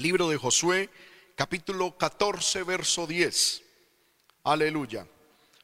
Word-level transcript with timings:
Libro 0.00 0.30
de 0.30 0.38
Josué, 0.38 0.88
capítulo 1.34 1.98
14, 1.98 2.62
verso 2.62 3.06
10. 3.06 3.62
Aleluya. 4.44 5.06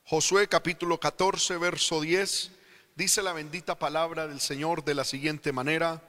Josué 0.05 0.47
capítulo 0.47 1.01
14, 1.01 1.57
verso 1.57 2.03
10. 2.03 2.51
Dice 2.97 3.23
la 3.23 3.33
bendita 3.33 3.79
palabra 3.79 4.27
del 4.27 4.41
Señor 4.41 4.85
de 4.85 4.95
la 4.95 5.05
siguiente 5.05 5.53
manera. 5.53 6.03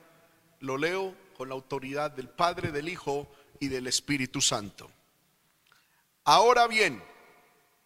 Lo 0.60 0.78
leo 0.78 1.16
con 1.38 1.48
la 1.48 1.56
autoridad 1.56 2.12
del 2.12 2.28
Padre, 2.28 2.74
del 2.74 2.90
Hijo 2.90 3.30
y 3.62 3.70
del 3.70 3.88
Espíritu 3.88 4.42
Santo. 4.42 4.92
Ahora 6.26 6.68
bien, 6.68 7.02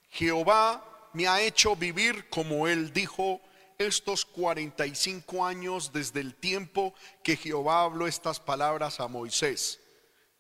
Jehová 0.10 1.10
me 1.14 1.28
ha 1.28 1.40
hecho 1.40 1.76
vivir 1.76 2.30
como 2.30 2.68
él 2.68 2.92
dijo 2.94 3.42
estos 3.78 4.26
45 4.26 5.46
años 5.46 5.94
desde 5.94 6.20
el 6.20 6.34
tiempo 6.34 6.96
que 7.24 7.38
Jehová 7.38 7.84
habló 7.84 8.08
estas 8.08 8.40
palabras 8.40 9.00
a 9.00 9.08
Moisés, 9.08 9.80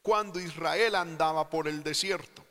cuando 0.01 0.39
Israel 0.39 0.95
andaba 0.95 1.49
por 1.49 1.67
el 1.67 1.83
desierto. 1.83 2.43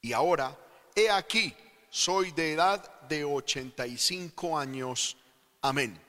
Y 0.00 0.12
ahora, 0.12 0.56
he 0.94 1.10
aquí, 1.10 1.54
soy 1.90 2.32
de 2.32 2.52
edad 2.52 3.00
de 3.08 3.24
85 3.24 4.58
años. 4.58 5.16
Amén. 5.62 6.00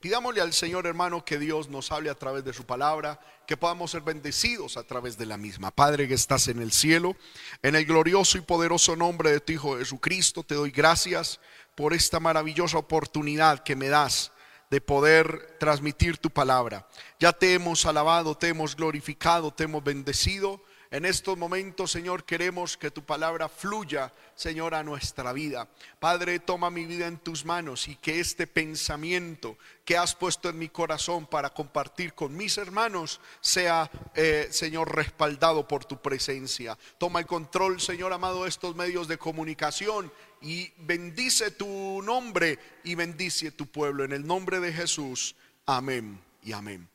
Pidámosle 0.00 0.40
al 0.40 0.52
Señor 0.52 0.86
hermano 0.86 1.24
que 1.24 1.38
Dios 1.38 1.68
nos 1.68 1.90
hable 1.90 2.10
a 2.10 2.14
través 2.14 2.44
de 2.44 2.52
su 2.52 2.64
palabra, 2.64 3.20
que 3.46 3.56
podamos 3.56 3.90
ser 3.90 4.02
bendecidos 4.02 4.76
a 4.76 4.84
través 4.84 5.18
de 5.18 5.26
la 5.26 5.36
misma. 5.36 5.72
Padre 5.72 6.06
que 6.06 6.14
estás 6.14 6.46
en 6.48 6.62
el 6.62 6.70
cielo, 6.70 7.16
en 7.62 7.74
el 7.74 7.84
glorioso 7.84 8.38
y 8.38 8.42
poderoso 8.42 8.94
nombre 8.94 9.32
de 9.32 9.40
tu 9.40 9.52
Hijo 9.52 9.78
Jesucristo, 9.78 10.44
te 10.44 10.54
doy 10.54 10.70
gracias 10.70 11.40
por 11.74 11.94
esta 11.94 12.20
maravillosa 12.20 12.78
oportunidad 12.78 13.64
que 13.64 13.74
me 13.74 13.88
das 13.88 14.30
de 14.70 14.80
poder 14.80 15.56
transmitir 15.58 16.18
tu 16.18 16.30
palabra. 16.30 16.86
Ya 17.18 17.32
te 17.32 17.54
hemos 17.54 17.86
alabado, 17.86 18.34
te 18.34 18.48
hemos 18.48 18.76
glorificado, 18.76 19.52
te 19.52 19.64
hemos 19.64 19.82
bendecido 19.82 20.60
en 20.90 21.04
estos 21.04 21.36
momentos, 21.36 21.90
Señor, 21.90 22.24
queremos 22.24 22.78
que 22.78 22.90
tu 22.90 23.04
palabra 23.04 23.50
fluya, 23.50 24.10
Señor, 24.34 24.74
a 24.74 24.82
nuestra 24.82 25.34
vida. 25.34 25.68
Padre, 26.00 26.38
toma 26.38 26.70
mi 26.70 26.86
vida 26.86 27.06
en 27.06 27.18
tus 27.18 27.44
manos 27.44 27.88
y 27.88 27.96
que 27.96 28.20
este 28.20 28.46
pensamiento 28.46 29.58
que 29.84 29.98
has 29.98 30.14
puesto 30.14 30.48
en 30.48 30.58
mi 30.58 30.70
corazón 30.70 31.26
para 31.26 31.50
compartir 31.50 32.14
con 32.14 32.34
mis 32.34 32.56
hermanos 32.56 33.20
sea, 33.42 33.90
eh, 34.14 34.48
Señor, 34.50 34.96
respaldado 34.96 35.68
por 35.68 35.84
tu 35.84 36.00
presencia. 36.00 36.78
Toma 36.96 37.20
el 37.20 37.26
control, 37.26 37.82
Señor 37.82 38.14
amado, 38.14 38.44
de 38.44 38.48
estos 38.48 38.74
medios 38.74 39.08
de 39.08 39.18
comunicación 39.18 40.10
y 40.40 40.72
bendice 40.78 41.50
tu 41.50 42.02
nombre 42.02 42.58
y 42.84 42.94
bendice 42.94 43.50
tu 43.50 43.66
pueblo. 43.66 44.04
En 44.04 44.12
el 44.12 44.26
nombre 44.26 44.60
de 44.60 44.72
Jesús, 44.72 45.34
amén 45.66 46.20
y 46.42 46.52
amén. 46.52 46.88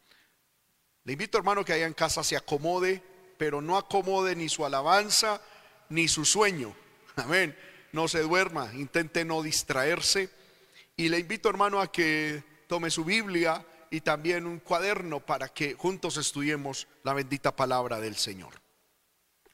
Le 1.04 1.14
invito, 1.14 1.38
hermano, 1.38 1.66
que 1.66 1.74
allá 1.74 1.86
en 1.86 1.94
casa 1.94 2.24
se 2.24 2.38
acomode 2.38 3.02
pero 3.44 3.62
no 3.62 3.78
acomode 3.78 4.38
ni 4.38 4.48
su 4.48 4.66
alabanza 4.66 5.42
ni 5.90 6.08
su 6.08 6.26
sueño. 6.26 6.74
Amén. 7.18 7.54
No 7.92 8.08
se 8.08 8.22
duerma, 8.22 8.72
intente 8.74 9.26
no 9.26 9.44
distraerse. 9.44 10.30
Y 10.96 11.10
le 11.10 11.20
invito, 11.20 11.50
hermano, 11.50 11.82
a 11.82 11.92
que 11.92 12.42
tome 12.68 12.90
su 12.90 13.04
Biblia 13.04 13.66
y 13.92 14.00
también 14.02 14.48
un 14.48 14.60
cuaderno 14.60 15.20
para 15.20 15.50
que 15.50 15.74
juntos 15.74 16.16
estudiemos 16.18 16.88
la 17.04 17.14
bendita 17.14 17.56
palabra 17.56 18.00
del 18.00 18.16
Señor. 18.16 18.54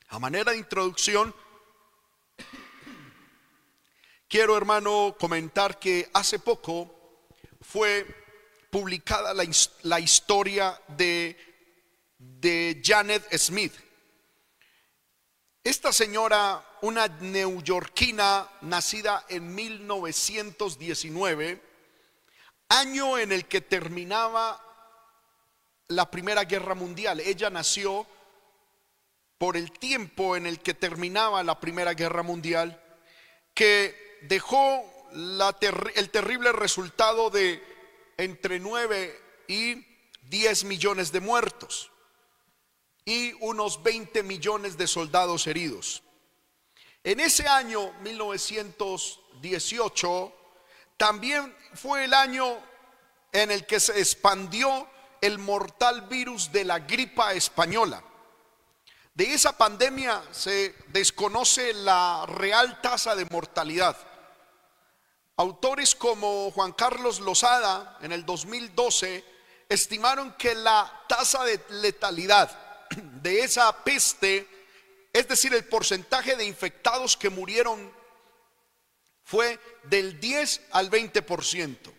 A 0.09 0.19
manera 0.19 0.51
de 0.51 0.59
introducción, 0.59 1.33
quiero, 4.30 4.55
hermano, 4.55 5.17
comentar 5.19 5.80
que 5.80 6.09
hace 6.13 6.39
poco 6.39 6.95
fue 7.59 8.05
publicada 8.69 9.33
la, 9.33 9.44
la 9.83 9.99
historia 9.99 10.80
de 10.88 11.49
de 12.19 12.81
Janet 12.83 13.25
Smith. 13.38 13.73
Esta 15.63 15.94
señora, 15.94 16.63
una 16.81 17.08
neoyorquina 17.08 18.47
nacida 18.61 19.25
en 19.30 19.55
1919, 19.55 21.61
año 22.70 23.17
en 23.17 23.32
el 23.32 23.45
que 23.45 23.61
terminaba 23.61 24.64
la 25.87 26.11
Primera 26.11 26.43
Guerra 26.43 26.76
Mundial. 26.76 27.20
Ella 27.20 27.49
nació 27.49 28.05
por 29.37 29.58
el 29.58 29.71
tiempo 29.71 30.36
en 30.36 30.45
el 30.45 30.59
que 30.59 30.73
terminaba 30.73 31.43
la 31.43 31.59
Primera 31.59 31.93
Guerra 31.93 32.23
Mundial, 32.23 32.82
que 33.53 34.08
dejó 34.21 34.83
el 35.11 36.09
terrible 36.09 36.52
resultado 36.52 37.30
de 37.30 37.63
entre 38.17 38.59
9 38.59 39.19
y 39.47 39.85
10 40.23 40.63
millones 40.65 41.11
de 41.11 41.19
muertos 41.19 41.91
y 43.05 43.33
unos 43.39 43.81
20 43.81 44.21
millones 44.23 44.77
de 44.77 44.87
soldados 44.87 45.47
heridos. 45.47 46.03
En 47.03 47.19
ese 47.19 47.47
año 47.47 47.91
1918 48.02 50.35
también 50.97 51.55
fue 51.73 52.05
el 52.05 52.13
año 52.13 52.58
en 53.31 53.49
el 53.52 53.65
que 53.65 53.79
se 53.79 53.99
expandió 53.99 54.87
el 55.21 55.39
mortal 55.39 56.03
virus 56.03 56.52
de 56.52 56.65
la 56.65 56.79
gripa 56.79 57.33
española. 57.33 58.03
De 59.13 59.33
esa 59.33 59.58
pandemia 59.58 60.21
se 60.31 60.75
desconoce 60.87 61.73
la 61.73 62.25
real 62.27 62.81
tasa 62.81 63.15
de 63.15 63.25
mortalidad. 63.25 63.97
Autores 65.39 65.95
como 65.95 66.52
Juan 66.52 66.73
Carlos 66.73 67.22
Lozada 67.22 67.98
en 68.02 68.11
el 68.11 68.26
2012 68.26 69.23
estimaron 69.70 70.33
que 70.33 70.54
la 70.54 71.05
tasa 71.08 71.45
de 71.45 71.64
letalidad 71.70 72.52
de 73.22 73.39
esa 73.39 73.72
peste, 73.86 74.45
es 75.14 75.30
decir, 75.30 75.54
el 75.54 75.64
porcentaje 75.64 76.36
de 76.36 76.44
infectados 76.44 77.16
que 77.16 77.30
murieron 77.30 77.89
fue 79.23 79.58
del 79.83 80.20
10 80.20 80.61
al 80.72 80.92
20%. 80.92 81.89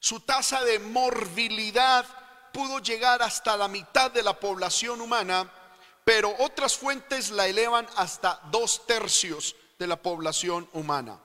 Su 0.00 0.20
tasa 0.20 0.64
de 0.64 0.78
morbilidad 0.78 2.06
pudo 2.50 2.78
llegar 2.78 3.20
hasta 3.20 3.58
la 3.58 3.68
mitad 3.68 4.10
de 4.10 4.22
la 4.22 4.40
población 4.40 5.02
humana, 5.02 5.52
pero 6.02 6.34
otras 6.38 6.78
fuentes 6.78 7.30
la 7.30 7.46
elevan 7.46 7.86
hasta 7.96 8.40
dos 8.50 8.86
tercios 8.86 9.54
de 9.78 9.86
la 9.86 9.96
población 9.96 10.66
humana. 10.72 11.20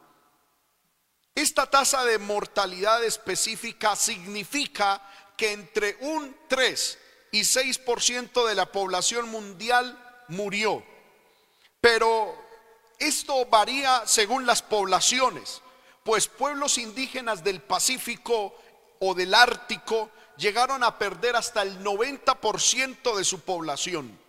Esta 1.36 1.70
tasa 1.70 2.04
de 2.04 2.18
mortalidad 2.18 3.04
específica 3.04 3.96
significa 3.96 5.02
que 5.38 5.54
entre 5.54 5.98
un 6.02 6.36
3 6.48 7.00
y 7.32 7.42
6% 7.42 8.48
de 8.48 8.56
la 8.56 8.72
población 8.72 9.30
mundial 9.30 9.98
murió. 10.28 10.84
Pero 11.80 12.36
esto 12.98 13.46
varía 13.46 14.04
según 14.06 14.46
las 14.46 14.62
poblaciones, 14.62 15.62
pues 16.04 16.28
pueblos 16.28 16.78
indígenas 16.78 17.44
del 17.44 17.62
Pacífico 17.62 18.56
o 19.00 19.14
del 19.14 19.34
Ártico 19.34 20.12
llegaron 20.38 20.84
a 20.84 20.98
perder 20.98 21.36
hasta 21.36 21.62
el 21.62 21.84
90% 21.84 23.16
de 23.16 23.24
su 23.24 23.42
población. 23.42 24.20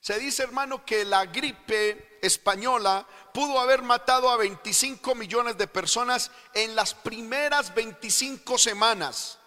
Se 0.00 0.18
dice, 0.18 0.42
hermano, 0.42 0.84
que 0.84 1.04
la 1.04 1.26
gripe 1.26 2.18
española 2.22 3.06
pudo 3.32 3.58
haber 3.60 3.82
matado 3.82 4.30
a 4.30 4.36
25 4.36 5.14
millones 5.14 5.56
de 5.56 5.66
personas 5.66 6.30
en 6.54 6.74
las 6.74 6.94
primeras 6.94 7.74
25 7.74 8.58
semanas. 8.58 9.38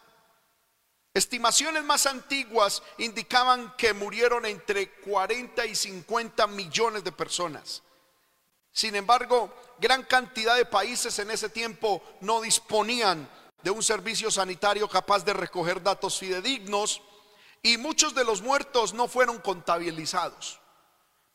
Estimaciones 1.14 1.84
más 1.84 2.08
antiguas 2.08 2.82
indicaban 2.98 3.76
que 3.78 3.94
murieron 3.94 4.46
entre 4.46 4.90
40 5.02 5.66
y 5.68 5.76
50 5.76 6.48
millones 6.48 7.04
de 7.04 7.12
personas. 7.12 7.84
Sin 8.72 8.96
embargo, 8.96 9.54
gran 9.80 10.04
cantidad 10.04 10.56
de 10.56 10.66
países 10.66 11.20
en 11.20 11.30
ese 11.30 11.50
tiempo 11.50 12.02
no 12.22 12.42
disponían 12.42 13.30
de 13.62 13.70
un 13.70 13.84
servicio 13.84 14.32
sanitario 14.32 14.90
capaz 14.90 15.24
de 15.24 15.34
recoger 15.34 15.84
datos 15.84 16.18
fidedignos 16.18 17.02
y 17.62 17.78
muchos 17.78 18.16
de 18.16 18.26
los 18.26 18.42
muertos 18.42 18.94
no 18.94 19.08
fueron 19.08 19.38
contabilizados. 19.38 20.60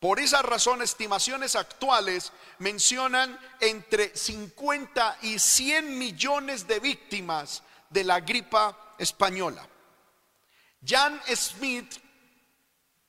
Por 0.00 0.20
esa 0.20 0.42
razón, 0.42 0.80
estimaciones 0.80 1.56
actuales 1.56 2.32
mencionan 2.58 3.38
entre 3.60 4.16
50 4.16 5.18
y 5.22 5.38
100 5.38 5.98
millones 5.98 6.68
de 6.68 6.78
víctimas 6.78 7.62
de 7.90 8.04
la 8.04 8.20
gripa 8.20 8.94
española. 8.98 9.66
Jan 10.86 11.20
Smith, 11.34 11.92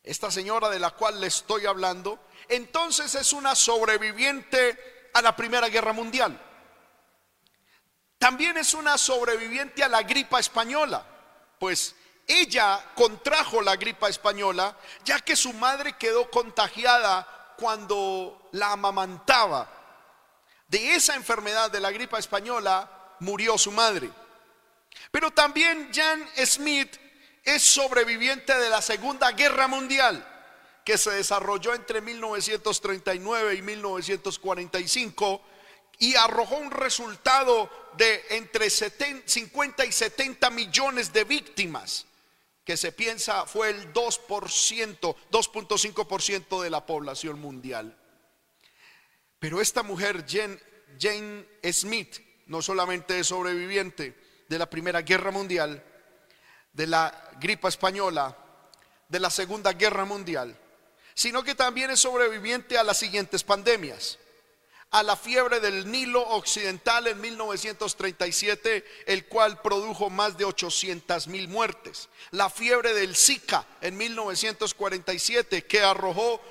esta 0.02 0.32
señora 0.32 0.70
de 0.70 0.80
la 0.80 0.90
cual 0.92 1.22
le 1.22 1.28
estoy 1.28 1.68
hablando, 1.68 2.20
entonces 2.48 3.14
es 3.14 3.34
una 3.34 3.54
sobreviviente 3.54 5.10
a 5.14 5.22
la 5.22 5.36
Primera 5.36 5.70
Guerra 5.70 5.94
Mundial. 5.94 6.42
También 8.18 8.58
es 8.58 8.74
una 8.74 8.98
sobreviviente 8.98 9.84
a 9.84 9.90
la 9.90 10.02
gripa 10.02 10.40
española, 10.40 11.06
pues 11.60 11.96
ella 12.30 12.92
contrajo 12.96 13.62
la 13.62 13.76
gripa 13.76 14.08
española 14.08 14.78
ya 15.04 15.20
que 15.20 15.36
su 15.36 15.52
madre 15.54 15.98
quedó 15.98 16.30
contagiada 16.30 17.56
cuando 17.58 18.50
la 18.54 18.74
amamantaba. 18.74 19.68
De 20.68 20.94
esa 20.96 21.16
enfermedad 21.16 21.72
de 21.72 21.80
la 21.80 21.92
gripa 21.92 22.20
española 22.20 23.16
murió 23.20 23.58
su 23.58 23.72
madre. 23.72 24.10
Pero 25.12 25.32
también 25.32 25.90
Jan 25.94 26.30
Smith 26.46 26.96
es 27.44 27.64
sobreviviente 27.64 28.56
de 28.56 28.70
la 28.70 28.82
Segunda 28.82 29.32
Guerra 29.32 29.68
Mundial 29.68 30.26
que 30.86 30.98
se 30.98 31.12
desarrolló 31.12 31.74
entre 31.74 32.02
1939 32.02 33.56
y 33.56 33.62
1945 33.62 35.42
y 36.00 36.16
arrojó 36.16 36.56
un 36.56 36.72
resultado 36.72 37.70
de 37.98 38.26
entre 38.30 38.70
50 38.70 39.86
y 39.86 39.92
70 39.92 40.50
millones 40.50 41.12
de 41.12 41.26
víctimas, 41.26 42.06
que 42.70 42.78
se 42.78 42.92
piensa 42.92 43.48
fue 43.48 43.72
el 43.72 43.92
2%, 43.94 45.16
2.5% 45.32 46.62
de 46.62 46.70
la 46.70 46.86
población 46.86 47.40
mundial. 47.40 47.98
Pero 49.40 49.60
esta 49.60 49.82
mujer, 49.82 50.24
Jane, 50.30 50.60
Jane 51.00 51.48
Smith, 51.74 52.20
no 52.46 52.62
solamente 52.62 53.18
es 53.18 53.26
sobreviviente 53.26 54.16
de 54.48 54.60
la 54.60 54.70
Primera 54.70 55.02
Guerra 55.02 55.32
Mundial, 55.32 55.84
de 56.72 56.86
la 56.86 57.32
gripa 57.40 57.70
española, 57.70 58.38
de 59.08 59.20
la 59.20 59.32
Segunda 59.32 59.74
Guerra 59.74 60.06
Mundial, 60.06 60.56
sino 61.16 61.42
que 61.42 61.56
también 61.56 61.90
es 61.90 62.00
sobreviviente 62.00 62.78
a 62.78 62.84
las 62.84 63.00
siguientes 63.00 63.44
pandemias. 63.44 64.20
A 64.92 65.04
la 65.04 65.16
fiebre 65.16 65.60
del 65.60 65.92
Nilo 65.92 66.28
Occidental 66.30 67.06
en 67.06 67.22
1937, 67.22 68.84
el 69.06 69.28
cual 69.28 69.62
produjo 69.62 70.10
más 70.10 70.36
de 70.36 70.46
800 70.46 71.28
mil 71.28 71.48
muertes. 71.48 72.10
La 72.32 72.50
fiebre 72.50 72.96
del 72.96 73.16
Zika 73.16 73.68
en 73.82 73.96
1947, 73.98 75.66
que 75.66 75.82
arrojó 75.82 76.42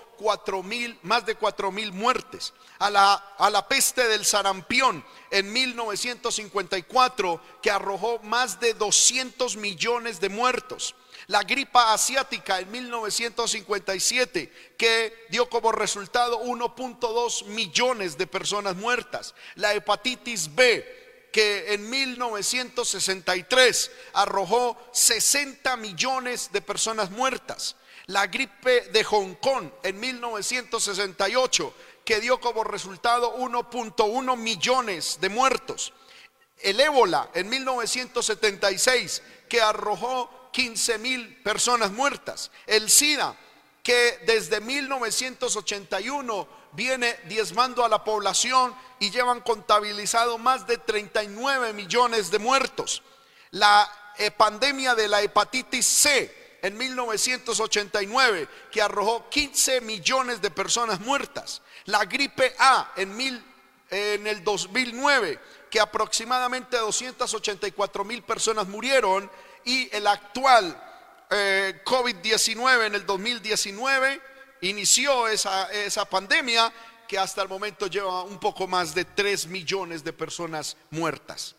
mil, 0.63 0.99
más 1.03 1.27
de 1.27 1.35
4 1.35 1.73
mil 1.73 1.93
muertes. 1.93 2.53
A 2.79 2.91
la, 2.91 3.15
a 3.15 3.51
la 3.51 3.67
peste 3.67 4.07
del 4.07 4.25
sarampión 4.25 5.05
en 5.33 5.53
1954, 5.53 7.41
que 7.61 7.73
arrojó 7.73 8.21
más 8.21 8.61
de 8.61 8.75
200 8.75 9.57
millones 9.57 10.21
de 10.21 10.29
muertos 10.29 10.95
la 11.29 11.43
gripa 11.43 11.93
asiática 11.93 12.59
en 12.59 12.71
1957, 12.71 14.51
que 14.79 15.27
dio 15.29 15.49
como 15.49 15.73
resultado 15.73 16.43
1.2 16.43 17.45
millones 17.45 18.17
de 18.17 18.27
personas 18.27 18.77
muertas, 18.77 19.35
la 19.55 19.75
hepatitis 19.75 20.55
B, 20.55 21.29
que 21.31 21.75
en 21.75 21.91
1963 21.91 23.91
arrojó 24.15 24.79
60 24.93 25.77
millones 25.77 26.51
de 26.51 26.63
personas 26.63 27.11
muertas, 27.11 27.77
la 28.07 28.27
gripe 28.27 28.89
de 28.89 29.05
Hong 29.05 29.35
Kong 29.35 29.69
en 29.83 30.01
1968, 30.01 31.75
que 32.07 32.21
dio 32.21 32.41
como 32.41 32.65
resultado 32.65 33.37
1.1 33.37 34.37
millones 34.39 35.19
de 35.21 35.29
muertos, 35.29 35.93
el 36.63 36.81
ébola 36.81 37.29
en 37.35 37.51
1976, 37.51 39.23
que 39.47 39.61
arrojó 39.61 40.38
15 40.53 40.99
mil 40.99 41.37
personas 41.43 41.91
muertas. 41.91 42.51
El 42.67 42.91
SIDA, 42.91 43.37
que 43.83 44.21
desde 44.27 44.61
1981 44.61 46.49
viene 46.73 47.17
diezmando 47.25 47.85
a 47.85 47.89
la 47.89 48.05
población 48.05 48.75
y 48.99 49.11
llevan 49.11 49.41
contabilizado 49.41 50.39
más 50.39 50.67
de 50.67 50.79
39 50.79 51.73
millones 51.73 52.31
de 52.31 52.39
muertos. 52.39 53.03
La 53.53 53.91
eh, 54.19 54.31
pandemia 54.31 54.95
de 54.95 55.09
la 55.09 55.23
hepatitis 55.23 55.87
C 55.87 56.59
en 56.61 56.77
1989, 56.77 58.49
que 58.71 58.83
arrojó 58.83 59.29
15 59.31 59.81
millones 59.81 60.43
de 60.43 60.51
personas 60.51 61.01
muertas. 61.01 61.63
La 61.85 62.05
gripe 62.05 62.55
A 62.59 62.93
en, 62.97 63.17
mil, 63.17 63.43
en 63.91 64.27
el 64.27 64.43
2009, 64.43 65.41
que 65.71 65.81
aproximadamente 65.81 66.77
284 66.77 68.05
mil 68.05 68.23
personas 68.23 68.67
murieron 68.67 69.31
y 69.69 69.95
el 69.95 70.07
actual 70.07 70.83
eh, 71.29 71.83
COVID-19 71.85 72.87
en 72.87 72.95
el 72.95 73.05
2019 73.05 74.21
inició 74.63 75.29
esa, 75.29 75.71
esa 75.71 76.07
pandemia 76.07 76.73
que 77.07 77.19
hasta 77.19 77.43
el 77.43 77.51
momento 77.51 77.87
lleva 77.87 78.23
un 78.23 78.41
poco 78.41 78.67
más 78.67 78.95
de 78.95 79.05
3 79.05 79.47
millones 79.49 80.03
de 80.03 80.15
personas 80.15 80.75
muertas. 80.89 81.55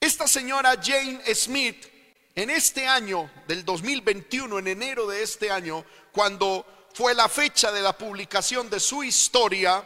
Esta 0.00 0.26
señora 0.26 0.80
Jane 0.82 1.22
Smith, 1.34 1.86
en 2.34 2.48
este 2.48 2.86
año 2.86 3.30
del 3.46 3.62
2021, 3.62 4.60
en 4.60 4.68
enero 4.68 5.06
de 5.06 5.22
este 5.22 5.50
año, 5.50 5.84
cuando 6.10 6.88
fue 6.94 7.12
la 7.12 7.28
fecha 7.28 7.70
de 7.70 7.82
la 7.82 7.92
publicación 7.92 8.70
de 8.70 8.80
su 8.80 9.04
historia, 9.04 9.84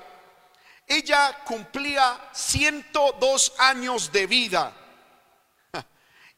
ella 0.87 1.37
cumplía 1.45 2.31
102 2.33 3.55
años 3.59 4.13
de 4.13 4.29
vida 4.29 4.84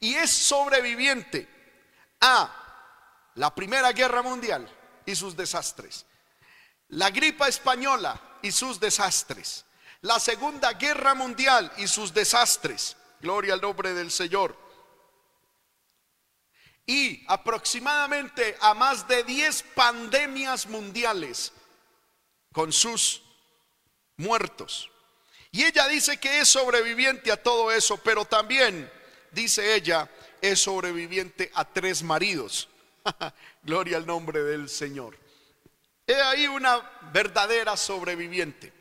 y 0.01 0.15
es 0.15 0.31
sobreviviente 0.31 1.49
a 2.21 2.53
la 3.35 3.55
Primera 3.55 3.93
Guerra 3.93 4.23
Mundial 4.23 4.69
y 5.05 5.15
sus 5.15 5.37
desastres, 5.37 6.07
la 6.89 7.11
gripa 7.11 7.49
española 7.49 8.39
y 8.43 8.53
sus 8.53 8.81
desastres, 8.81 9.65
la 10.03 10.21
Segunda 10.21 10.73
Guerra 10.75 11.15
Mundial 11.15 11.73
y 11.79 11.89
sus 11.89 12.13
desastres, 12.13 12.97
gloria 13.21 13.55
al 13.55 13.61
nombre 13.61 13.93
del 13.95 14.11
Señor, 14.11 14.57
y 16.87 17.25
aproximadamente 17.27 18.57
a 18.61 18.75
más 18.75 19.09
de 19.09 19.25
10 19.25 19.63
pandemias 19.75 20.67
mundiales 20.67 21.53
con 22.53 22.73
sus 22.73 23.23
muertos. 24.17 24.89
Y 25.51 25.65
ella 25.65 25.89
dice 25.89 26.19
que 26.19 26.41
es 26.41 26.49
sobreviviente 26.49 27.33
a 27.33 27.43
todo 27.43 27.73
eso, 27.73 27.97
pero 27.99 28.25
también 28.25 28.91
dice 29.37 29.75
ella, 29.75 30.11
es 30.41 30.63
sobreviviente 30.63 31.53
a 31.55 31.65
tres 31.65 32.03
maridos. 32.03 32.69
Gloria 33.63 33.99
al 33.99 34.07
nombre 34.07 34.43
del 34.43 34.69
Señor. 34.69 35.17
He 36.07 36.15
ahí 36.15 36.49
una 36.49 36.79
verdadera 37.13 37.77
sobreviviente. 37.77 38.73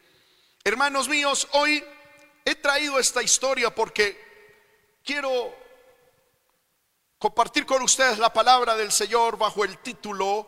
Hermanos 0.63 1.09
míos, 1.09 1.47
hoy 1.51 1.83
he 2.43 2.55
traído 2.55 2.97
esta 2.97 3.21
historia 3.21 3.73
porque 3.73 4.17
quiero 5.03 5.53
compartir 7.19 7.65
con 7.65 7.81
ustedes 7.81 8.17
la 8.17 8.31
palabra 8.31 8.75
del 8.75 8.91
Señor 8.91 9.37
bajo 9.37 9.63
el 9.63 9.77
título 9.79 10.47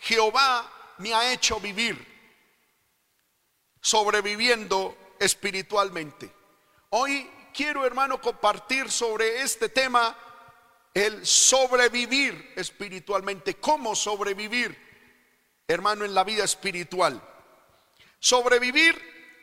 Jehová 0.00 0.94
me 0.98 1.14
ha 1.14 1.32
hecho 1.32 1.60
vivir 1.60 2.12
sobreviviendo 3.80 4.96
espiritualmente. 5.20 6.30
Hoy 6.90 7.30
quiero, 7.54 7.86
hermano, 7.86 8.20
compartir 8.20 8.90
sobre 8.90 9.40
este 9.40 9.70
tema, 9.70 10.14
el 10.92 11.24
sobrevivir 11.24 12.52
espiritualmente. 12.56 13.54
¿Cómo 13.54 13.94
sobrevivir, 13.94 14.76
hermano, 15.66 16.04
en 16.04 16.12
la 16.12 16.24
vida 16.24 16.44
espiritual? 16.44 17.22
Sobrevivir 18.18 19.00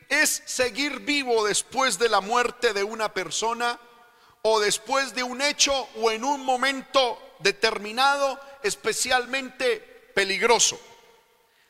es 0.08 0.42
seguir 0.44 1.00
vivo 1.00 1.44
después 1.44 1.98
de 1.98 2.08
la 2.08 2.20
muerte 2.20 2.72
de 2.72 2.84
una 2.84 3.12
persona 3.12 3.80
o 4.42 4.60
después 4.60 5.14
de 5.14 5.22
un 5.22 5.40
hecho 5.40 5.72
o 5.96 6.10
en 6.10 6.22
un 6.22 6.44
momento 6.44 7.36
determinado 7.38 8.38
especialmente 8.62 10.10
peligroso. 10.14 10.78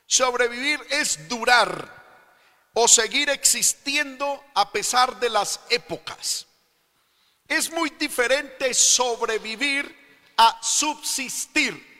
Sobrevivir 0.06 0.80
es 0.90 1.28
durar 1.28 2.01
o 2.74 2.88
seguir 2.88 3.28
existiendo 3.30 4.44
a 4.54 4.70
pesar 4.70 5.18
de 5.20 5.28
las 5.28 5.60
épocas. 5.68 6.46
Es 7.46 7.70
muy 7.70 7.90
diferente 7.90 8.72
sobrevivir 8.72 10.02
a 10.36 10.58
subsistir. 10.62 11.90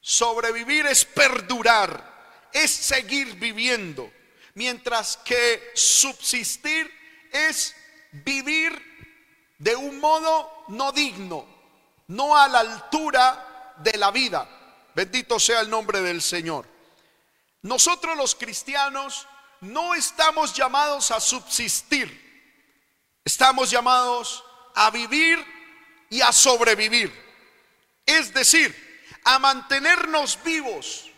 Sobrevivir 0.00 0.86
es 0.86 1.04
perdurar, 1.04 2.48
es 2.52 2.70
seguir 2.70 3.34
viviendo, 3.34 4.10
mientras 4.54 5.16
que 5.18 5.72
subsistir 5.74 6.90
es 7.32 7.74
vivir 8.12 8.88
de 9.58 9.74
un 9.74 10.00
modo 10.00 10.64
no 10.68 10.92
digno, 10.92 11.46
no 12.08 12.36
a 12.36 12.48
la 12.48 12.60
altura 12.60 13.74
de 13.78 13.98
la 13.98 14.10
vida. 14.10 14.48
Bendito 14.94 15.38
sea 15.38 15.60
el 15.60 15.70
nombre 15.70 16.00
del 16.00 16.22
Señor. 16.22 16.66
Nosotros 17.62 18.16
los 18.16 18.34
cristianos 18.34 19.26
no 19.60 19.94
estamos 19.94 20.54
llamados 20.54 21.10
a 21.10 21.20
subsistir, 21.20 22.26
estamos 23.24 23.70
llamados 23.70 24.44
a 24.74 24.90
vivir 24.90 25.44
y 26.10 26.20
a 26.20 26.32
sobrevivir. 26.32 27.12
Es 28.06 28.32
decir, 28.32 28.74
a 29.24 29.38
mantenernos 29.38 30.42
vivos, 30.42 31.10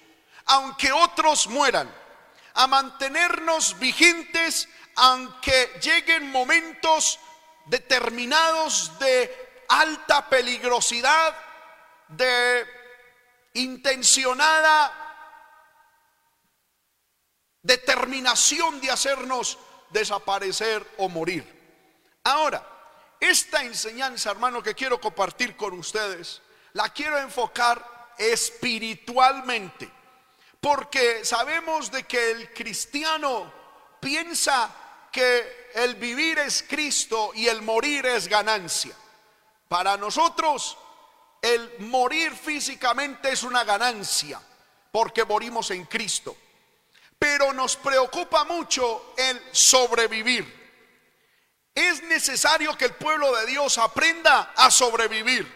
aunque 0.47 0.91
otros 0.91 1.47
mueran, 1.47 1.95
a 2.55 2.67
mantenernos 2.67 3.79
vigentes, 3.79 4.69
aunque 4.97 5.79
lleguen 5.83 6.31
momentos 6.31 7.19
determinados 7.67 8.99
de 8.99 9.65
alta 9.69 10.29
peligrosidad, 10.29 11.37
de 12.09 12.67
intencionada 13.55 15.10
determinación 17.63 18.81
de 18.81 18.91
hacernos 18.91 19.59
desaparecer 19.91 20.87
o 20.99 21.09
morir. 21.09 21.45
Ahora, 22.25 22.67
esta 23.19 23.63
enseñanza, 23.65 24.31
hermano, 24.31 24.63
que 24.63 24.75
quiero 24.75 25.01
compartir 25.01 25.57
con 25.57 25.75
ustedes, 25.75 26.41
la 26.73 26.89
quiero 26.89 27.19
enfocar 27.19 28.15
espiritualmente, 28.17 29.91
porque 30.61 31.25
sabemos 31.25 31.91
de 31.91 32.05
que 32.05 32.31
el 32.31 32.53
cristiano 32.53 33.53
piensa 34.01 34.75
que 35.13 35.71
el 35.75 35.97
vivir 35.97 36.39
es 36.39 36.63
Cristo 36.63 37.33
y 37.35 37.49
el 37.49 37.63
morir 37.63 38.07
es 38.07 38.29
ganancia. 38.29 38.95
Para 39.69 39.97
nosotros, 39.97 40.77
el 41.43 41.79
morir 41.81 42.35
físicamente 42.35 43.31
es 43.31 43.43
una 43.43 43.65
ganancia, 43.65 44.41
porque 44.93 45.25
morimos 45.25 45.71
en 45.71 45.85
Cristo. 45.87 46.37
Pero 47.21 47.53
nos 47.53 47.77
preocupa 47.77 48.45
mucho 48.45 49.13
el 49.19 49.41
sobrevivir. 49.53 50.59
Es 51.75 52.03
necesario 52.05 52.77
que 52.79 52.87
el 52.87 52.95
pueblo 52.95 53.37
de 53.37 53.47
Dios 53.47 53.77
aprenda 53.77 54.55
a 54.57 54.71
sobrevivir, 54.71 55.47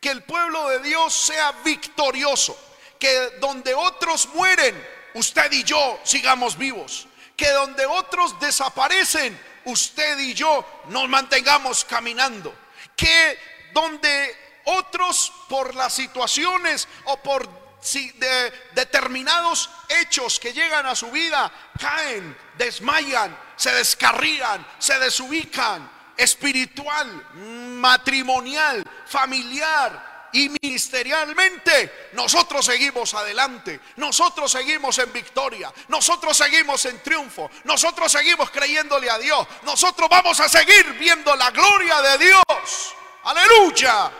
que 0.00 0.08
el 0.08 0.24
pueblo 0.24 0.70
de 0.70 0.80
Dios 0.80 1.14
sea 1.14 1.52
victorioso, 1.62 2.58
que 2.98 3.32
donde 3.40 3.74
otros 3.74 4.26
mueren, 4.34 4.74
usted 5.14 5.52
y 5.52 5.64
yo 5.64 6.00
sigamos 6.02 6.56
vivos, 6.56 7.06
que 7.36 7.50
donde 7.50 7.84
otros 7.84 8.40
desaparecen, 8.40 9.38
usted 9.66 10.18
y 10.18 10.32
yo 10.32 10.64
nos 10.88 11.08
mantengamos 11.10 11.84
caminando, 11.84 12.54
que 12.96 13.38
donde 13.74 14.34
otros 14.64 15.30
por 15.46 15.74
las 15.74 15.92
situaciones 15.92 16.88
o 17.04 17.18
por 17.18 17.65
de 17.94 18.52
determinados 18.74 19.70
hechos 19.88 20.40
que 20.40 20.52
llegan 20.52 20.86
a 20.86 20.94
su 20.94 21.10
vida 21.10 21.50
caen, 21.78 22.36
desmayan, 22.58 23.36
se 23.56 23.72
descarrían, 23.72 24.66
se 24.78 24.98
desubican, 24.98 25.90
espiritual, 26.16 27.28
matrimonial, 27.34 28.84
familiar 29.06 30.28
y 30.32 30.50
ministerialmente, 30.60 32.10
nosotros 32.12 32.66
seguimos 32.66 33.14
adelante, 33.14 33.80
nosotros 33.96 34.50
seguimos 34.50 34.98
en 34.98 35.12
victoria, 35.12 35.72
nosotros 35.88 36.36
seguimos 36.36 36.84
en 36.84 37.02
triunfo, 37.02 37.50
nosotros 37.64 38.10
seguimos 38.12 38.50
creyéndole 38.50 39.08
a 39.08 39.18
Dios, 39.18 39.46
nosotros 39.62 40.08
vamos 40.10 40.38
a 40.40 40.48
seguir 40.48 40.92
viendo 40.94 41.34
la 41.36 41.50
gloria 41.50 42.02
de 42.02 42.18
Dios. 42.18 42.94
Aleluya. 43.24 44.10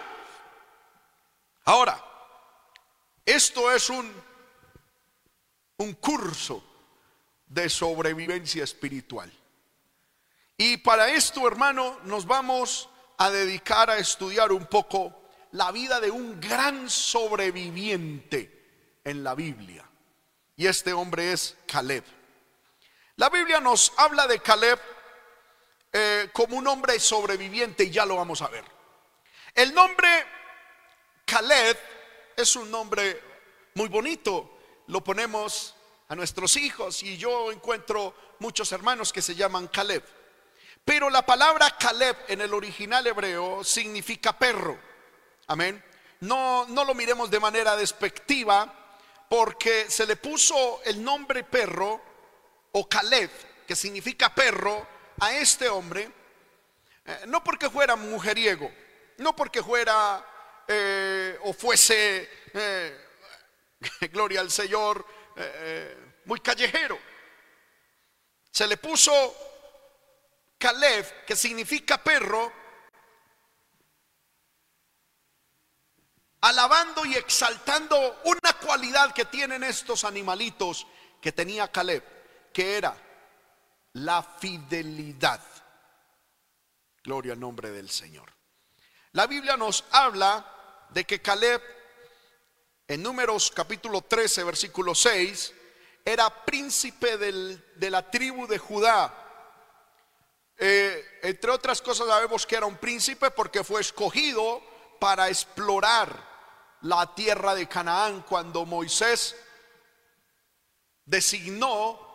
Ahora, 1.65 2.06
esto 3.26 3.73
es 3.73 3.90
un, 3.90 4.11
un 5.78 5.92
curso 5.95 6.62
de 7.47 7.68
sobrevivencia 7.68 8.64
espiritual. 8.64 9.30
Y 10.56 10.78
para 10.78 11.09
esto, 11.09 11.47
hermano, 11.47 12.00
nos 12.04 12.26
vamos 12.26 12.88
a 13.18 13.30
dedicar 13.30 13.90
a 13.90 13.99
estudiar 13.99 14.52
un 14.52 14.66
poco 14.66 15.23
la 15.52 15.71
vida 15.73 16.00
de 16.00 16.11
un 16.11 16.40
gran 16.40 16.88
sobreviviente 16.88 19.00
en 19.04 19.23
la 19.23 19.35
Biblia. 19.35 19.85
Y 20.56 20.66
este 20.66 20.92
hombre 20.92 21.33
es 21.33 21.56
Caleb. 21.66 22.04
La 23.16 23.28
Biblia 23.28 23.61
nos 23.61 23.92
habla 23.97 24.26
de 24.26 24.40
Caleb 24.40 24.80
eh, 25.92 26.30
como 26.33 26.56
un 26.56 26.66
hombre 26.66 26.99
sobreviviente 27.00 27.85
y 27.85 27.90
ya 27.90 28.06
lo 28.06 28.16
vamos 28.16 28.42
a 28.42 28.49
ver. 28.49 28.64
El 29.54 29.75
nombre 29.75 30.09
Caleb 31.25 31.78
es 32.37 32.55
un 32.57 32.71
nombre 32.71 33.21
muy 33.75 33.88
bonito. 33.88 34.59
Lo 34.88 35.02
ponemos 35.02 35.75
a 36.09 36.14
nuestros 36.14 36.57
hijos 36.57 37.02
y 37.02 37.16
yo 37.16 37.50
encuentro 37.50 38.14
muchos 38.38 38.71
hermanos 38.73 39.12
que 39.12 39.23
se 39.23 39.35
llaman 39.35 39.69
Caleb. 39.69 40.05
Pero 40.85 41.11
la 41.11 41.26
palabra 41.26 41.76
Caleb 41.76 42.16
en 42.28 42.40
el 42.43 42.55
original 42.55 43.07
hebreo 43.07 43.64
significa 43.64 44.38
perro. 44.38 44.78
Amén. 45.49 45.83
No, 46.21 46.66
no 46.69 46.85
lo 46.85 46.95
miremos 46.95 47.31
de 47.31 47.40
manera 47.40 47.76
despectiva 47.76 48.73
porque 49.28 49.90
se 49.90 50.07
le 50.07 50.16
puso 50.16 50.81
el 50.85 51.02
nombre 51.02 51.43
perro 51.43 52.00
o 52.73 52.88
Caleb, 52.88 53.31
que 53.66 53.75
significa 53.75 54.33
perro, 54.35 54.87
a 55.19 55.35
este 55.35 55.69
hombre, 55.69 56.11
eh, 57.07 57.25
no 57.26 57.43
porque 57.43 57.71
fuera 57.71 57.97
mujeriego, 57.97 58.71
no 59.19 59.35
porque 59.35 59.62
fuera 59.62 60.25
eh, 60.69 61.39
o 61.43 61.53
fuese, 61.53 62.29
eh, 62.53 63.07
gloria 64.13 64.41
al 64.41 64.51
Señor, 64.51 65.05
muy 66.25 66.41
callejero. 66.41 66.99
Se 68.51 68.67
le 68.67 68.79
puso 68.79 69.13
Caleb, 70.59 71.27
que 71.27 71.37
significa 71.37 72.03
perro, 72.03 72.51
alabando 76.41 77.05
y 77.05 77.15
exaltando 77.15 78.23
una 78.25 78.53
cualidad 78.55 79.13
que 79.13 79.27
tienen 79.27 79.63
estos 79.63 80.05
animalitos 80.05 80.87
que 81.21 81.33
tenía 81.33 81.71
Caleb, 81.71 82.03
que 82.53 82.77
era 82.77 82.97
la 83.93 84.23
fidelidad. 84.23 85.43
Gloria 87.03 87.35
al 87.35 87.41
nombre 87.41 87.71
del 87.71 87.91
Señor. 87.91 88.33
La 89.13 89.27
Biblia 89.27 89.57
nos 89.57 89.85
habla 89.91 90.56
de 90.90 91.05
que 91.05 91.21
Caleb, 91.21 91.62
en 92.88 93.02
números 93.02 93.50
capítulo 93.50 94.02
13, 94.02 94.45
versículo 94.45 94.95
6, 94.95 95.52
era 96.05 96.45
príncipe 96.45 97.19
de 97.19 97.90
la 97.90 98.11
tribu 98.11 98.47
de 98.47 98.59
Judá. 98.59 99.12
Eh, 100.59 101.19
entre 101.23 101.50
otras 101.50 101.83
cosas 101.83 102.07
sabemos 102.07 102.47
que 102.47 102.57
era 102.57 102.64
un 102.64 102.78
príncipe 102.78 103.31
porque 103.31 103.62
fue 103.62 103.81
escogido 103.81 104.62
para 104.99 105.28
explorar 105.28 106.26
la 106.81 107.14
tierra 107.14 107.55
de 107.55 107.69
Canaán 107.69 108.23
cuando 108.23 108.64
Moisés 108.64 109.37
designó 111.05 112.07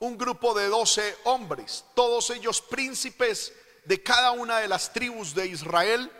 un 0.00 0.16
grupo 0.16 0.54
de 0.54 0.68
doce 0.68 1.16
hombres, 1.24 1.84
todos 1.94 2.30
ellos 2.30 2.60
príncipes 2.60 3.52
de 3.84 4.02
cada 4.02 4.30
una 4.32 4.58
de 4.58 4.68
las 4.68 4.92
tribus 4.92 5.34
de 5.34 5.46
Israel, 5.46 6.12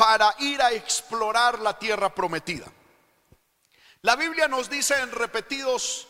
para 0.00 0.34
ir 0.38 0.62
a 0.62 0.72
explorar 0.72 1.58
la 1.58 1.78
tierra 1.78 2.14
prometida. 2.14 2.64
La 4.00 4.16
Biblia 4.16 4.48
nos 4.48 4.70
dice 4.70 4.98
en 4.98 5.12
repetidos 5.12 6.08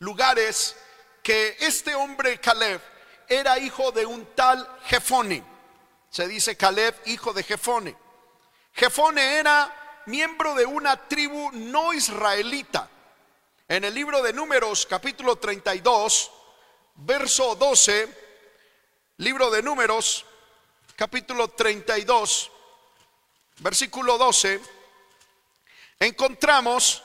lugares 0.00 0.76
que 1.22 1.56
este 1.60 1.94
hombre 1.94 2.38
Caleb 2.40 2.82
era 3.26 3.58
hijo 3.58 3.90
de 3.90 4.04
un 4.04 4.26
tal 4.34 4.68
Jefone. 4.84 5.42
Se 6.10 6.28
dice 6.28 6.58
Caleb, 6.58 6.94
hijo 7.06 7.32
de 7.32 7.42
Jefone. 7.42 7.96
Jefone 8.74 9.38
era 9.38 10.02
miembro 10.04 10.54
de 10.54 10.66
una 10.66 11.08
tribu 11.08 11.52
no 11.52 11.94
israelita. 11.94 12.86
En 13.66 13.84
el 13.84 13.94
libro 13.94 14.20
de 14.20 14.34
Números, 14.34 14.84
capítulo 14.84 15.36
32, 15.36 16.30
verso 16.96 17.54
12, 17.54 18.14
libro 19.16 19.50
de 19.50 19.62
Números, 19.62 20.26
capítulo 20.96 21.48
32, 21.48 22.51
versículo 23.62 24.18
12, 24.18 24.60
encontramos 26.00 27.02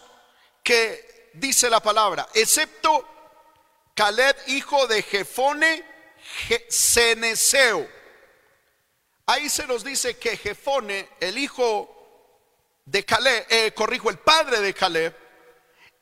que 0.64 1.30
dice 1.34 1.70
la 1.70 1.80
palabra, 1.80 2.28
excepto 2.34 3.08
Caleb, 3.94 4.36
hijo 4.48 4.88
de 4.88 5.02
Jefone, 5.04 5.86
Ceneseo. 6.70 7.88
Ahí 9.26 9.50
se 9.50 9.68
nos 9.68 9.84
dice 9.84 10.18
que 10.18 10.38
Jefone, 10.38 11.10
el 11.20 11.38
hijo 11.38 11.94
de 12.86 13.04
Caleb, 13.06 13.46
eh, 13.50 13.74
corrijo, 13.74 14.10
el 14.10 14.20
padre 14.20 14.62
de 14.62 14.74
Caleb, 14.74 15.16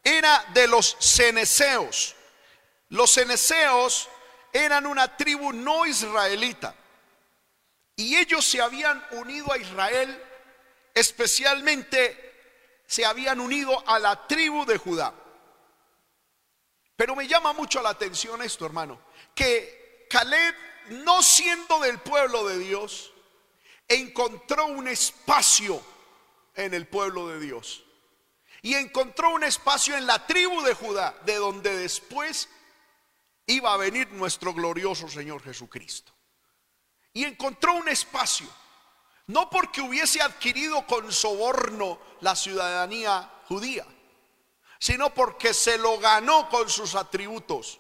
era 0.04 0.46
de 0.54 0.68
los 0.68 0.96
ceneseos. 1.00 2.16
Los 2.90 3.14
ceneseos 3.14 4.08
eran 4.54 4.86
una 4.86 5.18
tribu 5.18 5.52
no 5.52 5.86
israelita. 5.86 6.76
Y 7.96 8.16
ellos 8.16 8.46
se 8.46 8.62
habían 8.62 9.04
unido 9.12 9.52
a 9.52 9.58
Israel, 9.58 10.22
especialmente 10.96 12.26
se 12.88 13.06
habían 13.06 13.40
unido 13.40 13.88
a 13.88 14.00
la 14.00 14.28
tribu 14.28 14.66
de 14.66 14.78
Judá. 14.78 15.14
Pero 16.96 17.16
me 17.16 17.28
llama 17.28 17.54
mucho 17.54 17.82
la 17.82 17.90
atención 17.90 18.42
esto, 18.42 18.66
hermano, 18.66 19.00
que 19.36 20.08
Caleb, 20.10 20.56
no 20.90 21.22
siendo 21.22 21.80
del 21.80 22.00
pueblo 22.00 22.48
de 22.48 22.58
Dios, 22.58 23.12
encontró 23.88 24.68
un 24.68 24.88
espacio 24.88 25.84
en 26.56 26.74
el 26.74 26.88
pueblo 26.88 27.28
de 27.28 27.40
Dios. 27.40 27.84
Y 28.62 28.76
encontró 28.76 29.32
un 29.32 29.44
espacio 29.44 29.96
en 29.98 30.08
la 30.08 30.26
tribu 30.26 30.62
de 30.62 30.74
Judá, 30.74 31.16
de 31.26 31.36
donde 31.36 31.78
después 31.78 32.50
iba 33.46 33.74
a 33.74 33.78
venir 33.78 34.10
nuestro 34.12 34.54
glorioso 34.54 35.08
Señor 35.08 35.44
Jesucristo. 35.44 36.14
Y 37.14 37.26
encontró 37.26 37.74
un 37.74 37.88
espacio, 37.88 38.48
no 39.28 39.50
porque 39.50 39.82
hubiese 39.82 40.22
adquirido 40.22 40.86
con 40.86 41.12
soborno 41.12 42.00
la 42.22 42.36
ciudadanía 42.36 43.32
judía, 43.48 43.86
sino 44.80 45.14
porque 45.14 45.54
se 45.54 45.78
lo 45.78 45.98
ganó 46.00 46.50
con 46.50 46.70
sus 46.70 46.96
atributos 46.96 47.80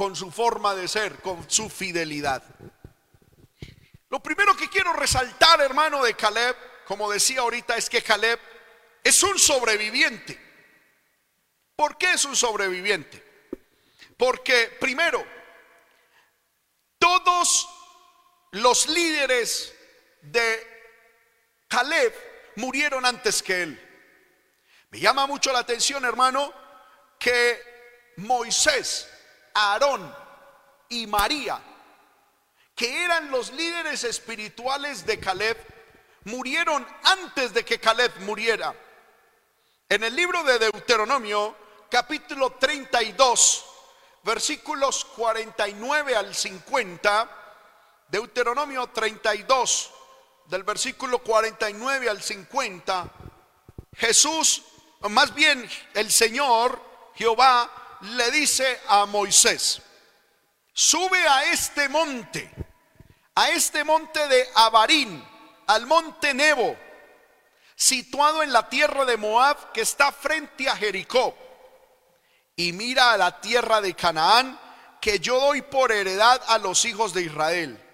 con 0.00 0.16
su 0.16 0.30
forma 0.30 0.74
de 0.74 0.88
ser, 0.88 1.20
con 1.20 1.50
su 1.50 1.68
fidelidad. 1.68 2.42
Lo 4.08 4.22
primero 4.22 4.56
que 4.56 4.70
quiero 4.70 4.94
resaltar, 4.94 5.60
hermano, 5.60 6.02
de 6.02 6.14
Caleb, 6.14 6.56
como 6.86 7.10
decía 7.10 7.40
ahorita, 7.40 7.76
es 7.76 7.90
que 7.90 8.02
Caleb 8.02 8.40
es 9.04 9.22
un 9.22 9.38
sobreviviente. 9.38 10.40
¿Por 11.76 11.98
qué 11.98 12.14
es 12.14 12.24
un 12.24 12.34
sobreviviente? 12.34 13.22
Porque 14.16 14.74
primero, 14.80 15.22
todos 16.98 17.68
los 18.52 18.88
líderes 18.88 19.74
de 20.22 20.69
Caleb 21.70 22.12
murieron 22.56 23.06
antes 23.06 23.42
que 23.44 23.62
él. 23.62 23.88
Me 24.90 24.98
llama 24.98 25.28
mucho 25.28 25.52
la 25.52 25.60
atención, 25.60 26.04
hermano, 26.04 26.52
que 27.16 28.14
Moisés, 28.16 29.08
Aarón 29.54 30.12
y 30.88 31.06
María, 31.06 31.62
que 32.74 33.04
eran 33.04 33.30
los 33.30 33.52
líderes 33.52 34.02
espirituales 34.02 35.06
de 35.06 35.20
Caleb, 35.20 35.56
murieron 36.24 36.84
antes 37.04 37.54
de 37.54 37.64
que 37.64 37.78
Caleb 37.78 38.18
muriera. 38.22 38.74
En 39.88 40.02
el 40.02 40.16
libro 40.16 40.42
de 40.42 40.58
Deuteronomio, 40.58 41.56
capítulo 41.88 42.54
32, 42.54 43.64
versículos 44.24 45.04
49 45.04 46.16
al 46.16 46.34
50, 46.34 47.30
Deuteronomio 48.08 48.88
32, 48.88 49.92
del 50.50 50.64
versículo 50.64 51.20
49 51.20 52.10
al 52.10 52.20
50, 52.20 53.08
Jesús, 53.96 54.62
más 55.08 55.32
bien 55.32 55.70
el 55.94 56.10
Señor, 56.10 56.82
Jehová, 57.14 57.70
le 58.00 58.30
dice 58.32 58.80
a 58.88 59.06
Moisés, 59.06 59.80
sube 60.72 61.24
a 61.28 61.44
este 61.44 61.88
monte, 61.88 62.50
a 63.36 63.50
este 63.50 63.84
monte 63.84 64.26
de 64.26 64.44
Abarín, 64.56 65.24
al 65.68 65.86
monte 65.86 66.34
Nebo, 66.34 66.76
situado 67.76 68.42
en 68.42 68.52
la 68.52 68.68
tierra 68.68 69.04
de 69.04 69.16
Moab 69.16 69.70
que 69.70 69.82
está 69.82 70.10
frente 70.10 70.68
a 70.68 70.76
Jericó, 70.76 71.32
y 72.56 72.72
mira 72.72 73.12
a 73.12 73.16
la 73.16 73.40
tierra 73.40 73.80
de 73.80 73.94
Canaán 73.94 74.58
que 75.00 75.20
yo 75.20 75.38
doy 75.38 75.62
por 75.62 75.92
heredad 75.92 76.42
a 76.48 76.58
los 76.58 76.84
hijos 76.84 77.14
de 77.14 77.22
Israel 77.22 77.86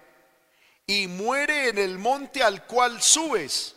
y 0.87 1.07
muere 1.07 1.67
en 1.67 1.77
el 1.77 1.99
monte 1.99 2.41
al 2.41 2.65
cual 2.65 3.01
subes, 3.01 3.75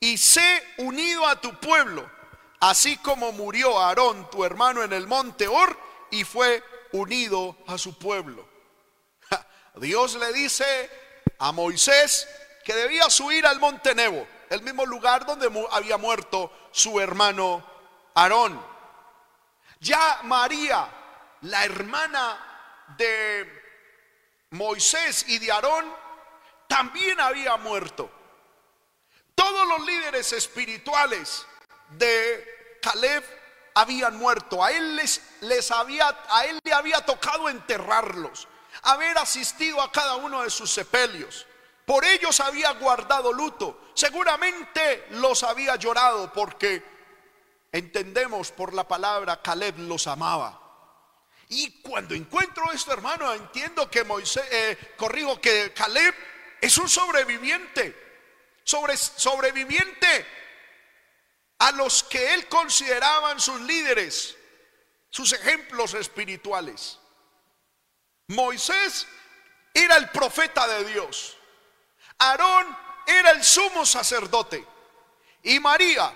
y 0.00 0.18
sé 0.18 0.62
unido 0.78 1.26
a 1.26 1.40
tu 1.40 1.58
pueblo, 1.60 2.10
así 2.58 2.96
como 2.96 3.30
murió 3.30 3.78
Aarón, 3.78 4.28
tu 4.30 4.44
hermano, 4.44 4.82
en 4.82 4.92
el 4.92 5.06
monte 5.06 5.46
Or, 5.46 5.78
y 6.10 6.24
fue 6.24 6.62
unido 6.92 7.56
a 7.68 7.78
su 7.78 7.96
pueblo. 7.96 8.48
Dios 9.76 10.16
le 10.16 10.32
dice 10.32 10.90
a 11.38 11.52
Moisés 11.52 12.28
que 12.64 12.74
debía 12.74 13.08
subir 13.08 13.46
al 13.46 13.60
monte 13.60 13.94
Nebo, 13.94 14.26
el 14.48 14.62
mismo 14.62 14.84
lugar 14.84 15.24
donde 15.24 15.48
había 15.70 15.96
muerto 15.98 16.52
su 16.72 17.00
hermano 17.00 17.64
Aarón. 18.14 18.60
Ya 19.78 20.20
María, 20.24 20.88
la 21.42 21.64
hermana 21.64 22.84
de 22.98 23.60
Moisés 24.50 25.26
y 25.28 25.38
de 25.38 25.52
Aarón, 25.52 25.99
también 26.70 27.18
había 27.18 27.56
muerto. 27.56 28.08
Todos 29.34 29.66
los 29.66 29.84
líderes 29.84 30.32
espirituales 30.32 31.44
de 31.90 32.78
Caleb 32.80 33.24
habían 33.74 34.16
muerto. 34.16 34.62
A 34.62 34.70
él 34.70 34.94
les, 34.94 35.20
les 35.40 35.68
había 35.72 36.16
a 36.28 36.46
él 36.46 36.60
le 36.62 36.72
había 36.72 37.04
tocado 37.04 37.48
enterrarlos, 37.48 38.46
haber 38.82 39.18
asistido 39.18 39.82
a 39.82 39.90
cada 39.90 40.14
uno 40.14 40.44
de 40.44 40.50
sus 40.50 40.70
sepelios. 40.70 41.44
Por 41.84 42.04
ellos 42.04 42.38
había 42.38 42.70
guardado 42.74 43.32
luto. 43.32 43.90
Seguramente 43.94 45.08
los 45.10 45.42
había 45.42 45.74
llorado 45.74 46.32
porque 46.32 46.84
entendemos 47.72 48.52
por 48.52 48.74
la 48.74 48.86
palabra 48.86 49.42
Caleb 49.42 49.76
los 49.80 50.06
amaba. 50.06 50.60
Y 51.48 51.80
cuando 51.82 52.14
encuentro 52.14 52.70
esto, 52.70 52.92
hermano, 52.92 53.32
entiendo 53.34 53.90
que 53.90 54.04
Moisés, 54.04 54.44
eh, 54.52 54.94
corrijo 54.96 55.40
que 55.40 55.72
Caleb 55.72 56.14
es 56.60 56.76
un 56.78 56.88
sobreviviente, 56.88 58.60
sobre, 58.64 58.96
sobreviviente 58.96 60.26
a 61.58 61.72
los 61.72 62.02
que 62.04 62.34
él 62.34 62.48
consideraban 62.48 63.40
sus 63.40 63.60
líderes, 63.62 64.36
sus 65.08 65.32
ejemplos 65.32 65.94
espirituales. 65.94 66.98
Moisés 68.28 69.06
era 69.74 69.96
el 69.96 70.08
profeta 70.10 70.66
de 70.66 70.84
Dios. 70.84 71.36
Aarón 72.18 72.76
era 73.06 73.30
el 73.30 73.42
sumo 73.42 73.84
sacerdote. 73.84 74.66
Y 75.42 75.58
María 75.58 76.14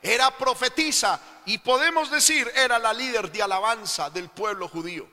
era 0.00 0.36
profetisa 0.36 1.20
y 1.46 1.58
podemos 1.58 2.10
decir 2.10 2.50
era 2.54 2.78
la 2.78 2.92
líder 2.92 3.30
de 3.30 3.42
alabanza 3.42 4.10
del 4.10 4.28
pueblo 4.30 4.68
judío. 4.68 5.08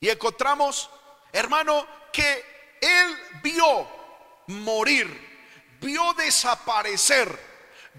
Y 0.00 0.08
encontramos, 0.10 0.90
hermano, 1.32 1.86
que 2.12 2.53
él 2.84 3.40
vio 3.42 3.88
morir, 4.48 5.08
vio 5.80 6.14
desaparecer, 6.14 7.38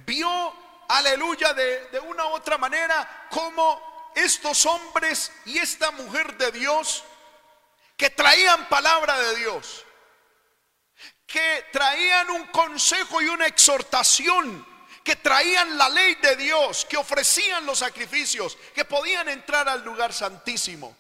vio, 0.06 0.54
aleluya, 0.90 1.54
de, 1.54 1.88
de 1.90 2.00
una 2.00 2.26
u 2.28 2.30
otra 2.30 2.58
manera, 2.58 3.28
como 3.30 4.12
estos 4.16 4.66
hombres 4.66 5.32
y 5.46 5.58
esta 5.58 5.92
mujer 5.92 6.38
de 6.38 6.52
Dios 6.52 7.04
que 7.98 8.10
traían 8.10 8.68
palabra 8.68 9.18
de 9.20 9.36
Dios, 9.38 9.86
que 11.26 11.66
traían 11.72 12.30
un 12.30 12.48
consejo 12.48 13.22
y 13.22 13.28
una 13.28 13.48
exhortación, 13.48 14.66
que 15.04 15.16
traían 15.18 15.78
la 15.78 15.90
ley 15.90 16.16
de 16.16 16.36
Dios, 16.36 16.86
que 16.86 16.98
ofrecían 16.98 17.66
los 17.66 17.80
sacrificios, 17.80 18.58
que 18.74 18.86
podían 18.86 19.30
entrar 19.30 19.70
al 19.70 19.84
lugar 19.84 20.14
santísimo. 20.14 20.96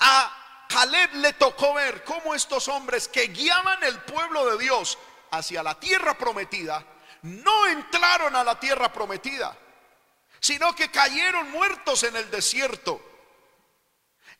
A 0.00 0.43
Caleb 0.74 1.14
le 1.14 1.32
tocó 1.34 1.72
ver 1.74 2.02
cómo 2.02 2.34
estos 2.34 2.66
hombres 2.66 3.06
que 3.06 3.28
guiaban 3.28 3.84
el 3.84 4.00
pueblo 4.00 4.50
de 4.50 4.58
Dios 4.64 4.98
hacia 5.30 5.62
la 5.62 5.78
tierra 5.78 6.18
prometida, 6.18 6.84
no 7.22 7.66
entraron 7.68 8.34
a 8.34 8.42
la 8.42 8.58
tierra 8.58 8.92
prometida, 8.92 9.56
sino 10.40 10.74
que 10.74 10.90
cayeron 10.90 11.48
muertos 11.52 12.02
en 12.02 12.16
el 12.16 12.28
desierto. 12.28 13.00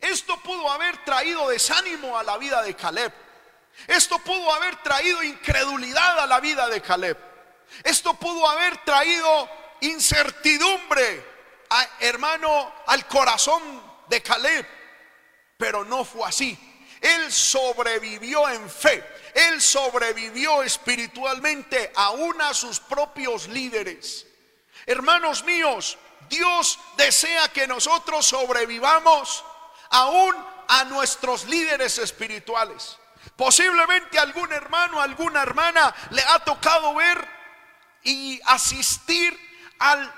Esto 0.00 0.36
pudo 0.40 0.72
haber 0.72 1.04
traído 1.04 1.48
desánimo 1.48 2.18
a 2.18 2.24
la 2.24 2.36
vida 2.36 2.62
de 2.62 2.74
Caleb. 2.74 3.12
Esto 3.86 4.18
pudo 4.18 4.52
haber 4.52 4.82
traído 4.82 5.22
incredulidad 5.22 6.18
a 6.18 6.26
la 6.26 6.40
vida 6.40 6.66
de 6.68 6.82
Caleb. 6.82 7.16
Esto 7.84 8.12
pudo 8.14 8.50
haber 8.50 8.78
traído 8.78 9.48
incertidumbre, 9.82 11.24
hermano, 12.00 12.72
al 12.88 13.06
corazón 13.06 13.62
de 14.08 14.20
Caleb. 14.20 14.73
Pero 15.56 15.84
no 15.84 16.04
fue 16.04 16.28
así. 16.28 16.58
Él 17.00 17.30
sobrevivió 17.32 18.48
en 18.48 18.68
fe. 18.68 19.04
Él 19.34 19.60
sobrevivió 19.60 20.62
espiritualmente 20.62 21.92
aún 21.94 22.40
a 22.40 22.54
sus 22.54 22.80
propios 22.80 23.48
líderes. 23.48 24.26
Hermanos 24.86 25.44
míos, 25.44 25.98
Dios 26.28 26.78
desea 26.96 27.48
que 27.48 27.66
nosotros 27.66 28.26
sobrevivamos 28.26 29.44
aún 29.90 30.34
a 30.68 30.84
nuestros 30.84 31.44
líderes 31.44 31.98
espirituales. 31.98 32.98
Posiblemente 33.36 34.18
algún 34.18 34.52
hermano, 34.52 35.00
alguna 35.00 35.42
hermana 35.42 35.94
le 36.10 36.22
ha 36.22 36.38
tocado 36.40 36.94
ver 36.94 37.28
y 38.02 38.40
asistir 38.46 39.38
al, 39.78 40.12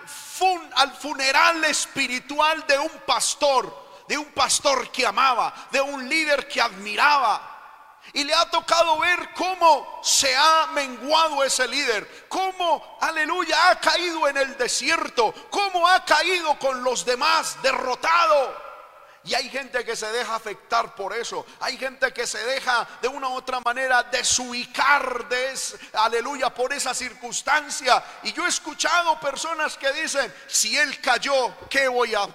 al 0.75 0.96
funeral 0.96 1.64
espiritual 1.64 2.66
de 2.66 2.79
un 2.79 2.92
pastor 3.07 3.86
de 4.09 4.19
un 4.19 4.27
pastor 4.27 4.90
que 4.90 5.07
amaba, 5.07 5.53
de 5.71 5.81
un 5.81 6.09
líder 6.09 6.47
que 6.49 6.61
admiraba. 6.61 7.53
Y 8.12 8.25
le 8.25 8.35
ha 8.35 8.49
tocado 8.49 8.99
ver 9.01 9.35
cómo 9.35 10.01
se 10.03 10.35
ha 10.37 10.69
menguado 10.73 11.42
ese 11.42 11.66
líder, 11.66 12.27
cómo, 12.29 12.99
aleluya, 13.01 13.71
ha 13.71 13.81
caído 13.81 14.29
en 14.29 14.37
el 14.37 14.57
desierto, 14.57 15.35
cómo 15.51 15.87
ha 15.88 16.05
caído 16.05 16.57
con 16.59 16.85
los 16.85 17.05
demás 17.05 17.61
derrotado. 17.62 18.66
Y 19.27 19.35
hay 19.35 19.51
gente 19.51 19.85
que 19.85 19.97
se 19.97 20.07
deja 20.12 20.37
afectar 20.37 20.95
por 20.95 21.12
eso. 21.12 21.45
Hay 21.59 21.77
gente 21.77 22.12
que 22.12 22.29
se 22.29 22.38
deja 22.45 22.87
de 23.03 23.09
una 23.09 23.29
u 23.29 23.35
otra 23.35 23.59
manera 23.59 24.05
desubicar 24.05 25.29
de 25.29 25.53
aleluya, 25.95 26.55
por 26.55 26.73
esa 26.73 26.95
circunstancia. 26.95 28.03
Y 28.23 28.33
yo 28.33 28.47
he 28.47 28.49
escuchado 28.49 29.19
personas 29.19 29.77
que 29.77 29.92
dicen, 29.95 30.33
si 30.47 30.79
él 30.79 31.01
cayó, 31.01 31.53
¿qué 31.69 31.88
voy 31.88 32.14
a 32.14 32.29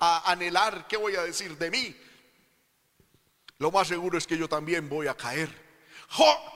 a 0.00 0.30
anhelar 0.30 0.86
qué 0.86 0.96
voy 0.96 1.16
a 1.16 1.22
decir 1.22 1.56
de 1.56 1.70
mí, 1.70 1.96
lo 3.58 3.72
más 3.72 3.88
seguro 3.88 4.16
es 4.16 4.26
que 4.26 4.38
yo 4.38 4.48
también 4.48 4.88
voy 4.88 5.08
a 5.08 5.16
caer. 5.16 5.68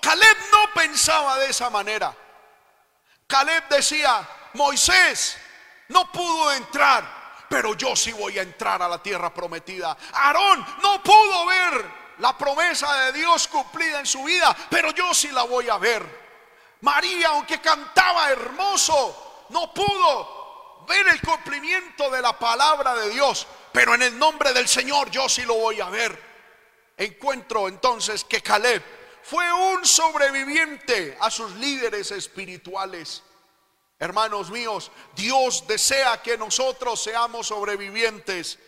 Caleb 0.00 0.36
no 0.52 0.72
pensaba 0.74 1.38
de 1.38 1.46
esa 1.46 1.68
manera. 1.68 2.16
Caleb 3.26 3.68
decía, 3.68 4.28
Moisés 4.54 5.36
no 5.88 6.10
pudo 6.12 6.52
entrar, 6.52 7.46
pero 7.48 7.74
yo 7.74 7.96
sí 7.96 8.12
voy 8.12 8.38
a 8.38 8.42
entrar 8.42 8.80
a 8.82 8.88
la 8.88 9.02
tierra 9.02 9.34
prometida. 9.34 9.96
Aarón 10.12 10.64
no 10.82 11.02
pudo 11.02 11.46
ver 11.46 12.02
la 12.18 12.38
promesa 12.38 12.92
de 13.04 13.12
Dios 13.12 13.48
cumplida 13.48 13.98
en 13.98 14.06
su 14.06 14.22
vida, 14.22 14.56
pero 14.70 14.92
yo 14.92 15.12
sí 15.12 15.28
la 15.32 15.42
voy 15.42 15.68
a 15.68 15.78
ver. 15.78 16.22
María, 16.82 17.28
aunque 17.28 17.60
cantaba 17.60 18.30
hermoso, 18.30 19.46
no 19.50 19.72
pudo 19.74 20.41
ver 20.86 21.08
el 21.08 21.20
cumplimiento 21.20 22.10
de 22.10 22.22
la 22.22 22.38
palabra 22.38 22.94
de 22.94 23.10
Dios, 23.10 23.46
pero 23.72 23.94
en 23.94 24.02
el 24.02 24.18
nombre 24.18 24.52
del 24.52 24.68
Señor 24.68 25.10
yo 25.10 25.28
sí 25.28 25.42
lo 25.42 25.54
voy 25.54 25.80
a 25.80 25.90
ver. 25.90 26.32
Encuentro 26.96 27.68
entonces 27.68 28.24
que 28.24 28.42
Caleb 28.42 28.82
fue 29.22 29.52
un 29.52 29.84
sobreviviente 29.84 31.16
a 31.20 31.30
sus 31.30 31.52
líderes 31.52 32.10
espirituales. 32.10 33.22
Hermanos 33.98 34.50
míos, 34.50 34.90
Dios 35.14 35.64
desea 35.66 36.20
que 36.22 36.36
nosotros 36.36 37.00
seamos 37.00 37.46
sobrevivientes 37.46 38.58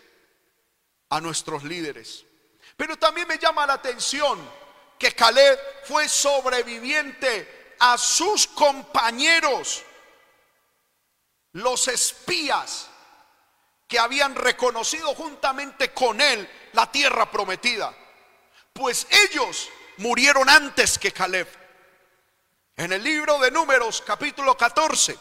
a 1.11 1.20
nuestros 1.20 1.64
líderes. 1.64 2.24
Pero 2.77 2.96
también 2.96 3.29
me 3.29 3.38
llama 3.38 3.66
la 3.66 3.74
atención 3.74 4.38
que 4.98 5.12
Caleb 5.12 5.59
fue 5.85 6.09
sobreviviente 6.09 7.74
a 7.81 7.98
sus 7.98 8.46
compañeros, 8.46 9.83
los 11.55 11.88
espías 11.88 12.88
que 13.87 13.99
habían 13.99 14.35
reconocido 14.35 15.14
juntamente 15.14 15.93
con 15.93 16.21
él 16.21 16.49
la 16.73 16.90
tierra 16.90 17.31
prometida. 17.31 17.95
Pues 18.73 19.07
ellos 19.11 19.69
murieron 19.99 20.49
antes 20.49 20.99
que 20.99 21.12
Caleb. 21.12 21.49
En 22.77 22.93
el 22.93 23.05
libro 23.05 23.38
de 23.38 23.53
Números, 23.53 24.03
capítulo 24.05 24.57
14, 24.57 25.17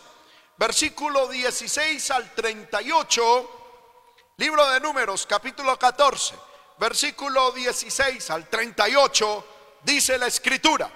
versículo 0.58 1.28
16 1.28 2.12
al 2.12 2.34
38, 2.34 4.32
libro 4.38 4.68
de 4.72 4.80
Números, 4.80 5.28
capítulo 5.28 5.78
14, 5.78 6.34
versículo 6.80 7.52
16 7.52 8.32
al 8.32 8.50
38, 8.50 9.48
dice 9.84 10.18
la 10.18 10.26
escritura, 10.26 10.90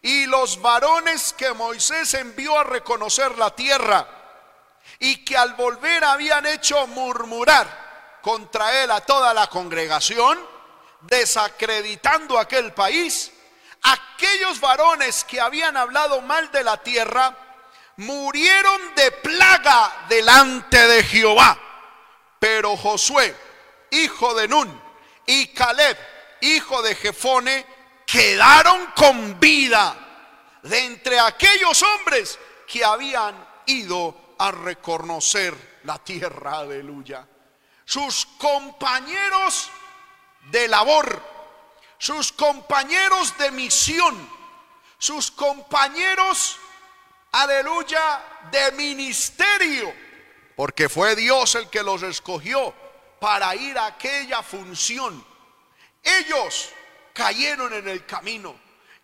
y 0.00 0.24
los 0.24 0.62
varones 0.62 1.34
que 1.34 1.52
Moisés 1.52 2.14
envió 2.14 2.58
a 2.58 2.64
reconocer 2.64 3.36
la 3.36 3.54
tierra, 3.54 4.23
y 5.04 5.16
que 5.18 5.36
al 5.36 5.52
volver 5.52 6.02
habían 6.02 6.46
hecho 6.46 6.86
murmurar 6.86 8.18
contra 8.22 8.82
él 8.82 8.90
a 8.90 9.02
toda 9.02 9.34
la 9.34 9.48
congregación, 9.48 10.38
desacreditando 11.02 12.38
aquel 12.38 12.72
país, 12.72 13.30
aquellos 13.82 14.58
varones 14.60 15.24
que 15.24 15.42
habían 15.42 15.76
hablado 15.76 16.22
mal 16.22 16.50
de 16.50 16.64
la 16.64 16.78
tierra, 16.78 17.36
murieron 17.98 18.94
de 18.94 19.12
plaga 19.12 20.06
delante 20.08 20.78
de 20.88 21.04
Jehová. 21.04 21.58
Pero 22.38 22.74
Josué, 22.74 23.36
hijo 23.90 24.32
de 24.32 24.48
Nun, 24.48 24.82
y 25.26 25.48
Caleb, 25.48 25.98
hijo 26.40 26.80
de 26.80 26.94
Jefone, 26.94 27.66
quedaron 28.06 28.86
con 28.96 29.38
vida 29.38 29.94
de 30.62 30.78
entre 30.78 31.20
aquellos 31.20 31.82
hombres 31.82 32.38
que 32.66 32.82
habían 32.82 33.34
ido 33.66 34.23
a 34.38 34.50
reconocer 34.50 35.80
la 35.84 35.98
tierra, 35.98 36.58
aleluya. 36.58 37.26
Sus 37.84 38.26
compañeros 38.38 39.70
de 40.50 40.68
labor, 40.68 41.22
sus 41.98 42.32
compañeros 42.32 43.36
de 43.38 43.50
misión, 43.50 44.30
sus 44.98 45.30
compañeros, 45.30 46.58
aleluya, 47.32 48.22
de 48.50 48.72
ministerio, 48.72 49.92
porque 50.56 50.88
fue 50.88 51.16
Dios 51.16 51.54
el 51.54 51.68
que 51.68 51.82
los 51.82 52.02
escogió 52.02 52.74
para 53.20 53.54
ir 53.56 53.78
a 53.78 53.86
aquella 53.86 54.42
función. 54.42 55.24
Ellos 56.02 56.70
cayeron 57.12 57.72
en 57.74 57.88
el 57.88 58.04
camino, 58.06 58.54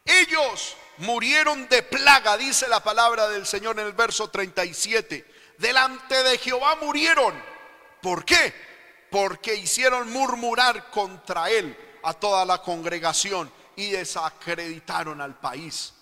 ellos 0.04 0.76
murieron 1.00 1.68
de 1.68 1.82
plaga, 1.82 2.36
dice 2.36 2.68
la 2.68 2.82
palabra 2.82 3.28
del 3.28 3.46
Señor 3.46 3.78
en 3.78 3.86
el 3.86 3.92
verso 3.92 4.30
37. 4.30 5.26
Delante 5.58 6.22
de 6.22 6.38
Jehová 6.38 6.76
murieron. 6.76 7.34
¿Por 8.00 8.24
qué? 8.24 8.70
porque 9.10 9.56
hicieron 9.56 10.10
murmurar 10.10 10.90
contra 10.90 11.50
él 11.50 11.76
a 12.04 12.14
toda 12.14 12.44
la 12.44 12.62
congregación 12.62 13.52
y 13.76 13.90
desacreditaron 13.90 15.20
al 15.20 15.38
país. 15.38 15.92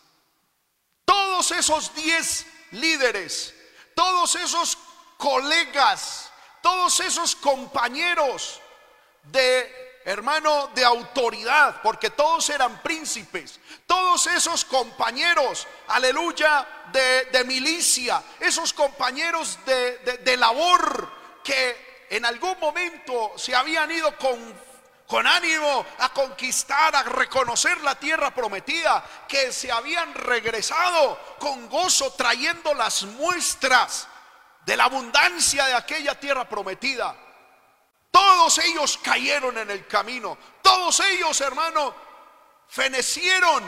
Todos 1.04 1.50
esos 1.52 1.94
diez 1.94 2.46
líderes, 2.72 3.54
todos 3.94 4.34
esos 4.36 4.76
colegas, 5.16 6.30
todos 6.60 7.00
esos 7.00 7.34
compañeros 7.34 8.60
de 9.24 9.87
hermano 10.08 10.70
de 10.74 10.84
autoridad, 10.84 11.82
porque 11.82 12.10
todos 12.10 12.48
eran 12.48 12.82
príncipes, 12.82 13.60
todos 13.86 14.26
esos 14.28 14.64
compañeros, 14.64 15.66
aleluya, 15.88 16.66
de, 16.92 17.44
milicia, 17.44 18.22
esos 18.40 18.72
compañeros 18.72 19.58
de, 19.66 19.98
de 19.98 20.36
labor 20.36 21.12
que 21.44 22.06
en 22.10 22.24
algún 22.24 22.58
momento 22.58 23.32
se 23.36 23.54
habían 23.54 23.90
ido 23.90 24.16
con 24.16 24.68
con 25.08 25.26
ánimo 25.26 25.86
a 26.00 26.10
conquistar, 26.10 26.94
a 26.94 27.02
reconocer 27.02 27.80
la 27.80 27.94
tierra 27.94 28.34
prometida, 28.34 29.02
que 29.26 29.52
se 29.52 29.72
habían 29.72 30.12
regresado 30.12 31.18
con 31.38 31.66
gozo 31.70 32.12
trayendo 32.12 32.74
las 32.74 33.04
muestras 33.04 34.06
de 34.66 34.76
la 34.76 34.84
abundancia 34.84 35.64
de 35.64 35.72
aquella 35.72 36.20
tierra 36.20 36.46
prometida. 36.46 37.16
Todos 38.10 38.58
ellos 38.58 38.98
cayeron 38.98 39.58
en 39.58 39.70
el 39.70 39.86
camino, 39.86 40.38
todos 40.62 41.00
ellos, 41.00 41.40
hermano, 41.40 41.94
fenecieron 42.68 43.64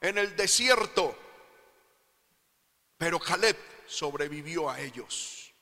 en 0.00 0.18
el 0.18 0.36
desierto, 0.36 1.18
pero 2.96 3.18
Caleb 3.18 3.56
sobrevivió 3.86 4.70
a 4.70 4.80
ellos. 4.80 5.52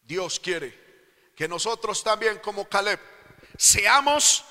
Dios 0.00 0.38
quiere 0.38 1.32
que 1.34 1.48
nosotros 1.48 2.04
también 2.04 2.38
como 2.38 2.68
Caleb 2.68 3.00
seamos, 3.56 4.44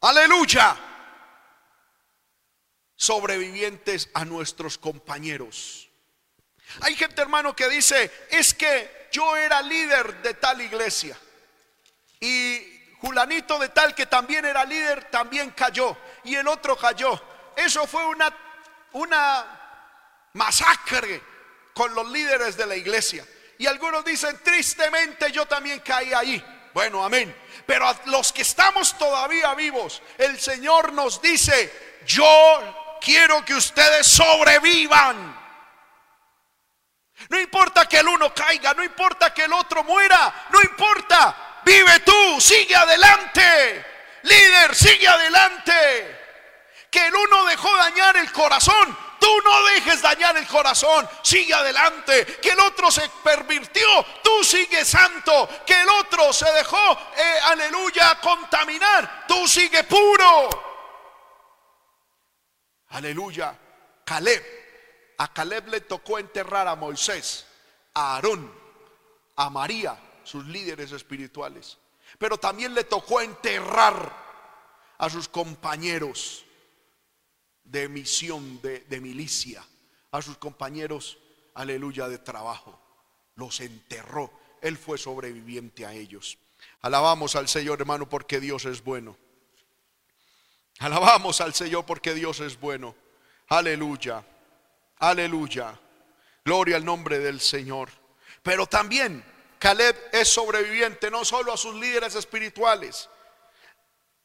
aleluya, 0.00 0.76
sobrevivientes 2.94 4.08
a 4.14 4.24
nuestros 4.24 4.78
compañeros. 4.78 5.90
Hay 6.80 6.94
gente 6.96 7.20
hermano 7.20 7.54
que 7.54 7.68
dice, 7.68 8.10
es 8.30 8.54
que 8.54 9.03
yo 9.14 9.36
era 9.36 9.62
líder 9.62 10.22
de 10.22 10.34
tal 10.34 10.60
iglesia 10.60 11.16
y 12.18 12.96
Julanito 13.00 13.60
de 13.60 13.68
tal 13.68 13.94
que 13.94 14.06
también 14.06 14.44
era 14.44 14.64
líder 14.64 15.04
también 15.04 15.52
cayó 15.52 15.96
y 16.24 16.34
el 16.34 16.48
otro 16.48 16.76
cayó. 16.76 17.22
Eso 17.54 17.86
fue 17.86 18.04
una, 18.06 18.34
una 18.92 19.60
masacre 20.32 21.22
con 21.72 21.94
los 21.94 22.10
líderes 22.10 22.56
de 22.56 22.66
la 22.66 22.74
iglesia. 22.74 23.24
Y 23.58 23.66
algunos 23.66 24.04
dicen, 24.04 24.40
tristemente 24.42 25.30
yo 25.30 25.46
también 25.46 25.78
caí 25.78 26.12
ahí. 26.12 26.44
Bueno, 26.72 27.04
amén. 27.04 27.32
Pero 27.66 27.86
a 27.86 27.96
los 28.06 28.32
que 28.32 28.42
estamos 28.42 28.98
todavía 28.98 29.54
vivos, 29.54 30.02
el 30.18 30.40
Señor 30.40 30.92
nos 30.92 31.22
dice, 31.22 32.00
yo 32.04 32.98
quiero 33.00 33.44
que 33.44 33.54
ustedes 33.54 34.08
sobrevivan. 34.08 35.43
No 37.28 37.40
importa 37.40 37.86
que 37.86 37.98
el 37.98 38.08
uno 38.08 38.32
caiga, 38.34 38.74
no 38.74 38.84
importa 38.84 39.32
que 39.32 39.44
el 39.44 39.52
otro 39.52 39.84
muera, 39.84 40.46
no 40.50 40.60
importa. 40.62 41.60
Vive 41.64 42.00
tú, 42.00 42.40
sigue 42.40 42.76
adelante. 42.76 43.84
Líder, 44.22 44.74
sigue 44.74 45.08
adelante. 45.08 46.20
Que 46.90 47.06
el 47.06 47.14
uno 47.14 47.44
dejó 47.46 47.74
dañar 47.76 48.16
el 48.16 48.30
corazón, 48.30 48.96
Tú 49.24 49.40
no 49.42 49.64
dejes 49.68 50.02
dañar 50.02 50.36
el 50.36 50.46
corazón, 50.46 51.08
sigue 51.22 51.54
adelante. 51.54 52.26
Que 52.42 52.50
el 52.50 52.60
otro 52.60 52.90
se 52.90 53.08
pervirtió, 53.22 53.88
tú 54.22 54.44
sigue 54.44 54.84
santo. 54.84 55.48
Que 55.64 55.80
el 55.80 55.88
otro 55.88 56.30
se 56.30 56.52
dejó, 56.52 56.92
eh, 57.16 57.38
aleluya, 57.44 58.20
contaminar, 58.20 59.24
tú 59.26 59.48
sigue 59.48 59.84
puro. 59.84 60.50
Aleluya. 62.90 63.58
Caleb, 64.04 64.63
a 65.18 65.32
Caleb 65.32 65.68
le 65.68 65.80
tocó 65.80 66.18
enterrar 66.18 66.68
a 66.68 66.76
Moisés, 66.76 67.46
a 67.94 68.14
Aarón, 68.14 68.52
a 69.36 69.50
María, 69.50 69.98
sus 70.24 70.44
líderes 70.46 70.92
espirituales. 70.92 71.78
Pero 72.18 72.38
también 72.38 72.74
le 72.74 72.84
tocó 72.84 73.20
enterrar 73.20 74.24
a 74.98 75.10
sus 75.10 75.28
compañeros 75.28 76.44
de 77.64 77.88
misión, 77.88 78.60
de, 78.62 79.00
milicia, 79.00 79.64
a 80.12 80.22
sus 80.22 80.36
compañeros, 80.36 81.18
aleluya, 81.54 82.08
de 82.08 82.18
trabajo. 82.18 82.78
Los 83.36 83.60
enterró. 83.60 84.30
Él 84.60 84.78
fue 84.78 84.96
sobreviviente 84.98 85.84
a 85.84 85.92
ellos. 85.92 86.38
Alabamos 86.80 87.36
al 87.36 87.48
Señor, 87.48 87.80
hermano, 87.80 88.08
porque 88.08 88.40
Dios 88.40 88.64
es 88.64 88.82
bueno. 88.82 89.16
Alabamos 90.78 91.40
al 91.40 91.54
Señor 91.54 91.84
porque 91.84 92.14
Dios 92.14 92.40
es 92.40 92.58
bueno. 92.58 92.94
Aleluya. 93.48 94.24
Aleluya. 95.08 95.78
Gloria 96.42 96.76
al 96.76 96.84
nombre 96.84 97.18
del 97.18 97.38
Señor. 97.38 97.90
Pero 98.42 98.66
también 98.66 99.22
Caleb 99.58 99.94
es 100.12 100.30
sobreviviente 100.30 101.10
no 101.10 101.26
solo 101.26 101.52
a 101.52 101.58
sus 101.58 101.74
líderes 101.74 102.14
espirituales, 102.14 103.10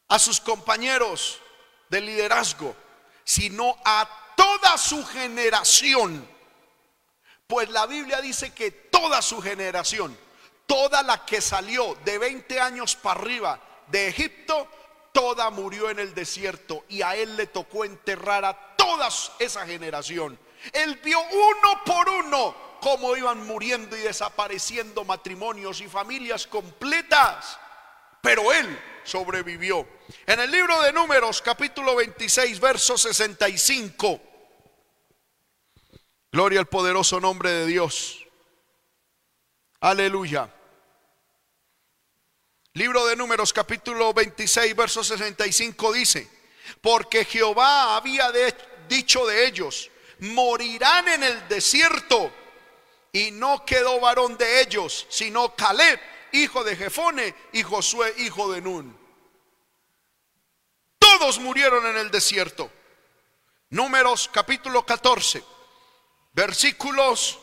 a 0.07 0.17
sus 0.17 0.39
compañeros 0.39 1.41
de 1.89 1.99
liderazgo, 1.99 2.73
sino 3.25 3.75
a 3.83 4.07
toda 4.37 4.77
su 4.77 5.05
generación. 5.05 6.25
Pues 7.45 7.69
la 7.71 7.85
Biblia 7.85 8.21
dice 8.21 8.53
que 8.53 8.71
toda 8.71 9.21
su 9.21 9.41
generación, 9.41 10.17
toda 10.65 11.03
la 11.03 11.25
que 11.25 11.41
salió 11.41 11.97
de 12.05 12.17
20 12.17 12.57
años 12.61 12.95
para 12.95 13.19
arriba 13.19 13.61
de 13.87 14.07
Egipto, 14.07 14.65
toda 15.11 15.49
murió 15.49 15.89
en 15.89 15.99
el 15.99 16.13
desierto 16.13 16.85
y 16.87 17.01
a 17.01 17.17
él 17.17 17.35
le 17.35 17.47
tocó 17.47 17.83
enterrar 17.83 18.45
a 18.45 18.75
toda 18.77 19.09
esa 19.39 19.65
generación. 19.65 20.39
Él 20.73 20.99
vio 21.03 21.19
uno 21.19 21.83
por 21.85 22.09
uno 22.09 22.55
cómo 22.81 23.15
iban 23.15 23.45
muriendo 23.45 23.97
y 23.97 24.01
desapareciendo 24.01 25.03
matrimonios 25.03 25.81
y 25.81 25.87
familias 25.87 26.47
completas. 26.47 27.59
Pero 28.21 28.51
él 28.51 28.79
sobrevivió. 29.03 29.87
En 30.25 30.39
el 30.39 30.51
libro 30.51 30.81
de 30.81 30.91
Números, 30.91 31.41
capítulo 31.41 31.95
26, 31.95 32.59
verso 32.59 32.97
65. 32.97 34.21
Gloria 36.31 36.59
al 36.59 36.67
poderoso 36.67 37.19
nombre 37.19 37.49
de 37.51 37.65
Dios. 37.65 38.27
Aleluya. 39.79 40.53
Libro 42.73 43.07
de 43.07 43.15
Números 43.15 43.51
capítulo 43.51 44.13
26, 44.13 44.75
verso 44.75 45.03
65 45.03 45.91
dice, 45.91 46.29
porque 46.81 47.25
Jehová 47.25 47.95
había 47.95 48.31
dicho 48.87 49.25
de 49.25 49.47
ellos, 49.47 49.89
morirán 50.19 51.07
en 51.07 51.23
el 51.23 51.47
desierto. 51.47 52.33
Y 53.11 53.31
no 53.31 53.65
quedó 53.65 53.99
varón 53.99 54.37
de 54.37 54.61
ellos, 54.61 55.07
sino 55.09 55.55
Caleb, 55.55 55.99
hijo 56.31 56.63
de 56.63 56.75
Jefone, 56.75 57.33
y 57.53 57.63
Josué, 57.63 58.13
hijo 58.17 58.51
de 58.51 58.61
Nun. 58.61 58.97
Todos 60.99 61.39
murieron 61.39 61.85
en 61.87 61.97
el 61.97 62.11
desierto. 62.11 62.71
Números 63.71 64.29
capítulo 64.31 64.85
14, 64.85 65.43
versículos 66.33 67.39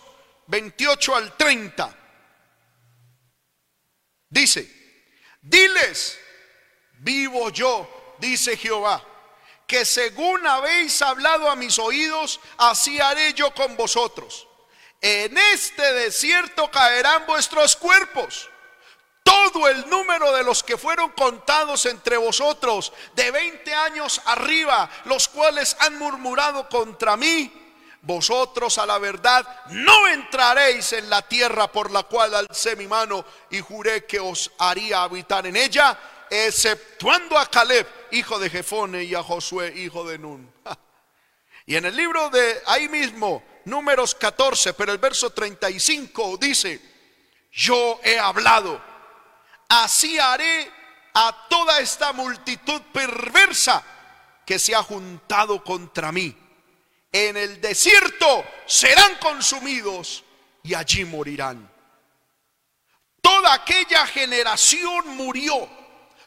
28 0.47 1.17
al 1.17 1.37
30. 1.37 1.97
Dice, 4.29 4.77
Diles, 5.41 6.19
vivo 6.99 7.51
yo, 7.51 8.17
dice 8.19 8.57
Jehová, 8.57 9.05
que 9.67 9.85
según 9.85 10.47
habéis 10.47 11.03
hablado 11.03 11.51
a 11.51 11.57
mis 11.57 11.79
oídos, 11.79 12.41
así 12.57 13.01
haré 13.01 13.35
yo 13.35 13.53
con 13.55 13.77
vosotros. 13.77 14.47
En 15.01 15.37
este 15.37 15.93
desierto 15.93 16.71
caerán 16.71 17.27
vuestros 17.27 17.77
cuerpos. 17.77 18.49
Todo 19.23 19.69
el 19.69 19.91
número 19.91 20.33
de 20.33 20.45
los 20.45 20.63
que 20.63 20.77
fueron 20.77 21.11
contados 21.11 21.85
entre 21.87 22.17
vosotros 22.17 22.93
de 23.15 23.31
20 23.33 23.75
años 23.75 24.21
arriba, 24.25 24.89
los 25.05 25.27
cuales 25.27 25.77
han 25.81 25.99
murmurado 25.99 26.69
contra 26.69 27.17
mí, 27.17 27.53
vosotros 28.03 28.79
a 28.79 28.87
la 28.87 28.99
verdad 28.99 29.45
no 29.71 30.07
entraréis 30.07 30.93
en 30.93 31.11
la 31.11 31.23
tierra 31.23 31.67
por 31.73 31.91
la 31.91 32.05
cual 32.05 32.37
alcé 32.37 32.77
mi 32.77 32.87
mano 32.87 33.25
y 33.51 33.61
juré 33.61 34.07
que 34.07 34.21
os 34.21 34.53
haría 34.59 35.03
habitar 35.03 35.45
en 35.45 35.57
ella, 35.57 35.99
exceptuando 36.31 37.37
a 37.37 37.47
Caleb, 37.47 37.87
hijo 38.12 38.38
de 38.38 38.51
Jefone, 38.51 39.05
y 39.05 39.14
a 39.14 39.23
Josué, 39.23 39.73
hijo 39.77 40.05
de 40.05 40.19
Nun. 40.19 40.53
Y 41.66 41.75
en 41.75 41.85
el 41.85 41.97
libro 41.97 42.31
de 42.31 42.62
ahí 42.66 42.88
mismo, 42.88 43.42
números 43.64 44.14
14, 44.14 44.75
pero 44.75 44.92
el 44.92 44.99
verso 44.99 45.31
35 45.31 46.37
dice, 46.40 46.81
yo 47.51 47.99
he 48.05 48.19
hablado, 48.19 48.81
así 49.69 50.19
haré 50.19 50.71
a 51.14 51.47
toda 51.49 51.81
esta 51.81 52.12
multitud 52.12 52.81
perversa 52.92 53.83
que 54.47 54.59
se 54.59 54.75
ha 54.75 54.83
juntado 54.83 55.64
contra 55.64 56.12
mí 56.12 56.37
en 57.12 57.37
el 57.37 57.61
desierto 57.61 58.45
serán 58.66 59.16
consumidos 59.16 60.23
y 60.62 60.75
allí 60.75 61.05
morirán. 61.05 61.71
Toda 63.23 63.55
aquella 63.55 64.07
generación 64.07 65.16
murió. 65.16 65.86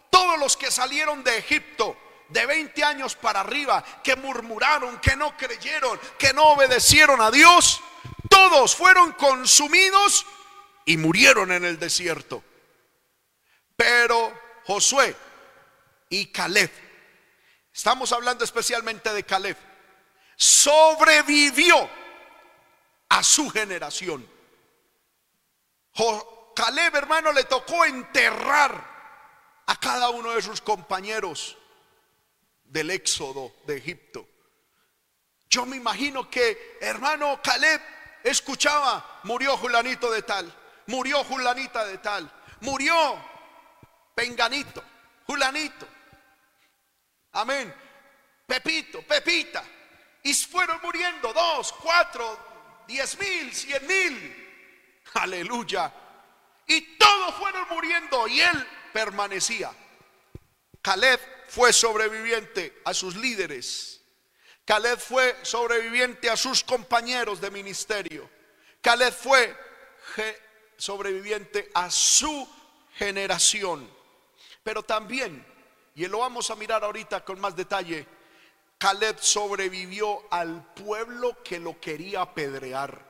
Todos 0.10 0.40
los 0.40 0.58
que 0.58 0.72
salieron 0.72 1.24
de 1.24 1.38
Egipto 1.38 1.98
de 2.30 2.46
20 2.46 2.84
años 2.84 3.16
para 3.16 3.42
arriba, 3.42 3.84
que 4.04 4.16
murmuraron, 4.16 5.00
que 5.00 5.16
no 5.16 5.36
creyeron, 5.36 6.00
que 6.18 6.34
no 6.34 6.50
obedecieron 6.50 7.22
a 7.22 7.32
Dios, 7.32 7.82
todos 8.30 8.76
fueron 8.76 9.14
consumidos 9.14 10.26
y 10.86 10.98
murieron 10.98 11.52
en 11.52 11.66
el 11.66 11.80
desierto. 11.80 12.44
Pero 13.76 14.34
Josué 14.66 15.16
y 16.10 16.28
Caleb, 16.28 16.72
estamos 17.74 18.12
hablando 18.12 18.44
especialmente 18.44 19.12
de 19.14 19.24
Caleb, 19.24 19.58
sobrevivió 20.36 21.90
a 23.10 23.24
su 23.24 23.50
generación. 23.50 24.28
Caleb, 26.56 26.96
hermano, 26.96 27.32
le 27.32 27.46
tocó 27.46 27.86
enterrar 27.86 28.99
a 29.70 29.76
cada 29.76 30.10
uno 30.10 30.32
de 30.32 30.42
sus 30.42 30.62
compañeros 30.62 31.56
del 32.64 32.90
éxodo 32.90 33.54
de 33.68 33.78
Egipto. 33.78 34.28
Yo 35.48 35.64
me 35.68 35.78
imagino 35.78 36.28
que, 36.28 36.80
hermano 36.82 37.40
Caleb, 37.44 37.80
escuchaba, 38.24 39.22
murió 39.26 39.56
Julanito 39.58 40.10
de 40.10 40.24
tal, 40.24 40.52
murió 40.88 41.24
Julanita 41.24 41.86
de 41.86 42.00
tal, 42.00 42.32
murió 42.62 42.96
Penganito, 44.16 44.84
Julanito. 45.28 45.88
Amén. 47.34 47.72
Pepito, 48.48 49.04
Pepita. 49.04 49.64
Y 50.24 50.34
fueron 50.34 50.82
muriendo 50.82 51.32
dos, 51.32 51.74
cuatro, 51.74 52.40
diez 52.88 53.20
mil, 53.20 53.54
cien 53.54 53.86
mil. 53.86 55.04
Aleluya. 55.14 55.94
Y 56.66 56.98
todos 56.98 57.36
fueron 57.36 57.68
muriendo 57.70 58.28
y 58.28 58.42
él 58.42 58.68
permanecía. 59.00 59.72
Caleb 60.82 61.20
fue 61.48 61.72
sobreviviente 61.72 62.82
a 62.84 62.94
sus 62.94 63.16
líderes. 63.16 64.02
Caleb 64.66 65.00
fue 65.00 65.38
sobreviviente 65.42 66.30
a 66.30 66.36
sus 66.36 66.66
compañeros 66.66 67.40
de 67.40 67.50
ministerio. 67.50 68.30
Caleb 68.82 69.14
fue 69.14 69.56
sobreviviente 70.76 71.72
a 71.74 71.90
su 71.90 72.48
generación. 72.96 73.90
Pero 74.64 74.84
también, 74.84 75.46
y 75.96 76.06
lo 76.08 76.20
vamos 76.20 76.50
a 76.52 76.56
mirar 76.56 76.84
ahorita 76.84 77.24
con 77.24 77.40
más 77.40 77.56
detalle, 77.56 78.06
Caleb 78.78 79.18
sobrevivió 79.22 80.28
al 80.30 80.74
pueblo 80.74 81.42
que 81.42 81.58
lo 81.60 81.80
quería 81.80 82.22
apedrear. 82.22 83.02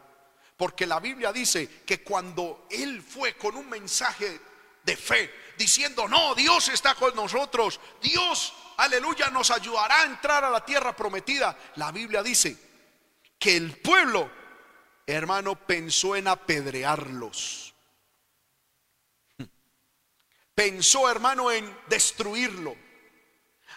Porque 0.55 0.85
la 0.85 0.99
Biblia 0.99 1.33
dice 1.33 1.81
que 1.83 2.03
cuando 2.03 2.67
él 2.69 3.01
fue 3.01 3.33
con 3.33 3.55
un 3.55 3.67
mensaje 3.67 4.39
de 4.83 4.95
fe, 4.95 5.33
diciendo, 5.57 6.07
no, 6.07 6.33
Dios 6.35 6.69
está 6.69 6.95
con 6.95 7.15
nosotros, 7.15 7.79
Dios, 8.01 8.53
aleluya, 8.77 9.29
nos 9.29 9.51
ayudará 9.51 10.01
a 10.01 10.05
entrar 10.05 10.43
a 10.43 10.49
la 10.49 10.63
tierra 10.63 10.95
prometida. 10.95 11.57
La 11.75 11.91
Biblia 11.91 12.23
dice 12.23 12.57
que 13.37 13.55
el 13.57 13.77
pueblo, 13.77 14.31
hermano, 15.05 15.55
pensó 15.55 16.15
en 16.15 16.27
apedrearlos. 16.27 17.73
Pensó, 20.55 21.09
hermano, 21.09 21.51
en 21.51 21.77
destruirlo. 21.87 22.75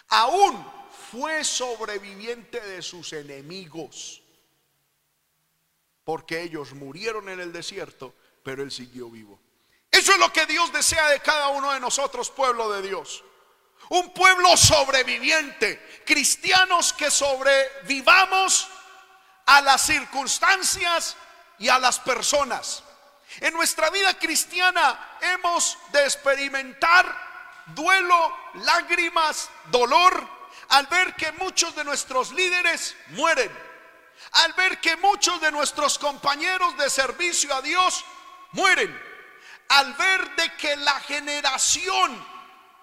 Aún 0.09 0.67
fue 1.11 1.45
sobreviviente 1.45 2.61
de 2.61 2.83
sus 2.83 3.13
enemigos, 3.13 4.23
porque 6.05 6.43
ellos 6.43 6.73
murieron 6.73 7.29
en 7.29 7.41
el 7.41 7.53
desierto, 7.53 8.15
pero 8.43 8.63
él 8.63 8.71
siguió 8.71 9.11
vivo. 9.11 9.42
Eso 9.93 10.13
es 10.13 10.19
lo 10.19 10.33
que 10.33 10.47
Dios 10.47 10.73
desea 10.73 11.07
de 11.09 11.21
cada 11.21 11.49
uno 11.49 11.71
de 11.73 11.79
nosotros, 11.79 12.31
pueblo 12.31 12.73
de 12.73 12.81
Dios. 12.81 13.23
Un 13.91 14.15
pueblo 14.15 14.57
sobreviviente, 14.57 16.03
cristianos 16.07 16.95
que 16.95 17.11
sobrevivamos 17.11 18.69
a 19.45 19.61
las 19.61 19.83
circunstancias 19.83 21.15
y 21.59 21.69
a 21.69 21.79
las 21.79 21.99
personas. 22.01 22.83
En 23.41 23.53
nuestra 23.53 23.91
vida 23.91 24.19
cristiana 24.19 25.19
hemos 25.21 25.77
de 25.93 26.05
experimentar 26.05 27.05
duelo, 27.67 28.35
lágrimas, 28.55 29.51
dolor, 29.67 30.27
al 30.71 30.87
ver 30.87 31.15
que 31.15 31.33
muchos 31.33 31.75
de 31.75 31.85
nuestros 31.85 32.33
líderes 32.33 32.97
mueren, 33.09 33.51
al 34.33 34.55
ver 34.55 34.81
que 34.81 34.97
muchos 34.97 35.39
de 35.43 35.53
nuestros 35.53 35.99
compañeros 35.99 36.77
de 36.79 36.89
servicio 36.89 37.55
a 37.55 37.61
Dios 37.61 38.05
mueren, 38.53 39.12
al 39.73 39.95
ver 39.95 40.37
de 40.37 40.55
que 40.57 40.77
la 40.77 41.01
generación 41.01 42.27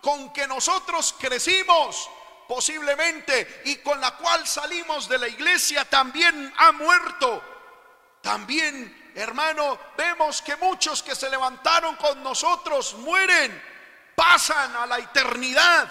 con 0.01 0.33
que 0.33 0.47
nosotros 0.47 1.15
crecimos 1.19 2.09
posiblemente 2.47 3.61
y 3.65 3.75
con 3.77 4.01
la 4.01 4.17
cual 4.17 4.47
salimos 4.47 5.07
de 5.07 5.19
la 5.19 5.27
iglesia 5.27 5.85
también 5.85 6.51
ha 6.57 6.71
muerto. 6.71 7.43
También, 8.21 9.11
hermano, 9.13 9.77
vemos 9.95 10.41
que 10.41 10.55
muchos 10.55 11.03
que 11.03 11.15
se 11.15 11.29
levantaron 11.29 11.95
con 11.95 12.23
nosotros 12.23 12.95
mueren, 12.95 13.61
pasan 14.15 14.75
a 14.75 14.87
la 14.87 14.97
eternidad 14.97 15.87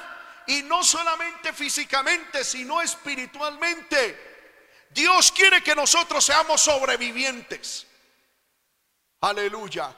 y 0.49 0.65
no 0.65 0.83
solamente 0.83 1.53
físicamente, 1.53 2.43
sino 2.43 2.83
espiritualmente. 2.83 4.89
Dios 4.91 5.31
quiere 5.31 5.63
que 5.63 5.77
nosotros 5.77 6.25
seamos 6.25 6.61
sobrevivientes. 6.61 7.87
Aleluya. 9.21 9.95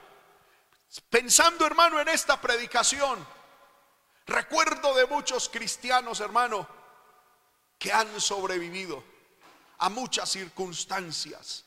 Pensando, 1.08 1.66
hermano, 1.66 2.00
en 2.00 2.08
esta 2.08 2.40
predicación, 2.40 3.24
recuerdo 4.26 4.94
de 4.94 5.06
muchos 5.06 5.48
cristianos, 5.48 6.20
hermano, 6.20 6.66
que 7.78 7.92
han 7.92 8.20
sobrevivido 8.20 9.02
a 9.78 9.88
muchas 9.88 10.30
circunstancias, 10.30 11.64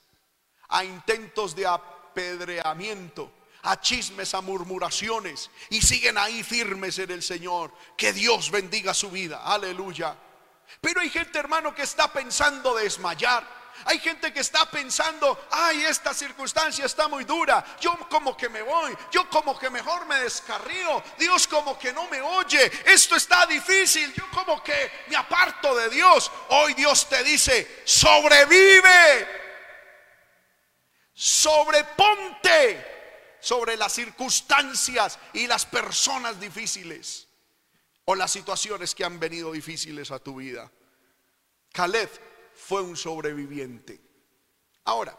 a 0.69 0.83
intentos 0.83 1.55
de 1.55 1.65
apedreamiento, 1.65 3.31
a 3.63 3.79
chismes, 3.79 4.33
a 4.33 4.41
murmuraciones 4.41 5.49
y 5.69 5.81
siguen 5.81 6.17
ahí 6.17 6.43
firmes 6.43 6.99
en 6.99 7.11
el 7.11 7.23
Señor. 7.23 7.73
Que 7.97 8.11
Dios 8.11 8.51
bendiga 8.51 8.93
su 8.93 9.09
vida. 9.09 9.41
Aleluya. 9.43 10.15
Pero 10.81 11.01
hay 11.01 11.09
gente, 11.09 11.39
hermano, 11.39 11.73
que 11.73 11.83
está 11.83 12.11
pensando 12.11 12.75
desmayar. 12.75 13.62
Hay 13.85 13.99
gente 13.99 14.31
que 14.31 14.39
está 14.39 14.69
pensando, 14.69 15.47
ay, 15.51 15.85
esta 15.85 16.13
circunstancia 16.13 16.85
está 16.85 17.07
muy 17.07 17.23
dura. 17.23 17.63
Yo 17.79 17.97
como 18.09 18.35
que 18.37 18.49
me 18.49 18.61
voy, 18.61 18.95
yo 19.11 19.29
como 19.29 19.57
que 19.57 19.69
mejor 19.69 20.05
me 20.05 20.17
descarrío. 20.19 21.03
Dios 21.17 21.47
como 21.47 21.77
que 21.77 21.91
no 21.91 22.07
me 22.07 22.21
oye. 22.21 22.71
Esto 22.85 23.15
está 23.15 23.45
difícil. 23.45 24.13
Yo 24.13 24.29
como 24.31 24.63
que 24.63 24.91
me 25.07 25.15
aparto 25.15 25.75
de 25.75 25.89
Dios. 25.89 26.31
Hoy 26.49 26.73
Dios 26.73 27.07
te 27.09 27.23
dice, 27.23 27.83
sobrevive. 27.85 29.27
Sobreponte 31.13 32.93
sobre 33.39 33.75
las 33.75 33.93
circunstancias 33.93 35.19
y 35.33 35.47
las 35.47 35.65
personas 35.65 36.39
difíciles 36.39 37.27
o 38.05 38.15
las 38.15 38.31
situaciones 38.31 38.95
que 38.95 39.03
han 39.03 39.19
venido 39.19 39.51
difíciles 39.51 40.11
a 40.11 40.19
tu 40.19 40.37
vida. 40.37 40.71
Caleb 41.71 42.09
fue 42.65 42.81
un 42.81 42.95
sobreviviente. 42.95 43.99
Ahora, 44.85 45.17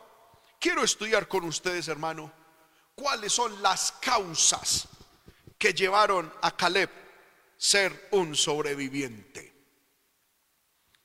quiero 0.59 0.83
estudiar 0.83 1.29
con 1.29 1.45
ustedes, 1.45 1.89
hermano, 1.89 2.33
cuáles 2.95 3.33
son 3.33 3.63
las 3.63 3.93
causas 3.93 4.89
que 5.59 5.75
llevaron 5.75 6.33
a 6.43 6.57
Caleb 6.57 6.91
ser 7.57 8.09
un 8.13 8.35
sobreviviente. 8.35 9.53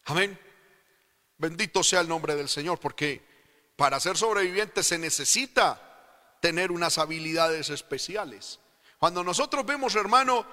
Amén. 0.06 0.40
Bendito 1.38 1.84
sea 1.84 2.02
el 2.02 2.08
nombre 2.08 2.36
del 2.36 2.50
Señor, 2.50 2.80
porque 2.80 3.22
para 3.76 4.00
ser 4.00 4.18
sobreviviente 4.18 4.82
se 4.84 4.98
necesita 4.98 6.38
tener 6.42 6.72
unas 6.72 6.98
habilidades 6.98 7.70
especiales. 7.70 8.60
Cuando 8.98 9.24
nosotros 9.24 9.66
vemos, 9.66 9.96
hermano, 9.96 10.46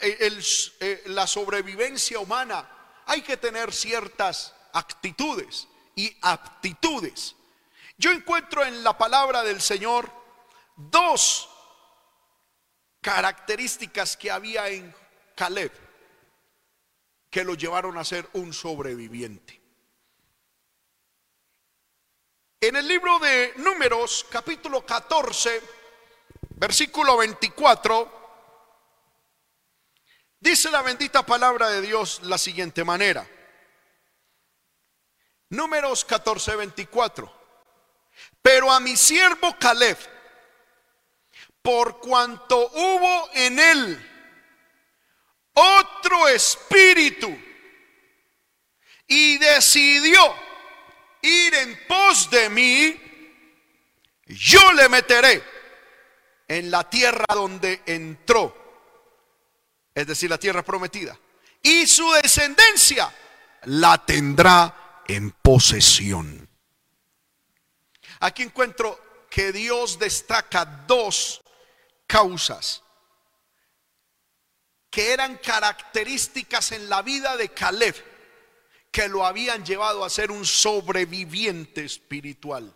eh, 0.00 1.02
la 1.06 1.26
sobrevivencia 1.26 2.18
humana, 2.18 2.68
hay 3.06 3.22
que 3.22 3.36
tener 3.36 3.72
ciertas 3.72 4.54
actitudes 4.74 5.66
y 5.96 6.14
aptitudes. 6.20 7.34
Yo 7.96 8.10
encuentro 8.10 8.64
en 8.64 8.84
la 8.84 8.96
palabra 8.98 9.42
del 9.42 9.60
Señor 9.60 10.10
dos 10.76 11.48
características 13.00 14.16
que 14.16 14.30
había 14.30 14.68
en 14.68 14.94
Caleb 15.34 15.72
que 17.30 17.44
lo 17.44 17.54
llevaron 17.54 17.98
a 17.98 18.04
ser 18.04 18.28
un 18.34 18.52
sobreviviente. 18.52 19.60
En 22.60 22.76
el 22.76 22.86
libro 22.86 23.18
de 23.18 23.52
Números, 23.56 24.24
capítulo 24.30 24.86
14, 24.86 25.60
versículo 26.50 27.16
24, 27.16 28.10
dice 30.40 30.70
la 30.70 30.82
bendita 30.82 31.26
palabra 31.26 31.70
de 31.70 31.82
Dios 31.82 32.20
la 32.22 32.38
siguiente 32.38 32.84
manera. 32.84 33.28
Números 35.54 36.04
14, 36.04 36.56
24. 36.56 37.32
Pero 38.42 38.70
a 38.70 38.80
mi 38.80 38.96
siervo 38.96 39.56
Caleb, 39.58 39.96
por 41.62 41.98
cuanto 41.98 42.58
hubo 42.58 43.30
en 43.32 43.58
él 43.58 44.10
otro 45.54 46.28
espíritu 46.28 47.34
y 49.06 49.38
decidió 49.38 50.34
ir 51.22 51.54
en 51.54 51.86
pos 51.86 52.28
de 52.30 52.50
mí, 52.50 53.00
yo 54.26 54.72
le 54.72 54.88
meteré 54.88 55.42
en 56.48 56.70
la 56.70 56.88
tierra 56.88 57.24
donde 57.32 57.82
entró, 57.86 58.54
es 59.94 60.06
decir, 60.06 60.28
la 60.28 60.38
tierra 60.38 60.62
prometida, 60.62 61.18
y 61.62 61.86
su 61.86 62.10
descendencia 62.12 63.10
la 63.62 64.04
tendrá 64.04 64.83
en 65.08 65.30
posesión. 65.30 66.48
Aquí 68.20 68.42
encuentro 68.42 69.26
que 69.30 69.52
Dios 69.52 69.98
destaca 69.98 70.64
dos 70.86 71.42
causas 72.06 72.82
que 74.90 75.12
eran 75.12 75.38
características 75.38 76.70
en 76.70 76.88
la 76.88 77.02
vida 77.02 77.36
de 77.36 77.48
Caleb 77.48 77.96
que 78.92 79.08
lo 79.08 79.26
habían 79.26 79.64
llevado 79.64 80.04
a 80.04 80.10
ser 80.10 80.30
un 80.30 80.46
sobreviviente 80.46 81.84
espiritual. 81.84 82.72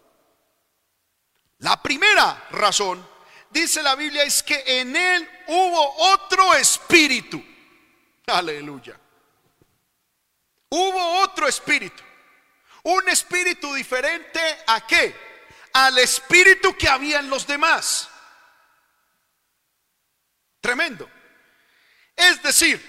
La 1.59 1.81
primera 1.81 2.49
razón, 2.51 3.07
dice 3.51 3.85
la 3.85 3.95
Biblia, 3.95 4.25
es 4.25 4.43
que 4.43 4.81
en 4.81 4.97
él 4.97 5.29
hubo 5.47 6.13
otro 6.13 6.55
espíritu. 6.55 7.41
Aleluya. 8.27 8.99
Hubo 10.71 11.23
otro 11.23 11.47
espíritu. 11.47 12.03
Un 12.89 13.07
espíritu 13.11 13.75
diferente 13.75 14.41
a 14.67 14.87
qué? 14.87 15.15
Al 15.75 15.99
espíritu 15.99 16.75
que 16.75 16.89
había 16.89 17.19
en 17.19 17.29
los 17.29 17.47
demás. 17.47 18.09
Tremendo. 20.59 21.07
Es 22.17 22.43
decir, 22.43 22.81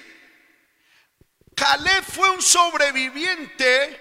Caleb 1.53 2.05
fue 2.05 2.29
un 2.29 2.41
sobreviviente 2.41 3.99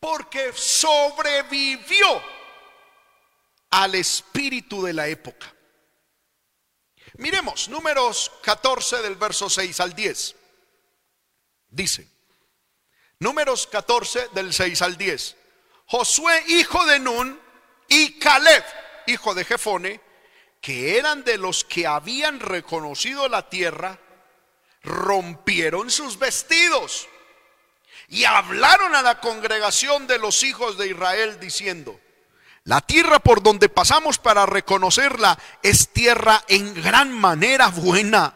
porque 0.00 0.54
sobrevivió 0.54 2.22
al 3.68 3.96
espíritu 3.96 4.82
de 4.82 4.94
la 4.94 5.08
época. 5.08 5.54
Miremos 7.18 7.68
números 7.68 8.32
14 8.42 9.02
del 9.02 9.16
verso 9.16 9.50
6 9.50 9.78
al 9.80 9.94
10. 9.94 10.36
Dice, 11.68 12.17
números 13.20 13.66
14 13.66 14.28
del 14.32 14.52
6 14.52 14.82
al 14.82 14.96
10. 14.96 15.36
Josué, 15.86 16.44
hijo 16.48 16.84
de 16.86 16.98
Nun, 16.98 17.40
y 17.88 18.18
Caleb, 18.18 18.64
hijo 19.06 19.34
de 19.34 19.44
Jefone, 19.44 20.00
que 20.60 20.98
eran 20.98 21.24
de 21.24 21.38
los 21.38 21.64
que 21.64 21.86
habían 21.86 22.40
reconocido 22.40 23.28
la 23.28 23.48
tierra, 23.48 23.98
rompieron 24.82 25.90
sus 25.90 26.18
vestidos 26.18 27.08
y 28.08 28.24
hablaron 28.24 28.94
a 28.94 29.02
la 29.02 29.20
congregación 29.20 30.06
de 30.06 30.18
los 30.18 30.42
hijos 30.42 30.78
de 30.78 30.88
Israel 30.88 31.38
diciendo, 31.40 31.98
la 32.64 32.80
tierra 32.82 33.18
por 33.18 33.42
donde 33.42 33.68
pasamos 33.68 34.18
para 34.18 34.44
reconocerla 34.44 35.38
es 35.62 35.88
tierra 35.92 36.44
en 36.48 36.74
gran 36.74 37.12
manera 37.12 37.68
buena. 37.68 38.34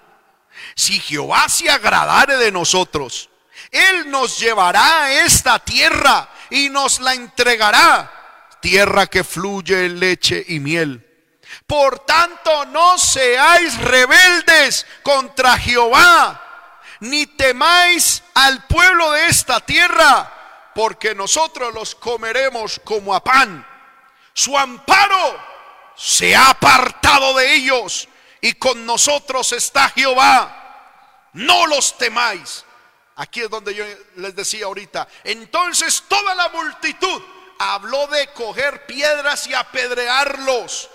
Si 0.74 0.98
Jehová 1.00 1.48
se 1.48 1.68
agradare 1.68 2.36
de 2.36 2.50
nosotros, 2.50 3.28
Él 3.72 4.10
nos 4.10 4.38
llevará 4.38 5.04
a 5.04 5.12
esta 5.24 5.58
tierra 5.58 6.28
y 6.50 6.68
nos 6.68 7.00
la 7.00 7.14
entregará, 7.14 8.12
tierra 8.60 9.06
que 9.06 9.24
fluye 9.24 9.88
leche 9.88 10.44
y 10.46 10.60
miel. 10.60 11.08
Por 11.66 12.00
tanto, 12.00 12.66
no 12.66 12.98
seáis 12.98 13.78
rebeldes 13.78 14.86
contra 15.02 15.56
Jehová, 15.56 16.40
ni 17.00 17.26
temáis 17.26 18.22
al 18.34 18.66
pueblo 18.66 19.12
de 19.12 19.28
esta 19.28 19.60
tierra, 19.60 20.70
porque 20.74 21.14
nosotros 21.14 21.72
los 21.72 21.94
comeremos 21.94 22.78
como 22.84 23.14
a 23.14 23.24
pan. 23.24 23.66
Su 24.34 24.56
amparo 24.56 25.40
se 25.96 26.36
ha 26.36 26.50
apartado 26.50 27.34
de 27.36 27.54
ellos 27.54 28.08
y 28.40 28.52
con 28.54 28.84
nosotros 28.84 29.52
está 29.52 29.88
Jehová. 29.90 30.58
No 31.32 31.66
los 31.66 31.96
temáis. 31.96 32.66
Aquí 33.22 33.40
es 33.40 33.50
donde 33.50 33.72
yo 33.72 33.84
les 34.16 34.34
decía 34.34 34.64
ahorita. 34.64 35.06
Entonces 35.22 36.02
toda 36.08 36.34
la 36.34 36.48
multitud 36.48 37.22
habló 37.56 38.08
de 38.08 38.26
coger 38.32 38.84
piedras 38.84 39.46
y 39.46 39.54
apedrearlos. 39.54 40.90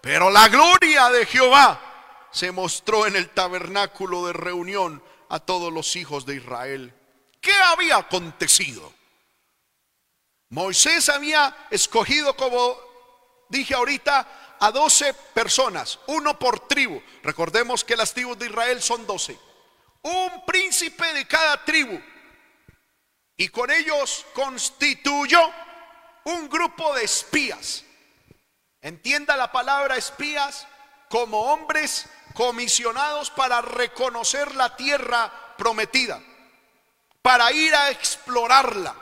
Pero 0.00 0.28
la 0.28 0.48
gloria 0.48 1.08
de 1.10 1.24
Jehová 1.24 2.28
se 2.32 2.50
mostró 2.50 3.06
en 3.06 3.14
el 3.14 3.30
tabernáculo 3.30 4.26
de 4.26 4.32
reunión 4.32 5.00
a 5.28 5.38
todos 5.38 5.72
los 5.72 5.94
hijos 5.94 6.26
de 6.26 6.34
Israel. 6.34 6.92
¿Qué 7.40 7.52
había 7.52 7.98
acontecido? 7.98 8.92
Moisés 10.48 11.08
había 11.08 11.68
escogido, 11.70 12.34
como 12.34 12.76
dije 13.48 13.74
ahorita, 13.74 14.56
a 14.58 14.72
doce 14.72 15.14
personas, 15.14 16.00
uno 16.08 16.40
por 16.40 16.58
tribu. 16.66 17.00
Recordemos 17.22 17.84
que 17.84 17.94
las 17.94 18.12
tribus 18.12 18.36
de 18.36 18.46
Israel 18.46 18.82
son 18.82 19.06
doce. 19.06 19.38
Un 20.02 20.44
príncipe 20.46 21.12
de 21.12 21.26
cada 21.26 21.64
tribu. 21.64 22.00
Y 23.36 23.48
con 23.48 23.70
ellos 23.70 24.26
constituyó 24.34 25.40
un 26.24 26.48
grupo 26.48 26.94
de 26.94 27.04
espías. 27.04 27.84
Entienda 28.80 29.36
la 29.36 29.50
palabra 29.50 29.96
espías 29.96 30.66
como 31.08 31.52
hombres 31.52 32.06
comisionados 32.34 33.30
para 33.30 33.60
reconocer 33.62 34.54
la 34.54 34.76
tierra 34.76 35.54
prometida, 35.56 36.20
para 37.22 37.50
ir 37.52 37.74
a 37.74 37.90
explorarla, 37.90 38.94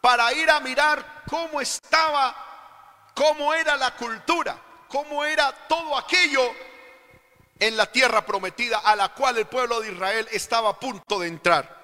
para 0.00 0.32
ir 0.32 0.48
a 0.50 0.60
mirar 0.60 1.24
cómo 1.28 1.60
estaba, 1.60 2.34
cómo 3.14 3.52
era 3.52 3.76
la 3.76 3.94
cultura, 3.94 4.56
cómo 4.88 5.24
era 5.24 5.52
todo 5.68 5.96
aquello 5.98 6.54
en 7.62 7.76
la 7.76 7.86
tierra 7.86 8.26
prometida 8.26 8.78
a 8.78 8.96
la 8.96 9.10
cual 9.10 9.38
el 9.38 9.46
pueblo 9.46 9.80
de 9.80 9.92
Israel 9.92 10.28
estaba 10.32 10.70
a 10.70 10.80
punto 10.80 11.20
de 11.20 11.28
entrar. 11.28 11.80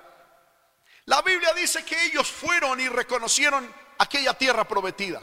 La 1.05 1.22
Biblia 1.22 1.55
dice 1.55 1.85
que 1.85 2.07
ellos 2.07 2.29
fueron 2.33 2.81
y 2.81 2.89
reconocieron 2.89 3.72
aquella 3.99 4.35
tierra 4.35 4.66
prometida. 4.66 5.22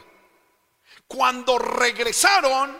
Cuando 1.06 1.58
regresaron 1.58 2.74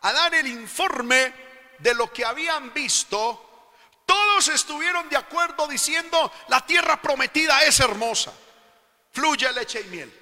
a 0.00 0.12
dar 0.12 0.34
el 0.34 0.48
informe 0.48 1.32
de 1.78 1.94
lo 1.94 2.12
que 2.12 2.24
habían 2.24 2.74
visto, 2.74 3.70
todos 4.04 4.48
estuvieron 4.48 5.08
de 5.08 5.18
acuerdo 5.18 5.68
diciendo, 5.68 6.32
la 6.48 6.66
tierra 6.66 7.00
prometida 7.00 7.62
es 7.62 7.78
hermosa, 7.78 8.32
fluye 9.12 9.52
leche 9.52 9.82
y 9.82 9.84
miel. 9.84 10.12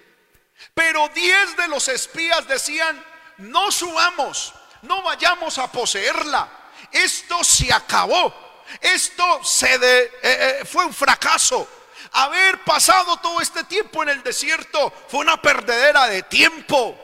Pero 0.75 1.09
diez 1.09 1.57
de 1.57 1.69
los 1.69 1.89
espías 1.89 2.47
decían, 2.47 3.03
no 3.39 3.73
subamos, 3.73 4.53
no 4.83 5.03
vayamos 5.03 5.57
a 5.57 5.73
poseerla, 5.73 6.65
esto 6.93 7.43
se 7.45 7.73
acabó, 7.73 8.35
esto 8.81 9.45
se 9.45 9.79
de, 9.79 10.05
eh, 10.05 10.11
eh, 10.23 10.65
fue 10.65 10.85
un 10.85 10.95
fracaso. 10.95 11.69
Haber 12.13 12.63
pasado 12.65 13.19
todo 13.19 13.41
este 13.41 13.65
tiempo 13.65 14.03
en 14.03 14.11
el 14.11 14.23
desierto 14.23 14.93
fue 15.09 15.21
una 15.21 15.41
perdedera 15.41 16.07
de 16.07 16.23
tiempo. 16.23 16.99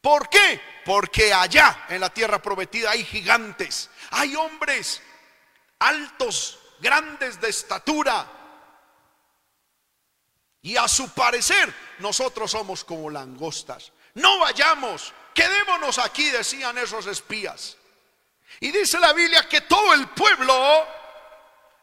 ¿Por 0.00 0.28
qué? 0.28 0.60
Porque 0.84 1.32
allá 1.32 1.86
en 1.88 2.00
la 2.00 2.10
tierra 2.10 2.42
prometida 2.42 2.90
hay 2.90 3.04
gigantes, 3.04 3.88
hay 4.10 4.34
hombres 4.34 5.00
altos, 5.78 6.58
grandes 6.80 7.40
de 7.40 7.48
estatura. 7.50 8.26
Y 10.62 10.76
a 10.76 10.86
su 10.86 11.08
parecer 11.10 11.74
nosotros 11.98 12.50
somos 12.50 12.84
como 12.84 13.10
langostas. 13.10 13.92
No 14.14 14.38
vayamos, 14.40 15.12
quedémonos 15.34 15.98
aquí, 15.98 16.30
decían 16.30 16.78
esos 16.78 17.06
espías. 17.06 17.76
Y 18.62 18.70
dice 18.70 19.00
la 19.00 19.12
Biblia 19.12 19.48
que 19.48 19.62
todo 19.62 19.92
el 19.92 20.06
pueblo, 20.10 20.86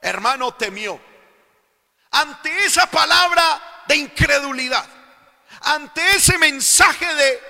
hermano, 0.02 0.54
temió. 0.54 0.98
Ante 2.12 2.58
esa 2.64 2.90
palabra 2.90 3.84
de 3.86 3.98
incredulidad, 3.98 4.88
ante 5.60 6.02
ese 6.16 6.38
mensaje 6.38 7.06
de, 7.16 7.44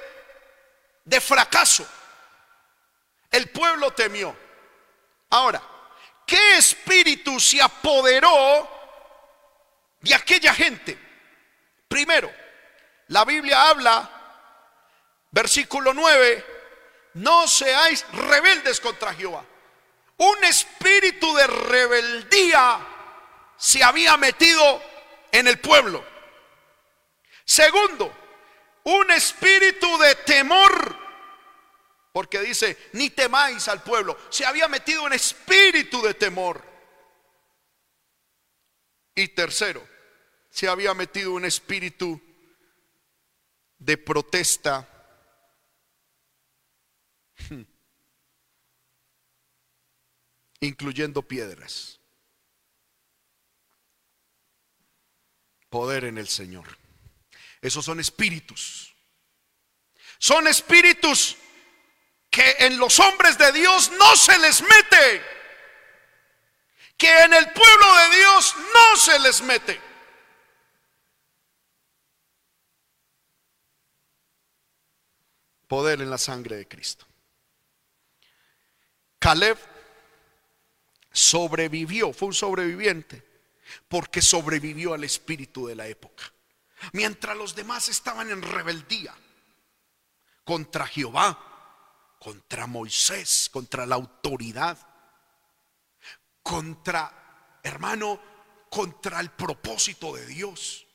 de 1.06 1.22
fracaso, 1.22 1.88
el 3.30 3.52
pueblo 3.52 3.92
temió. 3.92 4.36
Ahora, 5.30 5.62
¿qué 6.26 6.58
espíritu 6.58 7.40
se 7.40 7.62
apoderó 7.62 8.68
de 10.00 10.16
aquella 10.16 10.56
gente? 10.56 10.98
Primero, 11.88 12.34
la 13.10 13.26
Biblia 13.26 13.70
habla, 13.70 14.10
versículo 15.30 15.94
9, 15.94 16.59
no 17.16 17.48
seáis 17.48 18.06
rebeldes 18.14 18.80
contra 18.80 19.14
Jehová. 19.14 19.46
Un 20.18 20.44
espíritu 20.44 21.34
de 21.36 21.48
rebeldía 21.48 22.86
se 23.58 23.84
había 23.84 24.18
metido 24.18 24.82
en 25.32 25.48
el 25.48 25.60
pueblo. 25.60 26.06
Segundo, 27.46 28.16
un 28.84 29.12
espíritu 29.12 29.98
de 29.98 30.16
temor, 30.16 30.98
porque 32.12 32.42
dice, 32.42 32.90
ni 32.94 33.10
temáis 33.10 33.68
al 33.68 33.82
pueblo. 33.82 34.18
Se 34.30 34.46
había 34.46 34.68
metido 34.68 35.04
un 35.04 35.14
espíritu 35.14 36.02
de 36.02 36.14
temor. 36.14 36.64
Y 39.16 39.30
tercero, 39.30 39.88
se 40.50 40.68
había 40.68 40.94
metido 40.94 41.34
un 41.34 41.46
espíritu 41.46 42.22
de 43.78 43.98
protesta 43.98 44.99
incluyendo 50.60 51.22
piedras. 51.22 52.00
Poder 55.70 56.06
en 56.06 56.18
el 56.18 56.28
Señor. 56.28 56.78
Esos 57.62 57.86
son 57.86 58.00
espíritus. 58.00 58.96
Son 60.18 60.48
espíritus 60.48 61.38
que 62.30 62.56
en 62.60 62.78
los 62.78 63.00
hombres 63.00 63.38
de 63.38 63.52
Dios 63.52 63.92
no 63.98 64.16
se 64.16 64.38
les 64.40 64.62
mete. 64.62 65.22
Que 66.98 67.24
en 67.24 67.34
el 67.34 67.52
pueblo 67.54 67.98
de 67.98 68.18
Dios 68.18 68.56
no 68.74 68.98
se 68.98 69.20
les 69.20 69.42
mete. 69.42 69.82
Poder 75.68 76.02
en 76.02 76.10
la 76.10 76.18
sangre 76.18 76.58
de 76.58 76.68
Cristo. 76.68 77.09
Caleb 79.20 79.58
sobrevivió, 81.12 82.14
fue 82.14 82.30
un 82.30 82.34
sobreviviente, 82.34 83.24
porque 83.88 84.22
sobrevivió 84.22 84.94
al 84.94 85.04
espíritu 85.04 85.68
de 85.68 85.76
la 85.76 85.88
época. 85.88 86.24
Mientras 86.94 87.36
los 87.36 87.56
demás 87.56 87.90
estaban 87.90 88.32
en 88.32 88.42
rebeldía 88.42 89.14
contra 90.44 90.88
Jehová, 90.88 91.38
contra 92.20 92.68
Moisés, 92.68 93.50
contra 93.52 93.86
la 93.86 93.96
autoridad, 93.96 94.78
contra, 96.42 97.60
hermano, 97.62 98.22
contra 98.70 99.20
el 99.20 99.32
propósito 99.32 100.16
de 100.16 100.26
Dios, 100.26 100.88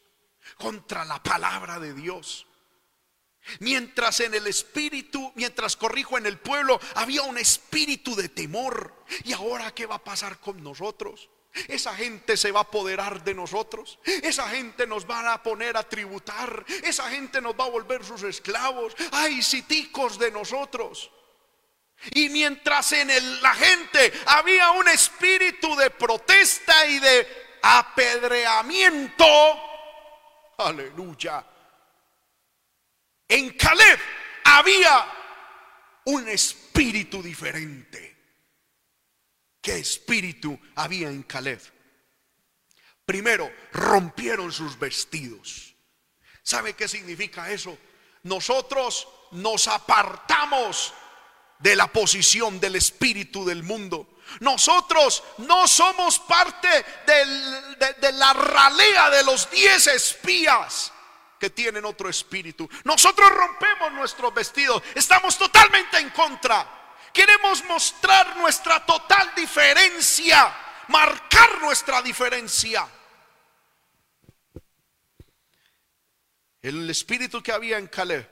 contra 0.56 1.04
la 1.04 1.22
palabra 1.22 1.78
de 1.78 1.94
Dios. 1.94 2.46
Mientras 3.60 4.20
en 4.20 4.34
el 4.34 4.46
espíritu, 4.46 5.32
mientras 5.34 5.76
corrijo 5.76 6.16
en 6.16 6.26
el 6.26 6.38
pueblo, 6.38 6.80
había 6.94 7.22
un 7.22 7.38
espíritu 7.38 8.14
de 8.16 8.28
temor. 8.28 9.04
¿Y 9.24 9.32
ahora 9.32 9.74
qué 9.74 9.86
va 9.86 9.96
a 9.96 10.04
pasar 10.04 10.38
con 10.40 10.62
nosotros? 10.62 11.28
Esa 11.68 11.94
gente 11.94 12.36
se 12.36 12.50
va 12.50 12.60
a 12.60 12.64
apoderar 12.64 13.22
de 13.22 13.34
nosotros. 13.34 13.98
Esa 14.04 14.48
gente 14.48 14.86
nos 14.86 15.08
va 15.08 15.32
a 15.32 15.42
poner 15.42 15.76
a 15.76 15.88
tributar. 15.88 16.64
Esa 16.82 17.08
gente 17.10 17.40
nos 17.40 17.54
va 17.54 17.64
a 17.64 17.70
volver 17.70 18.04
sus 18.04 18.22
esclavos. 18.22 18.94
Ay, 19.12 19.42
citicos 19.42 20.18
de 20.18 20.30
nosotros. 20.30 21.10
Y 22.12 22.28
mientras 22.30 22.92
en 22.92 23.42
la 23.42 23.54
gente 23.54 24.12
había 24.26 24.72
un 24.72 24.88
espíritu 24.88 25.76
de 25.76 25.90
protesta 25.90 26.86
y 26.86 26.98
de 26.98 27.28
apedreamiento, 27.62 29.24
aleluya 30.58 31.53
en 33.34 33.50
Caleb 33.50 33.98
había 34.44 35.06
un 36.04 36.28
espíritu 36.28 37.20
diferente. 37.20 38.16
¿Qué 39.60 39.78
espíritu 39.78 40.58
había 40.76 41.08
en 41.08 41.24
Caleb? 41.24 41.60
Primero, 43.04 43.50
rompieron 43.72 44.52
sus 44.52 44.78
vestidos. 44.78 45.74
¿Sabe 46.44 46.74
qué 46.74 46.86
significa 46.86 47.50
eso? 47.50 47.76
Nosotros 48.22 49.08
nos 49.32 49.66
apartamos 49.66 50.94
de 51.58 51.74
la 51.74 51.88
posición 51.88 52.60
del 52.60 52.76
espíritu 52.76 53.44
del 53.44 53.64
mundo. 53.64 54.18
Nosotros 54.40 55.24
no 55.38 55.66
somos 55.66 56.20
parte 56.20 56.68
de, 57.06 58.12
la 58.12 58.32
ralea 58.32 59.10
de 59.10 59.24
los 59.24 59.50
diez 59.50 59.88
espías 59.88 60.93
tienen 61.50 61.84
otro 61.84 62.08
espíritu. 62.08 62.68
Nosotros 62.84 63.30
rompemos 63.30 63.92
nuestros 63.92 64.32
vestidos, 64.32 64.82
estamos 64.94 65.38
totalmente 65.38 65.98
en 65.98 66.10
contra. 66.10 66.66
Queremos 67.12 67.64
mostrar 67.64 68.36
nuestra 68.36 68.84
total 68.84 69.32
diferencia, 69.36 70.52
marcar 70.88 71.60
nuestra 71.60 72.02
diferencia. 72.02 72.88
El 76.60 76.88
espíritu 76.88 77.42
que 77.42 77.52
había 77.52 77.78
en 77.78 77.88
Caleb 77.88 78.28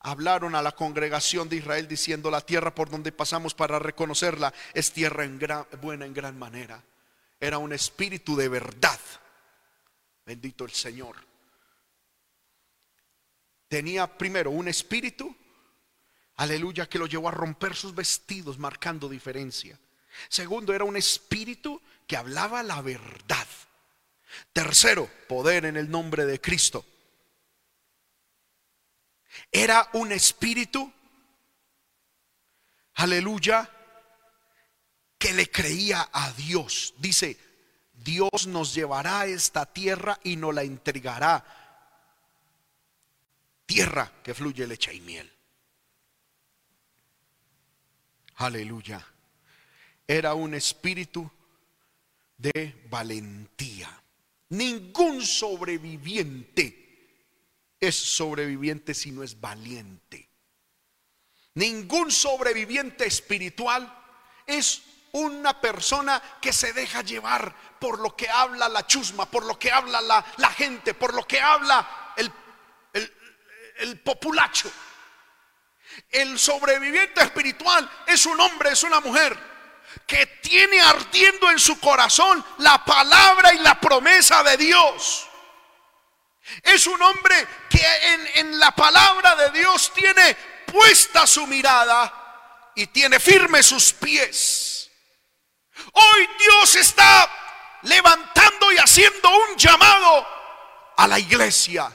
hablaron 0.00 0.54
a 0.54 0.62
la 0.62 0.72
congregación 0.72 1.48
de 1.48 1.56
Israel 1.56 1.86
diciendo 1.86 2.30
la 2.30 2.40
tierra 2.40 2.74
por 2.74 2.90
donde 2.90 3.12
pasamos 3.12 3.54
para 3.54 3.78
reconocerla 3.78 4.52
es 4.74 4.92
tierra 4.92 5.26
buena 5.80 6.04
en 6.04 6.14
gran 6.14 6.38
manera. 6.38 6.82
Era 7.40 7.58
un 7.58 7.72
espíritu 7.72 8.36
de 8.36 8.48
verdad. 8.48 8.98
Bendito 10.26 10.64
el 10.64 10.72
Señor 10.72 11.27
tenía 13.68 14.18
primero 14.18 14.50
un 14.50 14.68
espíritu, 14.68 15.34
aleluya, 16.36 16.88
que 16.88 16.98
lo 16.98 17.06
llevó 17.06 17.28
a 17.28 17.32
romper 17.32 17.74
sus 17.74 17.94
vestidos 17.94 18.58
marcando 18.58 19.08
diferencia. 19.08 19.78
Segundo, 20.28 20.74
era 20.74 20.84
un 20.84 20.96
espíritu 20.96 21.80
que 22.06 22.16
hablaba 22.16 22.62
la 22.62 22.80
verdad. 22.82 23.46
Tercero, 24.52 25.08
poder 25.28 25.64
en 25.64 25.76
el 25.76 25.90
nombre 25.90 26.26
de 26.26 26.40
Cristo. 26.40 26.84
Era 29.52 29.88
un 29.92 30.12
espíritu, 30.12 30.92
aleluya, 32.94 33.70
que 35.18 35.32
le 35.32 35.50
creía 35.50 36.08
a 36.12 36.32
Dios. 36.32 36.94
Dice, 36.98 37.38
Dios 37.92 38.46
nos 38.46 38.74
llevará 38.74 39.20
a 39.20 39.26
esta 39.26 39.66
tierra 39.66 40.18
y 40.22 40.36
nos 40.36 40.54
la 40.54 40.62
entregará. 40.62 41.67
Tierra 43.68 44.10
que 44.24 44.32
fluye 44.32 44.66
leche 44.66 44.94
y 44.94 45.00
miel. 45.02 45.30
Aleluya. 48.36 49.06
Era 50.06 50.32
un 50.32 50.54
espíritu 50.54 51.30
de 52.38 52.86
valentía. 52.88 53.90
Ningún 54.48 55.20
sobreviviente 55.20 57.76
es 57.78 57.94
sobreviviente 57.94 58.94
si 58.94 59.10
no 59.10 59.22
es 59.22 59.38
valiente. 59.38 60.30
Ningún 61.52 62.10
sobreviviente 62.10 63.06
espiritual 63.06 63.94
es 64.46 64.80
una 65.12 65.60
persona 65.60 66.22
que 66.40 66.54
se 66.54 66.72
deja 66.72 67.02
llevar 67.02 67.54
por 67.78 67.98
lo 67.98 68.16
que 68.16 68.30
habla 68.30 68.66
la 68.70 68.86
chusma, 68.86 69.30
por 69.30 69.44
lo 69.44 69.58
que 69.58 69.70
habla 69.70 70.00
la, 70.00 70.50
gente, 70.52 70.94
por 70.94 71.12
lo 71.12 71.26
que 71.26 71.38
habla 71.38 72.14
el, 72.16 72.32
el 72.94 73.17
populacho. 74.02 74.70
El 76.10 76.38
sobreviviente 76.38 77.22
espiritual 77.22 77.88
es 78.06 78.26
un 78.26 78.40
hombre, 78.40 78.70
es 78.70 78.82
una 78.82 79.00
mujer 79.00 79.36
que 80.06 80.26
tiene 80.26 80.80
ardiendo 80.80 81.50
en 81.50 81.58
su 81.58 81.78
corazón 81.80 82.44
la 82.58 82.84
palabra 82.84 83.52
y 83.54 83.58
la 83.58 83.80
promesa 83.80 84.42
de 84.42 84.56
Dios. 84.56 85.26
Es 86.62 86.86
un 86.86 87.00
hombre 87.02 87.46
que 87.68 87.84
en, 88.12 88.28
en, 88.34 88.58
la 88.58 88.70
palabra 88.72 89.36
de 89.36 89.50
Dios 89.50 89.92
tiene 89.92 90.34
puesta 90.66 91.26
su 91.26 91.46
mirada 91.46 92.72
y 92.74 92.86
tiene 92.86 93.20
firmes 93.20 93.66
sus 93.66 93.92
pies. 93.92 94.90
Hoy 95.92 96.28
Dios 96.38 96.74
está 96.76 97.30
levantando 97.82 98.72
y 98.72 98.78
haciendo 98.78 99.30
un 99.30 99.56
llamado 99.56 100.26
a 100.96 101.06
la 101.06 101.18
iglesia. 101.18 101.94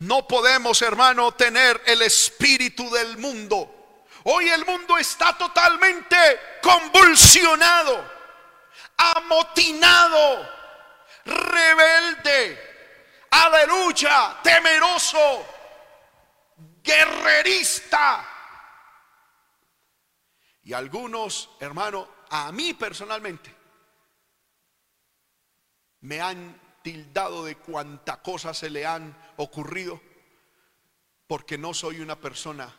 No 0.00 0.26
podemos, 0.26 0.80
hermano, 0.80 1.32
tener 1.32 1.82
el 1.84 2.00
espíritu 2.00 2.90
del 2.90 3.18
mundo. 3.18 3.98
Hoy 4.24 4.48
el 4.48 4.64
mundo 4.64 4.96
está 4.96 5.36
totalmente 5.36 6.16
convulsionado, 6.62 8.10
amotinado, 8.96 10.48
rebelde, 11.26 13.26
aleluya, 13.30 14.38
temeroso, 14.42 15.46
guerrerista. 16.82 18.26
Y 20.62 20.72
algunos, 20.72 21.50
hermano, 21.60 22.08
a 22.30 22.50
mí 22.52 22.72
personalmente, 22.72 23.54
me 26.00 26.22
han 26.22 26.58
tildado 26.82 27.44
de 27.44 27.56
cuánta 27.56 28.22
cosa 28.22 28.54
se 28.54 28.70
le 28.70 28.86
han 28.86 29.14
ocurrido, 29.42 30.00
porque 31.26 31.56
no 31.56 31.72
soy 31.74 32.00
una 32.00 32.20
persona 32.20 32.74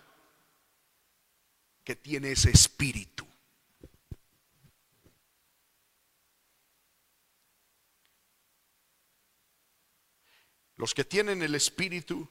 que 1.83 1.95
tiene 1.95 2.31
ese 2.31 2.51
espíritu. 2.51 3.25
Los 10.75 10.93
que 10.93 11.05
tienen 11.05 11.41
el 11.43 11.53
espíritu 11.55 12.27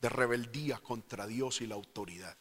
de 0.00 0.08
rebeldía 0.08 0.78
contra 0.78 1.26
Dios 1.26 1.60
y 1.60 1.66
la 1.66 1.76
autoridad. 1.76 2.36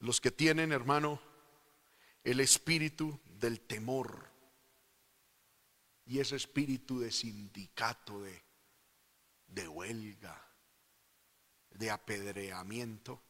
Los 0.00 0.20
que 0.20 0.30
tienen, 0.30 0.72
hermano, 0.72 1.20
el 2.22 2.40
espíritu 2.40 3.18
del 3.24 3.60
temor 3.60 4.27
y 6.08 6.20
ese 6.20 6.36
espíritu 6.36 7.00
de 7.00 7.12
sindicato, 7.12 8.22
de, 8.22 8.42
de 9.46 9.68
huelga, 9.68 10.42
de 11.68 11.90
apedreamiento, 11.90 13.22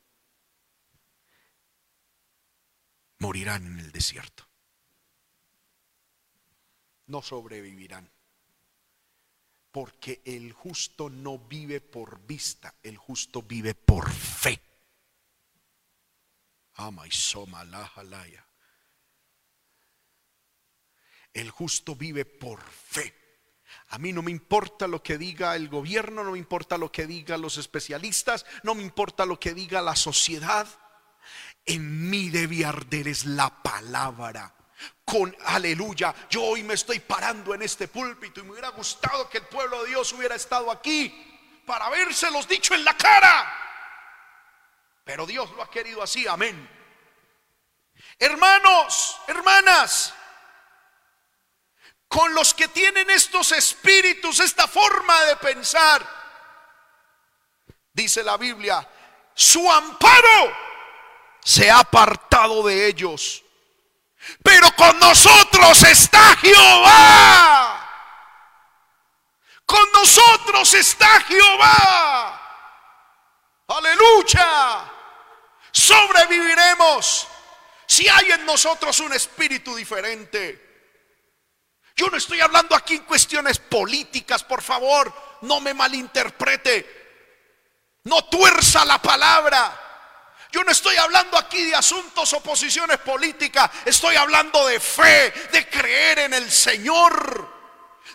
morirán 3.18 3.66
en 3.66 3.80
el 3.80 3.90
desierto. 3.90 4.46
No 7.06 7.20
sobrevivirán. 7.20 8.08
Porque 9.72 10.22
el 10.24 10.52
justo 10.52 11.10
no 11.10 11.36
vive 11.36 11.80
por 11.80 12.24
vista, 12.24 12.72
el 12.84 12.96
justo 12.96 13.42
vive 13.42 13.74
por 13.74 14.08
fe. 14.08 14.62
Ama 16.74 17.08
y 17.08 17.10
soma 17.10 17.64
la 17.64 17.84
el 21.34 21.50
justo 21.50 21.94
vive 21.94 22.24
por 22.24 22.62
fe. 22.62 23.14
A 23.90 23.98
mí 23.98 24.12
no 24.12 24.22
me 24.22 24.30
importa 24.30 24.86
lo 24.86 25.02
que 25.02 25.16
diga 25.16 25.56
el 25.56 25.68
gobierno, 25.68 26.22
no 26.22 26.32
me 26.32 26.38
importa 26.38 26.76
lo 26.76 26.92
que 26.92 27.06
digan 27.06 27.40
los 27.40 27.56
especialistas, 27.56 28.44
no 28.62 28.74
me 28.74 28.82
importa 28.82 29.24
lo 29.24 29.40
que 29.40 29.54
diga 29.54 29.80
la 29.80 29.96
sociedad. 29.96 30.68
En 31.64 32.10
mí 32.10 32.28
debe 32.28 32.64
arder 32.64 33.08
es 33.08 33.24
la 33.24 33.62
palabra. 33.62 34.54
Con 35.04 35.34
aleluya, 35.46 36.14
yo 36.28 36.42
hoy 36.42 36.62
me 36.62 36.74
estoy 36.74 37.00
parando 37.00 37.54
en 37.54 37.62
este 37.62 37.88
púlpito 37.88 38.40
y 38.40 38.42
me 38.44 38.52
hubiera 38.52 38.68
gustado 38.68 39.28
que 39.28 39.38
el 39.38 39.46
pueblo 39.46 39.82
de 39.82 39.90
Dios 39.90 40.12
hubiera 40.12 40.34
estado 40.34 40.70
aquí 40.70 41.62
para 41.66 41.86
habérselos 41.86 42.46
dicho 42.46 42.74
en 42.74 42.84
la 42.84 42.96
cara. 42.96 43.54
Pero 45.04 45.26
Dios 45.26 45.50
lo 45.52 45.62
ha 45.62 45.70
querido 45.70 46.02
así, 46.02 46.26
amén. 46.26 46.68
Hermanos, 48.18 49.18
hermanas, 49.26 50.14
con 52.08 52.34
los 52.34 52.54
que 52.54 52.68
tienen 52.68 53.10
estos 53.10 53.52
espíritus, 53.52 54.40
esta 54.40 54.66
forma 54.66 55.24
de 55.26 55.36
pensar. 55.36 56.18
Dice 57.92 58.22
la 58.22 58.36
Biblia, 58.36 58.86
su 59.34 59.70
amparo 59.70 60.56
se 61.44 61.70
ha 61.70 61.80
apartado 61.80 62.66
de 62.66 62.86
ellos. 62.86 63.44
Pero 64.42 64.74
con 64.74 64.98
nosotros 64.98 65.82
está 65.84 66.36
Jehová. 66.36 67.88
Con 69.64 69.92
nosotros 69.92 70.74
está 70.74 71.20
Jehová. 71.22 72.40
Aleluya. 73.68 74.90
Sobreviviremos 75.70 77.28
si 77.86 78.08
hay 78.08 78.32
en 78.32 78.46
nosotros 78.46 78.98
un 79.00 79.12
espíritu 79.12 79.76
diferente. 79.76 80.67
Yo 81.98 82.08
no 82.08 82.16
estoy 82.16 82.40
hablando 82.40 82.76
aquí 82.76 82.94
en 82.94 83.02
cuestiones 83.02 83.58
políticas, 83.58 84.44
por 84.44 84.62
favor, 84.62 85.12
no 85.40 85.58
me 85.58 85.74
malinterprete. 85.74 87.98
No 88.04 88.24
tuerza 88.26 88.84
la 88.84 89.02
palabra. 89.02 89.76
Yo 90.52 90.62
no 90.62 90.70
estoy 90.70 90.96
hablando 90.96 91.36
aquí 91.36 91.64
de 91.64 91.74
asuntos 91.74 92.32
o 92.34 92.40
posiciones 92.40 92.98
políticas, 92.98 93.68
estoy 93.84 94.14
hablando 94.14 94.64
de 94.68 94.78
fe, 94.78 95.32
de 95.50 95.68
creer 95.68 96.20
en 96.20 96.34
el 96.34 96.48
Señor, 96.52 97.52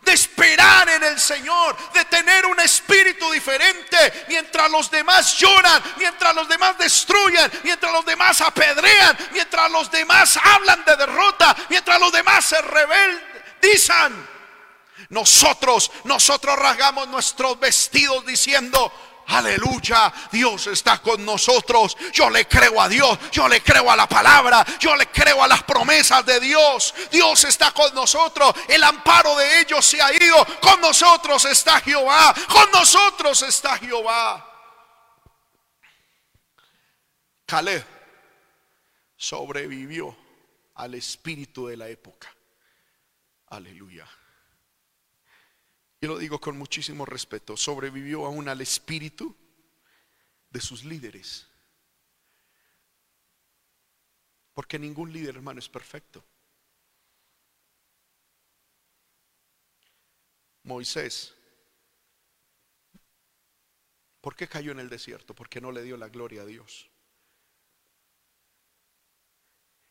de 0.01 0.13
esperar 0.13 0.87
en 0.87 1.03
el 1.03 1.19
Señor, 1.19 1.75
de 1.91 2.05
tener 2.05 2.45
un 2.45 2.61
espíritu 2.61 3.29
diferente 3.33 4.25
mientras 4.29 4.71
los 4.71 4.89
demás 4.89 5.37
lloran, 5.37 5.83
mientras 5.97 6.33
los 6.33 6.47
demás 6.47 6.77
destruyen, 6.77 7.51
mientras 7.63 7.91
los 7.91 8.05
demás 8.05 8.39
apedrean, 8.39 9.17
mientras 9.33 9.69
los 9.69 9.91
demás 9.91 10.39
hablan 10.41 10.85
de 10.85 10.95
derrota, 10.95 11.53
mientras 11.67 11.99
los 11.99 12.13
demás 12.13 12.45
se 12.45 12.61
rebelden 13.63 14.33
nosotros, 15.09 15.91
nosotros 16.05 16.57
rasgamos 16.57 17.07
nuestros 17.07 17.59
vestidos 17.59 18.25
diciendo, 18.25 18.91
Aleluya, 19.27 20.11
Dios 20.31 20.67
está 20.67 21.01
con 21.01 21.23
nosotros. 21.23 21.95
Yo 22.11 22.29
le 22.29 22.47
creo 22.47 22.81
a 22.81 22.89
Dios, 22.89 23.17
yo 23.31 23.47
le 23.47 23.61
creo 23.61 23.89
a 23.89 23.95
la 23.95 24.07
palabra, 24.07 24.65
yo 24.79 24.95
le 24.95 25.07
creo 25.07 25.41
a 25.41 25.47
las 25.47 25.63
promesas 25.63 26.25
de 26.25 26.39
Dios. 26.39 26.93
Dios 27.11 27.43
está 27.45 27.71
con 27.71 27.93
nosotros. 27.93 28.53
El 28.67 28.83
amparo 28.83 29.35
de 29.37 29.61
ellos 29.61 29.85
se 29.85 30.01
ha 30.01 30.11
ido. 30.11 30.45
Con 30.59 30.81
nosotros 30.81 31.45
está 31.45 31.79
Jehová. 31.79 32.33
Con 32.49 32.69
nosotros 32.71 33.41
está 33.43 33.77
Jehová. 33.77 34.49
Caleb 37.45 37.85
sobrevivió 39.15 40.15
al 40.75 40.95
espíritu 40.95 41.67
de 41.67 41.77
la 41.77 41.87
época. 41.87 42.32
Aleluya. 43.53 44.09
Y 46.01 46.07
lo 46.07 46.17
digo 46.17 46.39
con 46.39 46.57
muchísimo 46.57 47.05
respeto. 47.05 47.55
Sobrevivió 47.55 48.25
aún 48.25 48.49
al 48.49 48.61
espíritu 48.61 49.37
de 50.49 50.59
sus 50.59 50.83
líderes. 50.83 51.47
Porque 54.55 54.79
ningún 54.79 55.13
líder, 55.13 55.35
hermano, 55.35 55.59
es 55.59 55.69
perfecto. 55.69 56.25
Moisés, 60.63 61.35
¿por 64.19 64.35
qué 64.35 64.47
cayó 64.47 64.71
en 64.71 64.79
el 64.79 64.89
desierto? 64.89 65.35
Porque 65.35 65.61
no 65.61 65.71
le 65.71 65.83
dio 65.83 65.95
la 65.95 66.09
gloria 66.09 66.41
a 66.41 66.45
Dios. 66.45 66.89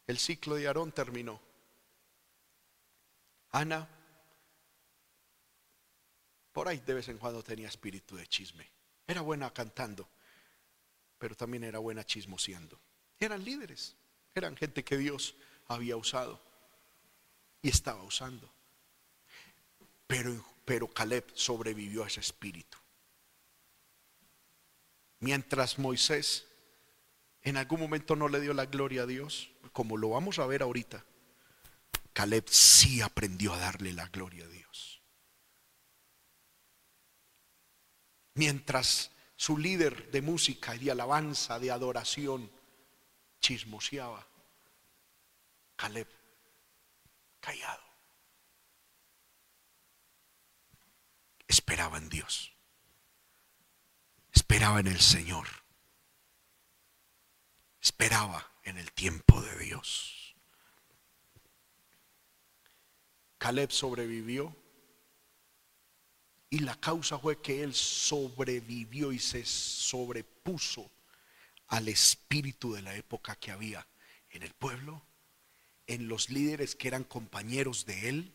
El 0.08 0.18
ciclo 0.18 0.56
de 0.56 0.66
Aarón 0.66 0.90
terminó. 0.90 1.51
Ana, 3.52 3.88
por 6.52 6.68
ahí 6.68 6.80
de 6.80 6.94
vez 6.94 7.08
en 7.08 7.18
cuando 7.18 7.42
tenía 7.42 7.68
espíritu 7.68 8.16
de 8.16 8.26
chisme. 8.26 8.68
Era 9.06 9.20
buena 9.20 9.52
cantando, 9.52 10.08
pero 11.18 11.34
también 11.34 11.64
era 11.64 11.78
buena 11.78 12.04
chismoseando. 12.04 12.80
Eran 13.18 13.44
líderes, 13.44 13.96
eran 14.34 14.56
gente 14.56 14.84
que 14.84 14.96
Dios 14.96 15.34
había 15.68 15.96
usado 15.96 16.40
y 17.60 17.68
estaba 17.68 18.02
usando. 18.02 18.52
Pero, 20.06 20.44
pero 20.64 20.88
Caleb 20.88 21.30
sobrevivió 21.34 22.04
a 22.04 22.06
ese 22.06 22.20
espíritu. 22.20 22.78
Mientras 25.20 25.78
Moisés 25.78 26.46
en 27.42 27.56
algún 27.56 27.80
momento 27.80 28.16
no 28.16 28.28
le 28.28 28.40
dio 28.40 28.54
la 28.54 28.66
gloria 28.66 29.02
a 29.02 29.06
Dios, 29.06 29.50
como 29.72 29.96
lo 29.96 30.10
vamos 30.10 30.38
a 30.38 30.46
ver 30.46 30.62
ahorita, 30.62 31.04
Caleb 32.12 32.48
sí 32.48 33.00
aprendió 33.00 33.54
a 33.54 33.58
darle 33.58 33.92
la 33.92 34.06
gloria 34.08 34.44
a 34.44 34.48
Dios. 34.48 35.02
Mientras 38.34 39.10
su 39.36 39.58
líder 39.58 40.10
de 40.10 40.22
música 40.22 40.74
y 40.74 40.78
de 40.78 40.90
alabanza, 40.90 41.58
de 41.58 41.70
adoración, 41.70 42.50
chismoseaba, 43.40 44.26
Caleb 45.76 46.08
callado. 47.40 47.82
Esperaba 51.48 51.98
en 51.98 52.08
Dios. 52.08 52.52
Esperaba 54.32 54.80
en 54.80 54.86
el 54.86 55.00
Señor. 55.00 55.48
Esperaba 57.80 58.52
en 58.62 58.78
el 58.78 58.92
tiempo 58.92 59.42
de 59.42 59.58
Dios. 59.58 60.21
Caleb 63.42 63.72
sobrevivió 63.72 64.54
y 66.48 66.60
la 66.60 66.76
causa 66.76 67.18
fue 67.18 67.42
que 67.42 67.64
él 67.64 67.74
sobrevivió 67.74 69.10
y 69.10 69.18
se 69.18 69.44
sobrepuso 69.44 70.88
al 71.66 71.88
espíritu 71.88 72.72
de 72.72 72.82
la 72.82 72.94
época 72.94 73.34
que 73.34 73.50
había 73.50 73.84
en 74.30 74.44
el 74.44 74.54
pueblo, 74.54 75.02
en 75.88 76.06
los 76.06 76.30
líderes 76.30 76.76
que 76.76 76.86
eran 76.86 77.02
compañeros 77.02 77.84
de 77.84 78.10
él 78.10 78.32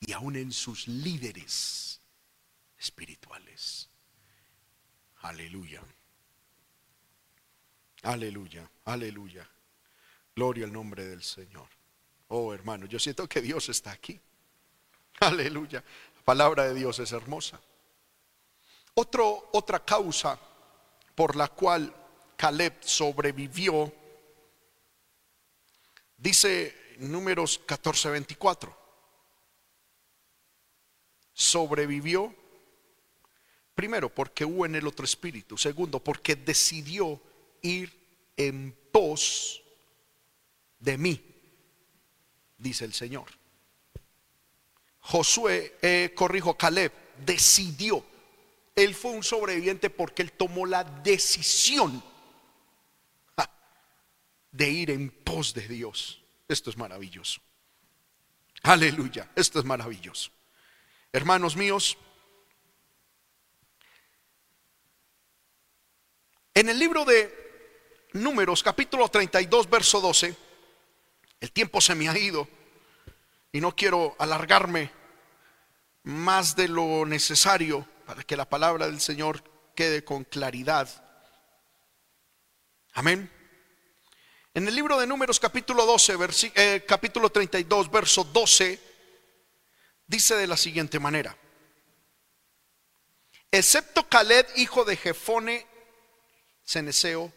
y 0.00 0.12
aún 0.12 0.36
en 0.36 0.52
sus 0.52 0.86
líderes 0.86 2.02
espirituales. 2.76 3.88
Aleluya. 5.22 5.82
Aleluya, 8.02 8.70
aleluya. 8.84 9.48
Gloria 10.36 10.66
al 10.66 10.74
nombre 10.74 11.06
del 11.06 11.22
Señor. 11.22 11.83
Oh 12.28 12.52
hermano, 12.52 12.86
yo 12.86 12.98
siento 12.98 13.28
que 13.28 13.40
Dios 13.40 13.68
está 13.68 13.92
aquí. 13.92 14.20
Aleluya. 15.20 15.84
La 16.16 16.22
palabra 16.22 16.64
de 16.64 16.74
Dios 16.74 16.98
es 16.98 17.12
hermosa. 17.12 17.60
Otra 18.94 19.84
causa 19.84 20.38
por 21.14 21.36
la 21.36 21.48
cual 21.48 21.94
Caleb 22.36 22.74
sobrevivió, 22.80 23.92
dice 26.16 26.96
números 26.98 27.60
14:24. 27.66 28.74
Sobrevivió, 31.32 32.34
primero, 33.74 34.08
porque 34.08 34.44
hubo 34.44 34.66
en 34.66 34.76
el 34.76 34.86
otro 34.86 35.04
espíritu. 35.04 35.58
Segundo, 35.58 35.98
porque 35.98 36.36
decidió 36.36 37.20
ir 37.62 37.92
en 38.36 38.76
pos 38.92 39.62
de 40.78 40.96
mí, 40.96 41.33
dice 42.58 42.84
el 42.84 42.92
Señor. 42.92 43.26
Josué, 45.00 45.76
eh, 45.82 46.12
corrijo, 46.14 46.56
Caleb, 46.56 46.92
decidió. 47.24 48.04
Él 48.74 48.94
fue 48.94 49.12
un 49.12 49.22
sobreviviente 49.22 49.90
porque 49.90 50.22
él 50.22 50.32
tomó 50.32 50.66
la 50.66 50.82
decisión 50.84 52.02
de 54.54 54.70
ir 54.70 54.90
en 54.90 55.10
pos 55.10 55.52
de 55.52 55.66
Dios. 55.66 56.22
Esto 56.46 56.70
es 56.70 56.76
maravilloso. 56.76 57.40
Aleluya, 58.62 59.28
esto 59.34 59.58
es 59.58 59.64
maravilloso. 59.64 60.30
Hermanos 61.12 61.56
míos, 61.56 61.98
en 66.54 66.68
el 66.68 66.78
libro 66.78 67.04
de 67.04 67.42
Números 68.12 68.62
capítulo 68.62 69.08
32, 69.08 69.68
verso 69.68 70.00
12. 70.00 70.36
El 71.40 71.52
tiempo 71.52 71.80
se 71.80 71.94
me 71.94 72.08
ha 72.08 72.16
ido 72.18 72.48
y 73.52 73.60
no 73.60 73.74
quiero 73.74 74.16
alargarme 74.18 74.90
más 76.04 76.56
de 76.56 76.68
lo 76.68 77.06
necesario 77.06 77.86
para 78.06 78.22
que 78.22 78.36
la 78.36 78.48
palabra 78.48 78.86
del 78.86 79.00
Señor 79.00 79.42
quede 79.74 80.04
con 80.04 80.24
claridad. 80.24 80.88
Amén. 82.92 83.30
En 84.52 84.68
el 84.68 84.74
libro 84.74 84.98
de 85.00 85.06
Números 85.06 85.40
capítulo 85.40 85.84
12, 85.84 86.16
eh, 86.54 86.84
capítulo 86.86 87.30
32, 87.30 87.90
verso 87.90 88.22
12, 88.22 88.78
dice 90.06 90.36
de 90.36 90.46
la 90.46 90.56
siguiente 90.56 91.00
manera. 91.00 91.36
Excepto 93.50 94.08
Caleb, 94.08 94.46
hijo 94.56 94.84
de 94.84 94.96
Jefone, 94.96 95.66
Ceneseo, 96.64 97.32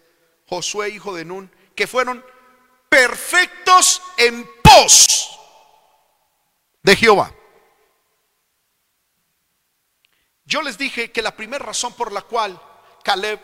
Josué, 0.45 0.89
hijo 0.89 1.15
de 1.15 1.25
Nun, 1.25 1.51
que 1.75 1.87
fueron 1.87 2.23
perfectos 2.89 4.01
en 4.17 4.47
pos 4.63 5.39
de 6.83 6.95
Jehová. 6.95 7.33
Yo 10.45 10.61
les 10.61 10.77
dije 10.77 11.11
que 11.11 11.21
la 11.21 11.35
primera 11.35 11.65
razón 11.65 11.93
por 11.93 12.11
la 12.11 12.21
cual 12.21 12.59
Caleb 13.03 13.39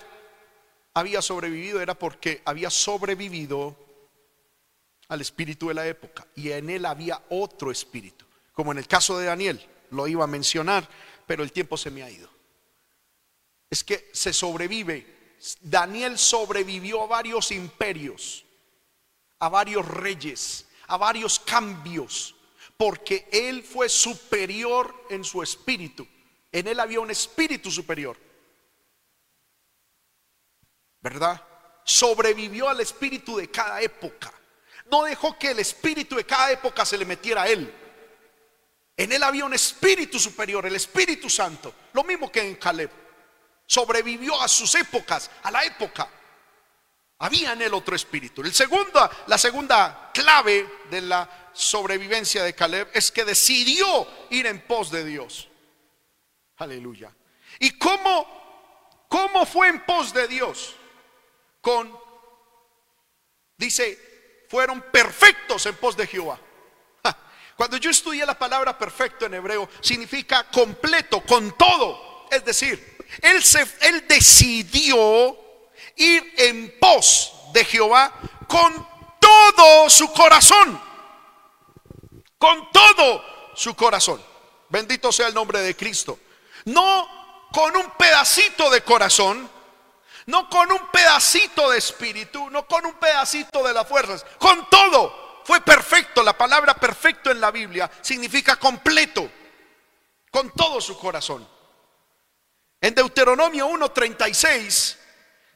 había 0.94 1.22
sobrevivido 1.22 1.82
era 1.82 1.94
porque 1.96 2.42
había 2.46 2.70
sobrevivido 2.70 3.76
al 5.10 5.20
espíritu 5.20 5.68
de 5.68 5.74
la 5.74 5.86
época 5.86 6.26
y 6.36 6.52
en 6.52 6.70
él 6.70 6.86
había 6.86 7.22
otro 7.30 7.72
espíritu, 7.72 8.26
como 8.54 8.72
en 8.72 8.78
el 8.78 8.88
caso 8.88 9.18
de 9.18 9.26
Daniel, 9.26 9.66
lo 9.92 10.08
iba 10.08 10.24
a 10.24 10.28
mencionar, 10.28 10.88
pero 11.28 11.44
el 11.44 11.52
tiempo 11.52 11.78
se 11.78 11.92
me 11.92 12.04
ha 12.04 12.10
ido. 12.10 12.30
Es 13.70 13.84
que 13.84 14.10
se 14.14 14.32
sobrevive 14.32 15.14
Daniel 15.62 16.18
sobrevivió 16.18 17.04
a 17.04 17.08
varios 17.08 17.52
imperios, 17.52 18.46
a 19.44 19.50
varios 19.50 19.86
reyes, 19.86 20.66
a 20.88 20.96
varios 20.96 21.38
cambios, 21.38 22.34
porque 22.78 23.28
él 23.30 23.62
fue 23.62 23.90
superior 23.90 25.06
en 25.10 25.26
su 25.26 25.44
espíritu. 25.44 26.08
En 26.50 26.66
él 26.66 26.80
había 26.80 27.02
un 27.02 27.12
espíritu 27.12 27.70
superior. 27.70 28.16
¿Verdad? 31.02 31.46
Sobrevivió 31.84 32.70
al 32.70 32.80
espíritu 32.80 33.36
de 33.36 33.52
cada 33.52 33.82
época. 33.82 34.32
No 34.90 35.04
dejó 35.04 35.38
que 35.38 35.52
el 35.52 35.60
espíritu 35.60 36.16
de 36.16 36.26
cada 36.26 36.50
época 36.50 36.86
se 36.86 36.98
le 36.98 37.04
metiera 37.04 37.42
a 37.42 37.50
él. 37.50 37.74
En 38.96 39.12
él 39.12 39.24
había 39.24 39.44
un 39.44 39.54
espíritu 39.54 40.20
superior, 40.20 40.66
el 40.66 40.78
Espíritu 40.78 41.30
Santo. 41.30 41.76
Lo 41.92 42.06
mismo 42.06 42.32
que 42.32 42.48
en 42.48 42.56
Caleb 42.56 42.92
sobrevivió 43.66 44.42
a 44.42 44.48
sus 44.48 44.74
épocas, 44.76 45.30
a 45.42 45.52
la 45.52 45.66
época. 45.66 46.08
Había 47.24 47.54
en 47.54 47.62
él 47.62 47.74
otro 47.74 47.96
espíritu. 47.96 48.42
El 48.42 48.54
segundo, 48.54 49.10
la 49.28 49.38
segunda 49.38 50.12
clave 50.14 50.68
de 50.90 51.00
la 51.00 51.50
sobrevivencia 51.54 52.44
de 52.44 52.54
Caleb 52.54 52.90
es 52.94 53.14
que 53.14 53.24
decidió 53.24 54.06
ir 54.30 54.46
en 54.46 54.60
pos 54.68 54.92
de 54.92 55.06
Dios. 55.06 55.48
Aleluya. 56.58 57.16
¿Y 57.60 57.78
cómo, 57.78 59.06
cómo 59.08 59.46
fue 59.46 59.70
en 59.70 59.86
pos 59.86 60.14
de 60.14 60.28
Dios? 60.28 60.76
Con, 61.62 61.98
dice, 63.58 64.46
fueron 64.50 64.82
perfectos 64.92 65.66
en 65.66 65.76
pos 65.76 65.96
de 65.96 66.08
Jehová. 66.08 66.38
Cuando 67.56 67.78
yo 67.78 67.90
estudié 67.90 68.26
la 68.26 68.38
palabra 68.38 68.78
perfecto 68.78 69.28
en 69.28 69.36
hebreo, 69.36 69.70
significa 69.80 70.44
completo, 70.52 71.22
con 71.22 71.58
todo. 71.58 72.28
Es 72.30 72.44
decir, 72.44 72.98
él, 73.22 73.42
se, 73.42 73.66
él 73.80 74.06
decidió 74.10 75.43
ir 75.96 76.34
en 76.38 76.80
pos 76.80 77.34
de 77.54 77.66
Jehová 77.66 78.14
con 78.48 78.88
todo 79.20 79.90
su 79.90 80.12
corazón. 80.12 80.82
Con 82.38 82.72
todo 82.72 83.24
su 83.56 83.76
corazón. 83.76 84.22
Bendito 84.70 85.12
sea 85.12 85.28
el 85.28 85.34
nombre 85.34 85.62
de 85.62 85.76
Cristo. 85.76 86.20
No 86.66 87.50
con 87.52 87.76
un 87.78 87.92
pedacito 87.92 88.70
de 88.70 88.82
corazón, 88.82 89.50
no 90.26 90.50
con 90.50 90.72
un 90.72 90.90
pedacito 90.92 91.70
de 91.70 91.78
espíritu, 91.78 92.50
no 92.50 92.66
con 92.66 92.86
un 92.86 92.94
pedacito 92.96 93.64
de 93.64 93.74
las 93.74 93.88
fuerzas, 93.88 94.26
con 94.40 94.70
todo. 94.70 95.42
Fue 95.46 95.62
perfecto. 95.62 96.24
La 96.24 96.38
palabra 96.38 96.74
perfecto 96.74 97.30
en 97.30 97.42
la 97.42 97.52
Biblia 97.52 97.90
significa 98.02 98.56
completo, 98.56 99.30
con 100.32 100.50
todo 100.52 100.82
su 100.82 100.98
corazón. 100.98 101.48
En 102.82 102.96
Deuteronomio 102.96 103.68
1:36 103.68 104.98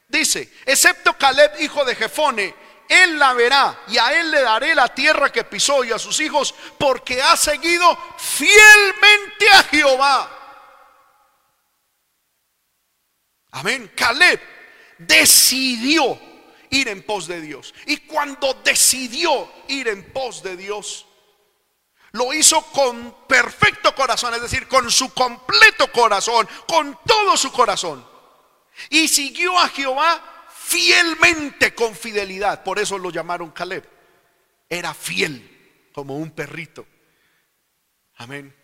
dice, 0.08 0.52
excepto 0.64 1.16
Caleb, 1.16 1.60
hijo 1.60 1.84
de 1.84 1.94
Jefone, 1.94 2.54
él 2.88 3.18
la 3.18 3.34
verá 3.34 3.82
y 3.88 3.98
a 3.98 4.18
él 4.18 4.30
le 4.30 4.40
daré 4.40 4.74
la 4.74 4.88
tierra 4.88 5.30
que 5.30 5.44
pisó 5.44 5.84
y 5.84 5.92
a 5.92 5.98
sus 5.98 6.18
hijos 6.20 6.54
porque 6.78 7.20
ha 7.20 7.36
seguido 7.36 7.96
fielmente 8.16 9.50
a 9.52 9.62
Jehová. 9.64 10.34
Amén. 13.50 13.92
Caleb 13.94 14.40
decidió 14.98 16.18
ir 16.70 16.88
en 16.88 17.02
pos 17.02 17.26
de 17.26 17.40
Dios. 17.40 17.74
Y 17.86 17.98
cuando 17.98 18.54
decidió 18.64 19.50
ir 19.68 19.88
en 19.88 20.12
pos 20.12 20.42
de 20.42 20.56
Dios, 20.56 21.06
lo 22.12 22.32
hizo 22.32 22.62
con 22.72 23.26
perfecto 23.26 23.94
corazón, 23.94 24.34
es 24.34 24.42
decir, 24.42 24.66
con 24.66 24.90
su 24.90 25.12
completo 25.12 25.90
corazón, 25.92 26.48
con 26.66 26.98
todo 27.04 27.36
su 27.36 27.52
corazón. 27.52 28.06
Y 28.90 29.08
siguió 29.08 29.58
a 29.58 29.68
Jehová 29.68 30.46
fielmente 30.54 31.74
con 31.74 31.94
fidelidad. 31.94 32.62
Por 32.62 32.78
eso 32.78 32.98
lo 32.98 33.10
llamaron 33.10 33.50
Caleb. 33.50 33.88
Era 34.68 34.92
fiel 34.94 35.90
como 35.92 36.16
un 36.16 36.30
perrito. 36.30 36.86
Amén. 38.16 38.54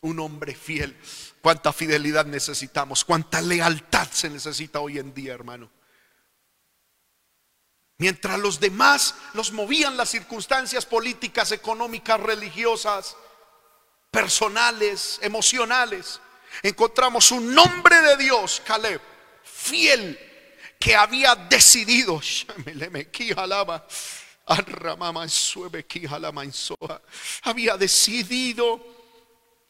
Un 0.00 0.18
hombre 0.20 0.54
fiel. 0.54 0.98
Cuánta 1.40 1.72
fidelidad 1.72 2.26
necesitamos, 2.26 3.04
cuánta 3.04 3.40
lealtad 3.40 4.08
se 4.10 4.30
necesita 4.30 4.80
hoy 4.80 4.98
en 4.98 5.14
día, 5.14 5.32
hermano. 5.32 5.70
Mientras 7.98 8.38
los 8.40 8.58
demás 8.58 9.14
los 9.34 9.52
movían 9.52 9.96
las 9.96 10.10
circunstancias 10.10 10.86
políticas, 10.86 11.52
económicas, 11.52 12.18
religiosas, 12.18 13.16
personales, 14.10 15.20
emocionales, 15.22 16.20
encontramos 16.64 17.30
un 17.30 17.54
nombre 17.54 18.00
de 18.00 18.16
Dios, 18.16 18.60
Caleb, 18.66 19.00
fiel, 19.62 20.18
que 20.78 20.96
había 20.96 21.36
decidido, 21.36 22.20
había 27.42 27.76
decidido 27.76 28.84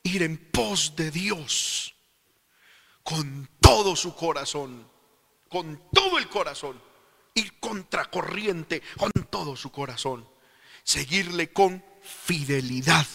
ir 0.03 0.23
en 0.23 0.51
pos 0.51 0.97
de 0.97 1.11
Dios 1.11 1.95
con 3.03 3.49
todo 3.61 3.95
su 3.95 4.15
corazón, 4.15 4.89
con 5.49 5.91
todo 5.93 6.19
el 6.19 6.29
corazón, 6.29 6.81
ir 7.35 7.61
contracorriente 7.61 8.83
con 8.97 9.13
todo 9.29 9.55
su 9.57 9.71
corazón, 9.71 10.27
seguirle 10.83 11.53
con 11.53 11.85
fidelidad. 12.03 13.07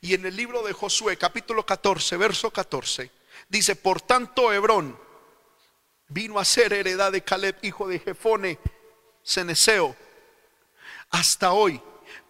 Y 0.00 0.14
en 0.14 0.24
el 0.24 0.34
libro 0.34 0.62
de 0.62 0.72
Josué, 0.72 1.18
capítulo 1.18 1.66
14, 1.66 2.16
verso 2.16 2.50
14, 2.50 3.10
dice, 3.48 3.76
por 3.76 4.00
tanto 4.00 4.52
Hebrón 4.52 5.05
vino 6.08 6.38
a 6.38 6.44
ser 6.44 6.72
heredad 6.72 7.12
de 7.12 7.22
Caleb, 7.22 7.56
hijo 7.62 7.88
de 7.88 7.98
Jefone, 7.98 8.58
Ceneseo, 9.24 9.96
hasta 11.10 11.52
hoy, 11.52 11.80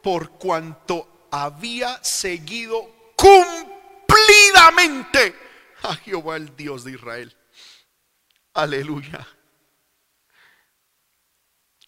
por 0.03 0.31
cuanto 0.31 1.29
había 1.31 2.03
seguido 2.03 2.91
cumplidamente 3.17 5.35
a 5.83 5.95
Jehová 5.97 6.37
el 6.37 6.57
Dios 6.57 6.85
de 6.85 6.93
Israel. 6.93 7.37
Aleluya. 8.55 9.27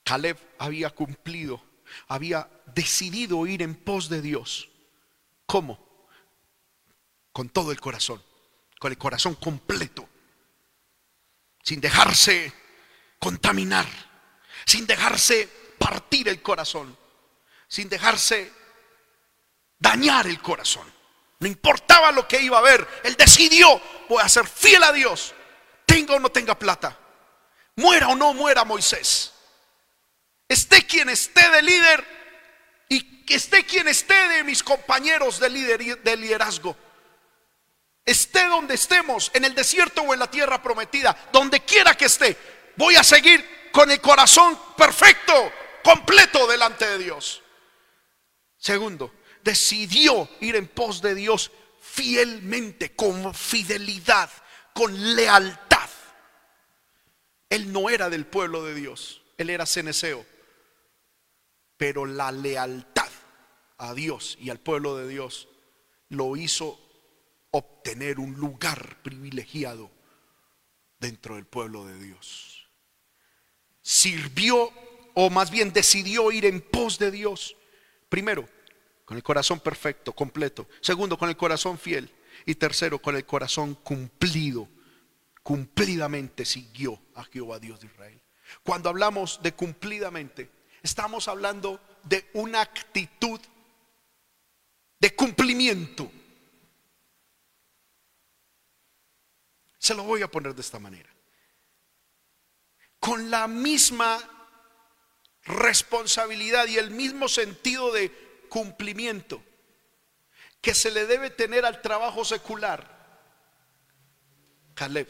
Caleb 0.04 0.38
había 0.58 0.90
cumplido, 0.90 1.62
había 2.08 2.48
decidido 2.66 3.46
ir 3.46 3.62
en 3.62 3.74
pos 3.74 4.08
de 4.08 4.22
Dios. 4.22 4.68
¿Cómo? 5.46 6.06
Con 7.32 7.48
todo 7.48 7.72
el 7.72 7.80
corazón, 7.80 8.22
con 8.78 8.90
el 8.90 8.98
corazón 8.98 9.34
completo, 9.34 10.08
sin 11.62 11.80
dejarse 11.80 12.52
contaminar, 13.18 13.86
sin 14.64 14.86
dejarse 14.86 15.48
partir 15.78 16.28
el 16.28 16.42
corazón, 16.42 16.96
sin 17.66 17.88
dejarse 17.88 18.52
dañar 19.78 20.26
el 20.26 20.40
corazón. 20.40 20.92
No 21.40 21.46
importaba 21.46 22.10
lo 22.10 22.26
que 22.26 22.40
iba 22.40 22.58
a 22.58 22.62
ver. 22.62 22.86
Él 23.04 23.14
decidió, 23.16 23.80
voy 24.08 24.22
a 24.22 24.28
ser 24.28 24.46
fiel 24.46 24.82
a 24.82 24.92
Dios. 24.92 25.34
Tenga 25.86 26.14
o 26.14 26.20
no 26.20 26.30
tenga 26.30 26.58
plata. 26.58 26.98
Muera 27.76 28.08
o 28.08 28.16
no 28.16 28.34
muera 28.34 28.64
Moisés. 28.64 29.32
Esté 30.48 30.86
quien 30.86 31.08
esté 31.08 31.48
de 31.50 31.62
líder 31.62 32.18
y 32.88 33.24
que 33.24 33.34
esté 33.34 33.64
quien 33.64 33.86
esté 33.86 34.28
de 34.28 34.44
mis 34.44 34.62
compañeros 34.62 35.38
de, 35.38 35.50
liderazgo. 36.16 36.76
Esté 38.08 38.48
donde 38.48 38.74
estemos, 38.74 39.30
en 39.34 39.44
el 39.44 39.54
desierto 39.54 40.00
o 40.00 40.14
en 40.14 40.18
la 40.18 40.30
tierra 40.30 40.62
prometida, 40.62 41.28
donde 41.30 41.60
quiera 41.60 41.94
que 41.94 42.06
esté, 42.06 42.38
voy 42.74 42.96
a 42.96 43.04
seguir 43.04 43.68
con 43.70 43.90
el 43.90 44.00
corazón 44.00 44.58
perfecto, 44.78 45.52
completo 45.84 46.46
delante 46.46 46.86
de 46.86 46.96
Dios. 46.96 47.42
Segundo, 48.56 49.12
decidió 49.44 50.26
ir 50.40 50.56
en 50.56 50.68
pos 50.68 51.02
de 51.02 51.14
Dios 51.14 51.50
fielmente, 51.82 52.96
con 52.96 53.34
fidelidad, 53.34 54.30
con 54.72 55.14
lealtad. 55.14 55.90
Él 57.50 57.70
no 57.70 57.90
era 57.90 58.08
del 58.08 58.24
pueblo 58.24 58.64
de 58.64 58.74
Dios, 58.74 59.20
él 59.36 59.50
era 59.50 59.66
ceneseo. 59.66 60.24
Pero 61.76 62.06
la 62.06 62.32
lealtad 62.32 63.10
a 63.76 63.92
Dios 63.92 64.38
y 64.40 64.48
al 64.48 64.60
pueblo 64.60 64.96
de 64.96 65.08
Dios 65.08 65.46
lo 66.08 66.34
hizo 66.36 66.87
obtener 67.50 68.18
un 68.18 68.34
lugar 68.34 69.02
privilegiado 69.02 69.90
dentro 70.98 71.36
del 71.36 71.46
pueblo 71.46 71.86
de 71.86 71.98
Dios. 71.98 72.68
Sirvió, 73.80 74.70
o 75.14 75.30
más 75.30 75.50
bien 75.50 75.72
decidió 75.72 76.30
ir 76.30 76.44
en 76.44 76.60
pos 76.60 76.98
de 76.98 77.10
Dios. 77.10 77.56
Primero, 78.08 78.48
con 79.04 79.16
el 79.16 79.22
corazón 79.22 79.60
perfecto, 79.60 80.12
completo. 80.12 80.68
Segundo, 80.80 81.16
con 81.16 81.28
el 81.28 81.36
corazón 81.36 81.78
fiel. 81.78 82.10
Y 82.44 82.54
tercero, 82.56 83.00
con 83.00 83.16
el 83.16 83.24
corazón 83.24 83.74
cumplido. 83.76 84.68
Cumplidamente 85.42 86.44
siguió 86.44 87.00
a 87.14 87.24
Jehová 87.24 87.58
Dios 87.58 87.80
de 87.80 87.86
Israel. 87.86 88.20
Cuando 88.62 88.88
hablamos 88.88 89.40
de 89.42 89.52
cumplidamente, 89.52 90.50
estamos 90.82 91.28
hablando 91.28 91.80
de 92.04 92.28
una 92.34 92.60
actitud 92.60 93.40
de 95.00 95.14
cumplimiento. 95.14 96.10
Se 99.78 99.94
lo 99.94 100.02
voy 100.02 100.22
a 100.22 100.30
poner 100.30 100.54
de 100.54 100.60
esta 100.60 100.78
manera. 100.78 101.08
Con 102.98 103.30
la 103.30 103.46
misma 103.46 104.18
responsabilidad 105.44 106.66
y 106.66 106.78
el 106.78 106.90
mismo 106.90 107.28
sentido 107.28 107.92
de 107.92 108.12
cumplimiento 108.48 109.42
que 110.60 110.74
se 110.74 110.90
le 110.90 111.06
debe 111.06 111.30
tener 111.30 111.64
al 111.64 111.80
trabajo 111.80 112.24
secular. 112.24 112.98
Caleb 114.74 115.08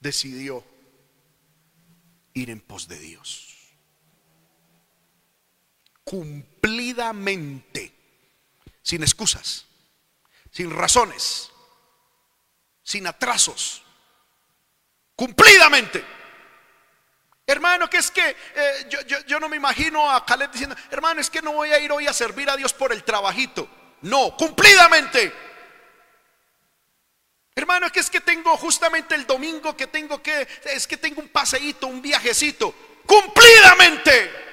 decidió 0.00 0.64
ir 2.32 2.50
en 2.50 2.60
pos 2.60 2.88
de 2.88 2.98
Dios. 2.98 3.56
Cumplidamente, 6.04 7.92
sin 8.82 9.02
excusas, 9.02 9.66
sin 10.60 10.70
razones, 10.70 11.50
sin 12.82 13.06
atrasos, 13.06 13.82
cumplidamente. 15.16 16.04
Hermano, 17.46 17.88
que 17.88 17.96
es 17.96 18.10
que 18.10 18.36
eh, 18.54 18.90
yo, 19.26 19.40
no 19.40 19.48
me 19.48 19.56
imagino 19.56 20.10
a 20.10 20.22
Caleb 20.26 20.50
diciendo, 20.50 20.76
hermano, 20.90 21.22
es 21.22 21.30
que 21.30 21.40
no 21.40 21.54
voy 21.54 21.72
a 21.72 21.78
ir 21.78 21.90
hoy 21.90 22.06
a 22.06 22.12
servir 22.12 22.50
a 22.50 22.58
Dios 22.58 22.74
por 22.74 22.92
el 22.92 23.04
trabajito. 23.04 23.66
No, 24.02 24.36
cumplidamente. 24.36 25.32
Hermano, 27.54 27.90
que 27.90 28.00
es 28.00 28.10
que 28.10 28.20
tengo 28.20 28.54
justamente 28.58 29.14
el 29.14 29.26
domingo 29.26 29.74
que 29.74 29.86
tengo 29.86 30.22
que, 30.22 30.46
es 30.64 30.86
que 30.86 30.98
tengo 30.98 31.22
un 31.22 31.28
paseíto, 31.28 31.86
un 31.86 32.02
viajecito. 32.02 32.74
Cumplidamente. 33.06 34.49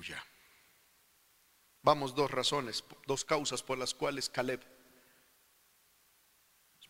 Aleluya. 0.00 0.24
Vamos, 1.82 2.14
dos 2.14 2.30
razones, 2.30 2.82
dos 3.06 3.22
causas 3.24 3.62
por 3.62 3.76
las 3.76 3.92
cuales 3.92 4.30
Caleb 4.30 4.60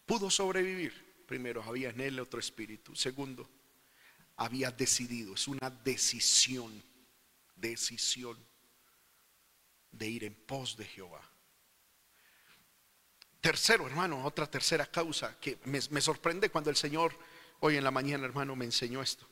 pudo 0.06 0.30
sobrevivir. 0.30 1.24
Primero, 1.26 1.62
había 1.62 1.90
en 1.90 2.00
él 2.00 2.20
otro 2.20 2.38
espíritu. 2.38 2.94
Segundo, 2.94 3.48
había 4.36 4.70
decidido. 4.70 5.34
Es 5.34 5.48
una 5.48 5.70
decisión, 5.70 6.82
decisión 7.56 8.38
de 9.90 10.06
ir 10.08 10.24
en 10.24 10.34
pos 10.34 10.76
de 10.76 10.84
Jehová. 10.84 11.22
Tercero, 13.40 13.88
hermano, 13.88 14.24
otra 14.24 14.48
tercera 14.48 14.86
causa 14.86 15.36
que 15.40 15.58
me, 15.64 16.00
sorprende 16.00 16.50
cuando 16.50 16.70
el 16.70 16.76
Señor 16.76 17.16
hoy 17.58 17.76
en 17.76 17.82
la 17.82 17.90
mañana, 17.90 18.24
hermano, 18.24 18.54
me 18.54 18.66
enseñó 18.66 19.02
esto. 19.02 19.26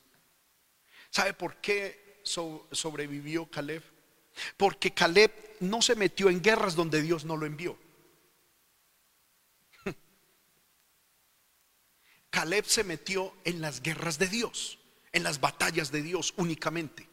¿Sabe 1.11 1.33
por 1.33 1.57
qué 1.59 2.08
sobrevivió 2.29 3.51
Caleb? 3.51 3.83
Porque 4.57 4.93
Caleb 4.93 5.33
no 5.61 5.83
se 5.83 5.97
metió 5.97 6.31
en 6.31 6.41
guerras 6.43 6.75
donde 6.75 7.03
Dios 7.03 7.25
no 7.25 7.37
lo 7.37 7.47
envió. 7.47 7.77
Caleb 12.31 12.65
se 12.65 12.85
metió 12.85 13.35
en 13.45 13.61
las 13.61 13.83
guerras 13.83 14.19
de 14.19 14.29
Dios, 14.29 14.79
en 15.13 15.23
las 15.23 15.41
batallas 15.41 15.91
de 15.91 16.03
Dios 16.03 16.35
únicamente. 16.37 17.09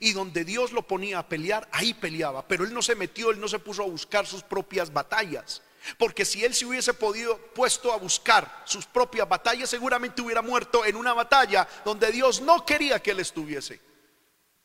Y 0.00 0.12
donde 0.12 0.44
Dios 0.44 0.72
lo 0.72 0.86
ponía 0.86 1.18
a 1.18 1.28
pelear, 1.28 1.66
ahí 1.72 1.94
peleaba. 1.94 2.46
Pero 2.46 2.64
él 2.64 2.74
no 2.74 2.82
se 2.82 2.94
metió, 2.94 3.30
él 3.30 3.40
no 3.40 3.48
se 3.48 3.58
puso 3.58 3.82
a 3.82 3.86
buscar 3.86 4.26
sus 4.26 4.42
propias 4.42 4.92
batallas. 4.92 5.62
Porque 5.96 6.26
si 6.26 6.44
él 6.44 6.54
se 6.54 6.66
hubiese 6.66 6.92
podido 6.92 7.38
puesto 7.54 7.92
a 7.92 7.96
buscar 7.96 8.62
sus 8.66 8.84
propias 8.84 9.26
batallas, 9.26 9.70
seguramente 9.70 10.20
hubiera 10.20 10.42
muerto 10.42 10.84
en 10.84 10.96
una 10.96 11.14
batalla 11.14 11.66
donde 11.84 12.12
Dios 12.12 12.42
no 12.42 12.66
quería 12.66 13.00
que 13.00 13.12
él 13.12 13.20
estuviese. 13.20 13.80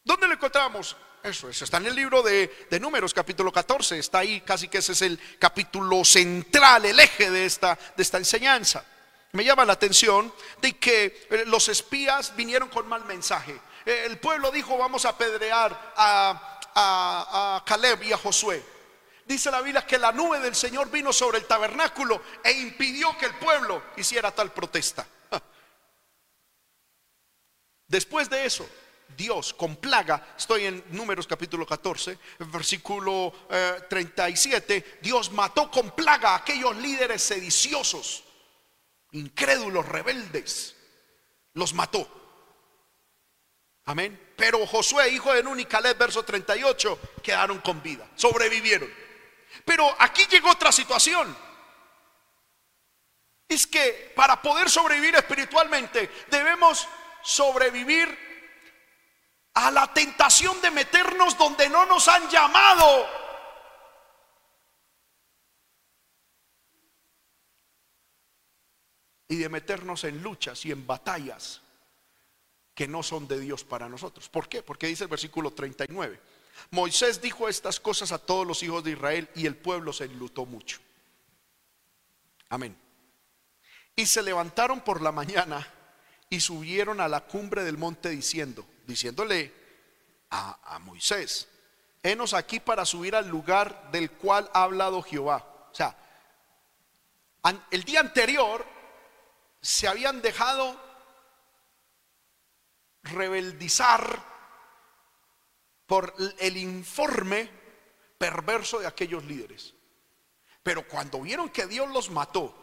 ¿Dónde 0.04 0.28
lo 0.28 0.34
encontramos? 0.34 0.98
Eso, 1.24 1.48
eso 1.48 1.64
está 1.64 1.78
en 1.78 1.86
el 1.86 1.96
libro 1.96 2.22
de, 2.22 2.68
Números, 2.82 3.14
capítulo 3.14 3.52
14. 3.52 3.98
Está 3.98 4.20
ahí, 4.20 4.42
casi 4.42 4.68
que 4.68 4.80
ese 4.80 4.92
es 4.92 5.02
el 5.04 5.18
capítulo 5.40 6.04
central, 6.04 6.86
el 6.86 7.00
eje 7.00 7.32
de 7.32 7.46
esta, 7.46 7.80
de 7.96 8.04
esta 8.04 8.18
enseñanza. 8.18 8.84
Me 9.32 9.46
llama 9.46 9.64
la 9.64 9.74
atención 9.74 10.34
de 10.62 10.78
que 10.78 11.28
eh, 11.30 11.44
los 11.48 11.70
espías 11.70 12.36
vinieron 12.36 12.68
con 12.68 12.88
mal 12.88 13.06
mensaje. 13.06 13.58
Eh, 13.86 14.04
el 14.06 14.20
pueblo 14.20 14.52
dijo, 14.52 14.78
vamos 14.78 15.06
a 15.06 15.10
apedrear 15.10 15.94
a, 15.96 16.60
a 16.76 17.64
Caleb 17.66 18.04
y 18.04 18.12
a 18.12 18.18
Josué. 18.18 18.62
Dice 19.26 19.50
la 19.50 19.62
Biblia 19.62 19.88
que 19.88 19.98
la 19.98 20.12
nube 20.12 20.42
del 20.42 20.54
Señor 20.54 20.92
vino 20.92 21.14
sobre 21.14 21.38
el 21.38 21.46
tabernáculo 21.46 22.22
e 22.44 22.52
impidió 22.52 23.18
que 23.18 23.28
el 23.28 23.36
pueblo 23.36 23.82
hiciera 23.96 24.32
tal 24.32 24.52
protesta. 24.52 25.08
Después 27.88 28.30
de 28.30 28.46
eso, 28.46 28.68
Dios 29.16 29.54
con 29.54 29.76
plaga, 29.78 30.34
estoy 30.38 30.66
en 30.66 30.84
números 30.90 31.28
capítulo 31.28 31.66
14, 31.66 32.18
versículo 32.40 33.34
37, 33.90 34.76
eh, 34.76 35.00
Dios 35.02 35.32
mató 35.32 35.70
con 35.70 35.92
plaga 35.92 36.32
a 36.32 36.36
aquellos 36.38 36.76
líderes 36.78 37.22
sediciosos, 37.22 38.24
incrédulos, 39.12 39.88
rebeldes, 39.88 40.76
los 41.54 41.74
mató. 41.74 42.08
Amén. 43.86 44.34
Pero 44.38 44.66
Josué, 44.66 45.10
hijo 45.10 45.34
de 45.34 45.44
Nun 45.44 45.60
y 45.60 45.66
Caleb, 45.66 45.98
verso 45.98 46.24
38, 46.24 47.00
quedaron 47.22 47.60
con 47.60 47.82
vida, 47.84 48.10
sobrevivieron. 48.16 48.90
Pero 49.66 49.94
aquí 50.00 50.26
llegó 50.30 50.52
otra 50.52 50.72
situación. 50.72 51.36
Es 53.48 53.68
que 53.68 54.12
para 54.16 54.42
poder 54.42 54.70
sobrevivir 54.70 55.16
espiritualmente 55.16 56.10
debemos 56.30 56.88
sobrevivir 57.22 58.33
a 59.54 59.72
la 59.72 59.94
tentación 59.94 60.60
de 60.62 60.72
meternos 60.72 61.38
donde 61.38 61.70
no 61.70 61.86
nos 61.86 62.08
han 62.08 62.30
llamado. 62.30 63.08
Y 69.28 69.38
de 69.38 69.50
meternos 69.50 70.04
en 70.04 70.22
luchas 70.22 70.66
y 70.66 70.72
en 70.72 70.86
batallas 70.86 71.62
que 72.76 72.88
no 72.88 73.04
son 73.04 73.28
de 73.28 73.40
Dios 73.40 73.64
para 73.64 73.88
nosotros. 73.88 74.30
¿Por 74.30 74.50
qué? 74.50 74.64
Porque 74.64 74.88
dice 74.88 75.04
el 75.04 75.10
versículo 75.10 75.52
39. 75.52 76.20
Moisés 76.72 77.22
dijo 77.22 77.48
estas 77.48 77.80
cosas 77.80 78.12
a 78.12 78.20
todos 78.20 78.46
los 78.46 78.62
hijos 78.64 78.84
de 78.84 78.92
Israel 78.92 79.30
y 79.36 79.46
el 79.46 79.56
pueblo 79.56 79.94
se 79.94 80.06
enlutó 80.06 80.46
mucho. 80.46 80.80
Amén. 82.50 82.76
Y 83.96 84.06
se 84.06 84.24
levantaron 84.24 84.82
por 84.82 85.02
la 85.02 85.12
mañana 85.12 85.68
y 86.30 86.40
subieron 86.40 87.00
a 87.00 87.08
la 87.08 87.22
cumbre 87.22 87.64
del 87.64 87.78
monte 87.78 88.10
diciendo, 88.10 88.66
diciéndole 88.86 89.54
a, 90.30 90.80
Moisés, 90.80 91.48
henos 92.02 92.34
aquí 92.34 92.60
para 92.60 92.86
subir 92.86 93.16
al 93.16 93.28
lugar 93.28 93.92
del 93.92 94.12
cual 94.12 94.50
ha 94.54 94.64
hablado 94.64 95.02
Jehová. 95.04 95.68
O 95.72 95.76
sea, 95.76 95.96
el 97.72 97.84
día 97.84 98.00
anterior 98.00 98.66
se 99.62 99.88
habían 99.88 100.22
dejado 100.22 100.80
rebeldizar 103.04 104.24
por 105.86 106.14
el 106.40 106.58
informe 106.58 107.50
perverso 108.18 108.80
de 108.80 108.88
aquellos 108.88 109.24
líderes. 109.26 109.74
Pero 110.64 110.88
cuando 110.88 111.22
vieron 111.22 111.50
que 111.50 111.68
Dios 111.68 111.90
los 111.90 112.10
mató 112.10 112.56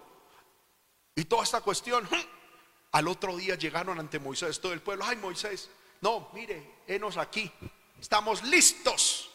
y 1.14 1.24
toda 1.24 1.44
esta 1.44 1.60
cuestión, 1.60 2.08
al 2.92 3.08
otro 3.08 3.36
día 3.36 3.54
llegaron 3.54 4.00
ante 4.00 4.18
Moisés, 4.18 4.60
todo 4.60 4.72
el 4.72 4.80
pueblo, 4.80 5.04
ay 5.04 5.16
Moisés, 5.16 5.70
no, 6.00 6.30
mire, 6.32 6.82
henos 6.86 7.16
aquí, 7.16 7.50
estamos 8.00 8.42
listos 8.42 9.30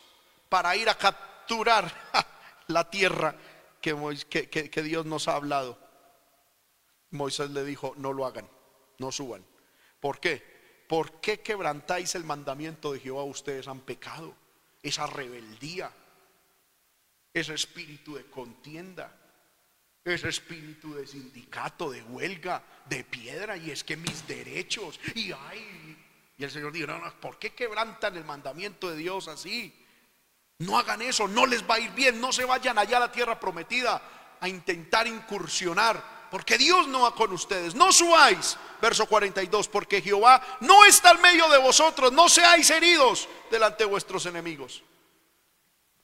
para 0.50 0.76
ir 0.76 0.90
a 0.90 0.98
capturar 0.98 1.92
la 2.68 2.90
tierra 2.90 3.36
que, 3.82 4.50
que 4.50 4.84
Dios 4.84 5.06
nos 5.06 5.28
ha 5.28 5.36
hablado. 5.36 5.78
Moisés 7.12 7.52
le 7.52 7.64
dijo, 7.64 7.94
no 7.98 8.14
lo 8.14 8.26
hagan, 8.26 8.50
no 8.98 9.12
suban. 9.12 9.46
¿Por 10.00 10.20
qué? 10.20 10.56
¿por 10.88 11.20
qué 11.20 11.40
quebrantáis 11.40 12.16
el 12.16 12.24
mandamiento 12.24 12.94
de 12.94 13.00
Jehová? 13.00 13.24
Ustedes 13.24 13.68
han 13.68 13.82
pecado. 13.82 14.36
Esa 14.82 15.08
rebeldía, 15.08 15.92
ese 17.34 17.54
espíritu 17.54 18.16
de 18.16 18.26
contienda, 18.26 19.16
ese 20.04 20.30
espíritu 20.30 20.94
de 20.94 21.08
sindicato, 21.08 21.90
de 21.90 22.04
huelga, 22.04 22.64
de 22.88 23.04
piedra, 23.04 23.58
y 23.58 23.72
es 23.72 23.84
que 23.84 23.98
mis 23.98 24.28
derechos, 24.28 25.00
y 25.16 25.32
ay, 25.32 25.98
y 26.38 26.44
el 26.44 26.52
Señor 26.52 26.72
dijo, 26.72 26.88
no, 26.88 27.00
no, 27.00 27.20
¿por 27.20 27.40
qué 27.40 27.54
quebrantan 27.54 28.18
el 28.18 28.26
mandamiento 28.26 28.90
de 28.90 28.98
Dios 28.98 29.28
así? 29.28 29.74
No 30.60 30.78
hagan 30.78 31.02
eso, 31.02 31.28
no 31.28 31.46
les 31.46 31.70
va 31.70 31.76
a 31.76 31.80
ir 31.80 31.92
bien, 31.92 32.20
no 32.20 32.32
se 32.32 32.46
vayan 32.46 32.78
allá 32.78 32.98
a 32.98 33.02
la 33.02 33.12
tierra 33.12 33.40
prometida 33.40 34.02
a 34.40 34.48
intentar 34.48 35.08
incursionar 35.08 36.16
porque 36.36 36.58
Dios 36.58 36.90
no 36.90 37.04
va 37.04 37.16
con 37.16 37.32
ustedes. 37.32 37.76
No 37.76 37.94
subáis, 37.94 38.58
verso 38.82 39.06
42, 39.06 39.70
porque 39.70 40.02
Jehová 40.02 40.42
no 40.60 40.84
está 40.84 41.12
al 41.12 41.20
medio 41.20 41.50
de 41.50 41.60
vosotros, 41.60 42.12
no 42.12 42.28
seáis 42.28 42.70
heridos 42.70 43.30
delante 43.50 43.86
de 43.86 43.90
vuestros 43.90 44.26
enemigos. 44.26 44.84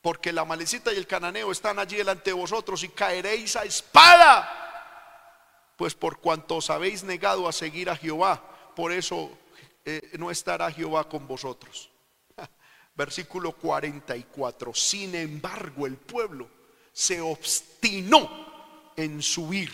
Porque 0.02 0.32
la 0.32 0.46
malecita 0.46 0.94
y 0.94 0.98
el 0.98 1.06
cananeo 1.06 1.52
están 1.52 1.80
allí 1.80 1.98
delante 1.98 2.30
de 2.30 2.34
vosotros 2.34 2.82
y 2.84 2.88
caeréis 2.88 3.58
a 3.58 3.64
espada. 3.64 5.74
Pues 5.76 5.96
por 5.96 6.20
cuanto 6.20 6.56
os 6.56 6.70
habéis 6.70 7.04
negado 7.04 7.48
a 7.48 7.52
seguir 7.52 7.90
a 7.90 7.98
Jehová, 7.98 8.42
por 8.74 8.94
eso 8.94 9.38
eh, 9.86 10.12
no 10.18 10.32
estará 10.32 10.72
Jehová 10.72 11.08
con 11.08 11.28
vosotros. 11.28 11.90
Versículo 12.96 13.54
44. 13.54 14.74
Sin 14.74 15.16
embargo, 15.16 15.88
el 15.88 15.98
pueblo 15.98 16.48
se 16.92 17.22
obstinó 17.22 18.92
en 18.96 19.22
subir 19.22 19.72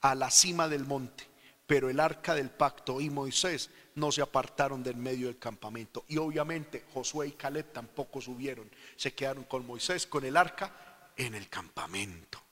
a 0.00 0.14
la 0.14 0.30
cima 0.30 0.68
del 0.68 0.84
monte. 0.84 1.24
Pero 1.66 1.90
el 1.90 1.98
arca 1.98 2.34
del 2.34 2.50
pacto 2.50 3.00
y 3.00 3.10
Moisés 3.10 3.70
no 3.96 4.12
se 4.12 4.22
apartaron 4.22 4.82
del 4.82 4.96
medio 4.96 5.26
del 5.26 5.38
campamento. 5.38 6.04
Y 6.06 6.16
obviamente 6.18 6.84
Josué 6.94 7.28
y 7.28 7.32
Caleb 7.32 7.72
tampoco 7.72 8.20
subieron. 8.20 8.70
Se 8.94 9.14
quedaron 9.14 9.44
con 9.44 9.66
Moisés, 9.66 10.06
con 10.06 10.24
el 10.24 10.36
arca, 10.36 11.10
en 11.16 11.34
el 11.34 11.48
campamento. 11.48 12.45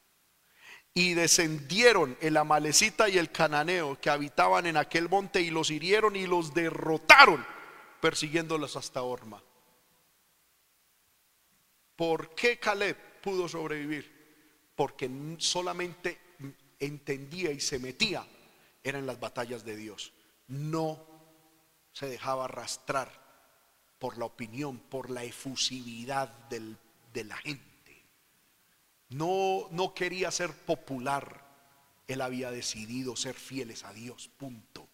Y 0.95 1.15
descendieron 1.15 2.17
el 2.21 2.37
amalecita 2.37 3.09
y 3.09 3.19
el 3.19 3.33
cananeo 3.33 4.01
que 4.01 4.11
habitaban 4.11 4.67
en 4.67 4.77
aquel 4.77 5.09
monte 5.09 5.41
y 5.41 5.51
los 5.51 5.71
hirieron 5.71 6.15
y 6.15 6.27
los 6.27 6.55
derrotaron, 6.55 7.45
persiguiéndolos 8.01 8.77
hasta 8.77 9.03
Orma. 9.03 9.43
¿Por 11.97 12.35
qué 12.35 12.59
Caleb 12.61 12.97
pudo 13.21 13.49
sobrevivir? 13.49 14.73
Porque 14.77 15.11
solamente 15.39 16.19
entendía 16.79 17.51
y 17.51 17.61
se 17.61 17.79
metía 17.79 18.25
era 18.85 18.99
en 18.99 19.07
las 19.07 19.19
batallas 19.19 19.65
de 19.65 19.77
Dios. 19.77 20.13
No 20.47 21.05
se 21.93 22.07
dejaba 22.07 22.45
arrastrar 22.45 23.11
por 23.99 24.19
la 24.19 24.27
opinión, 24.27 24.79
por 24.79 25.09
la 25.09 25.25
efusividad 25.25 26.29
de 26.49 27.25
la 27.25 27.37
gente. 27.39 27.74
No, 29.11 29.69
no 29.71 29.95
quería 29.95 30.31
ser 30.31 30.53
popular. 30.53 31.43
Él 32.07 32.21
había 32.21 32.51
decidido 32.51 33.17
ser 33.17 33.35
fieles 33.35 33.85
a 33.85 33.93
Dios. 33.93 34.29
Punto. 34.37 34.89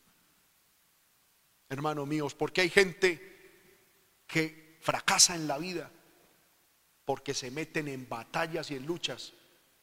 Hermanos 1.69 2.07
míos, 2.07 2.35
porque 2.35 2.63
hay 2.63 2.71
gente 2.71 3.31
que 4.27 4.79
fracasa 4.81 5.35
en 5.35 5.47
la 5.47 5.59
vida 5.59 5.91
porque 7.05 7.35
se 7.35 7.51
meten 7.51 7.89
en 7.89 8.09
batallas 8.09 8.71
y 8.71 8.77
en 8.77 8.87
luchas 8.87 9.33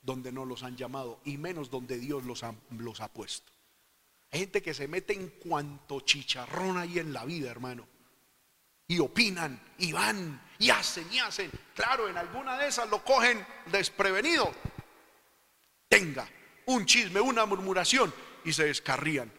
donde 0.01 0.31
no 0.31 0.45
los 0.45 0.63
han 0.63 0.77
llamado 0.77 1.19
y 1.25 1.37
menos 1.37 1.69
donde 1.69 1.99
Dios 1.99 2.23
los 2.23 2.43
ha, 2.43 2.55
los 2.69 3.01
ha 3.01 3.09
puesto. 3.09 3.51
Hay 4.31 4.39
gente 4.39 4.61
que 4.61 4.73
se 4.73 4.87
mete 4.87 5.13
en 5.13 5.27
cuanto 5.31 5.99
chicharrón 6.01 6.77
hay 6.77 6.99
en 6.99 7.11
la 7.11 7.25
vida, 7.25 7.51
hermano. 7.51 7.87
Y 8.87 8.99
opinan, 8.99 9.61
y 9.77 9.91
van, 9.91 10.41
y 10.59 10.69
hacen, 10.69 11.11
y 11.11 11.19
hacen. 11.19 11.51
Claro, 11.75 12.07
en 12.07 12.17
alguna 12.17 12.57
de 12.57 12.67
esas 12.67 12.89
lo 12.89 13.03
cogen 13.03 13.45
desprevenido. 13.67 14.53
Tenga 15.89 16.27
un 16.67 16.85
chisme, 16.85 17.19
una 17.19 17.45
murmuración, 17.45 18.13
y 18.45 18.53
se 18.53 18.65
descarrían. 18.65 19.31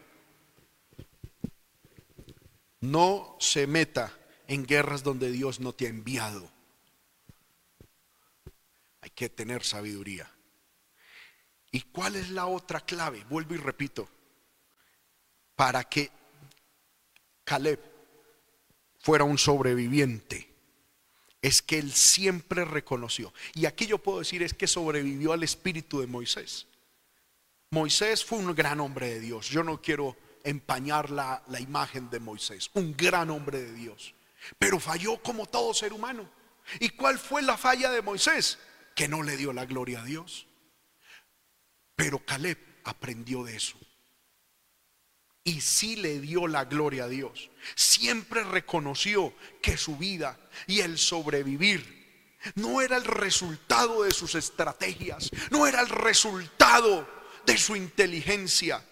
No 2.81 3.35
se 3.39 3.67
meta 3.67 4.13
en 4.47 4.65
guerras 4.65 5.03
donde 5.03 5.31
Dios 5.31 5.59
no 5.59 5.73
te 5.73 5.85
ha 5.85 5.89
enviado. 5.89 6.49
Hay 9.01 9.09
que 9.11 9.29
tener 9.29 9.63
sabiduría. 9.63 10.31
¿Y 11.71 11.81
cuál 11.81 12.15
es 12.15 12.29
la 12.29 12.47
otra 12.47 12.81
clave? 12.81 13.23
Vuelvo 13.29 13.53
y 13.53 13.57
repito. 13.57 14.09
Para 15.55 15.83
que 15.83 16.11
Caleb 17.43 17.88
fuera 19.09 19.23
un 19.23 19.39
sobreviviente, 19.39 20.53
es 21.41 21.63
que 21.63 21.79
él 21.79 21.91
siempre 21.93 22.63
reconoció. 22.63 23.33
Y 23.55 23.65
aquí 23.65 23.87
yo 23.87 23.97
puedo 23.97 24.19
decir 24.19 24.43
es 24.43 24.53
que 24.53 24.67
sobrevivió 24.67 25.33
al 25.33 25.41
espíritu 25.41 25.99
de 25.99 26.05
Moisés. 26.05 26.67
Moisés 27.71 28.23
fue 28.23 28.37
un 28.37 28.53
gran 28.53 28.79
hombre 28.79 29.09
de 29.09 29.19
Dios. 29.19 29.49
Yo 29.49 29.63
no 29.63 29.81
quiero 29.81 30.15
empañar 30.43 31.09
la, 31.09 31.41
la 31.47 31.59
imagen 31.59 32.11
de 32.11 32.19
Moisés, 32.19 32.69
un 32.75 32.95
gran 32.95 33.31
hombre 33.31 33.59
de 33.63 33.73
Dios. 33.73 34.13
Pero 34.59 34.79
falló 34.79 35.17
como 35.23 35.47
todo 35.47 35.73
ser 35.73 35.91
humano. 35.91 36.29
¿Y 36.79 36.89
cuál 36.89 37.17
fue 37.17 37.41
la 37.41 37.57
falla 37.57 37.89
de 37.89 38.03
Moisés? 38.03 38.59
Que 38.95 39.07
no 39.07 39.23
le 39.23 39.37
dio 39.37 39.53
la 39.53 39.65
gloria 39.65 40.01
a 40.01 40.05
Dios. 40.05 40.45
Pero 41.95 42.23
Caleb 42.23 42.59
aprendió 42.83 43.43
de 43.43 43.55
eso. 43.55 43.75
Y 45.49 45.61
sí 45.61 45.95
le 45.95 46.19
dio 46.19 46.45
la 46.45 46.65
gloria 46.65 47.05
a 47.05 47.07
Dios. 47.07 47.49
Siempre 47.73 48.43
reconoció 48.43 49.33
que 49.63 49.77
su 49.77 49.97
vida 49.97 50.37
y 50.67 50.81
el 50.81 50.99
sobrevivir 50.99 52.37
no 52.53 52.81
era 52.81 52.97
el 52.97 53.03
resultado 53.03 54.03
de 54.03 54.11
sus 54.11 54.35
estrategias, 54.35 55.31
no 55.49 55.65
era 55.65 55.81
el 55.81 55.89
resultado 55.89 57.09
de 57.47 57.57
su 57.57 57.75
inteligencia, 57.75 58.85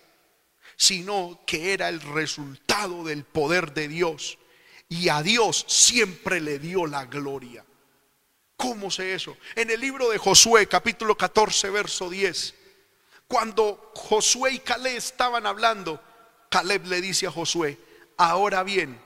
sino 0.75 1.41
que 1.45 1.73
era 1.73 1.89
el 1.89 2.01
resultado 2.01 3.03
del 3.03 3.23
poder 3.23 3.75
de 3.75 3.87
Dios. 3.87 4.39
Y 4.89 5.09
a 5.09 5.21
Dios 5.21 5.63
siempre 5.67 6.41
le 6.41 6.57
dio 6.57 6.87
la 6.87 7.05
gloria. 7.05 7.63
¿Cómo 8.55 8.89
sé 8.89 9.13
eso? 9.13 9.37
En 9.53 9.69
el 9.69 9.79
libro 9.79 10.09
de 10.09 10.17
Josué, 10.17 10.65
capítulo 10.65 11.15
14, 11.15 11.69
verso 11.69 12.09
10. 12.09 12.55
Cuando 13.27 13.91
Josué 13.93 14.53
y 14.53 14.59
Caleb 14.59 14.97
estaban 14.97 15.45
hablando, 15.45 16.01
Caleb 16.49 16.85
le 16.87 17.01
dice 17.01 17.27
a 17.27 17.31
Josué, 17.31 17.77
ahora 18.17 18.63
bien, 18.63 18.99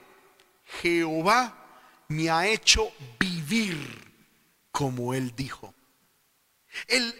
Jehová 0.80 1.58
me 2.08 2.30
ha 2.30 2.46
hecho 2.46 2.92
vivir 3.18 3.76
como 4.70 5.14
él 5.14 5.34
dijo. 5.36 5.74
El, 6.86 7.14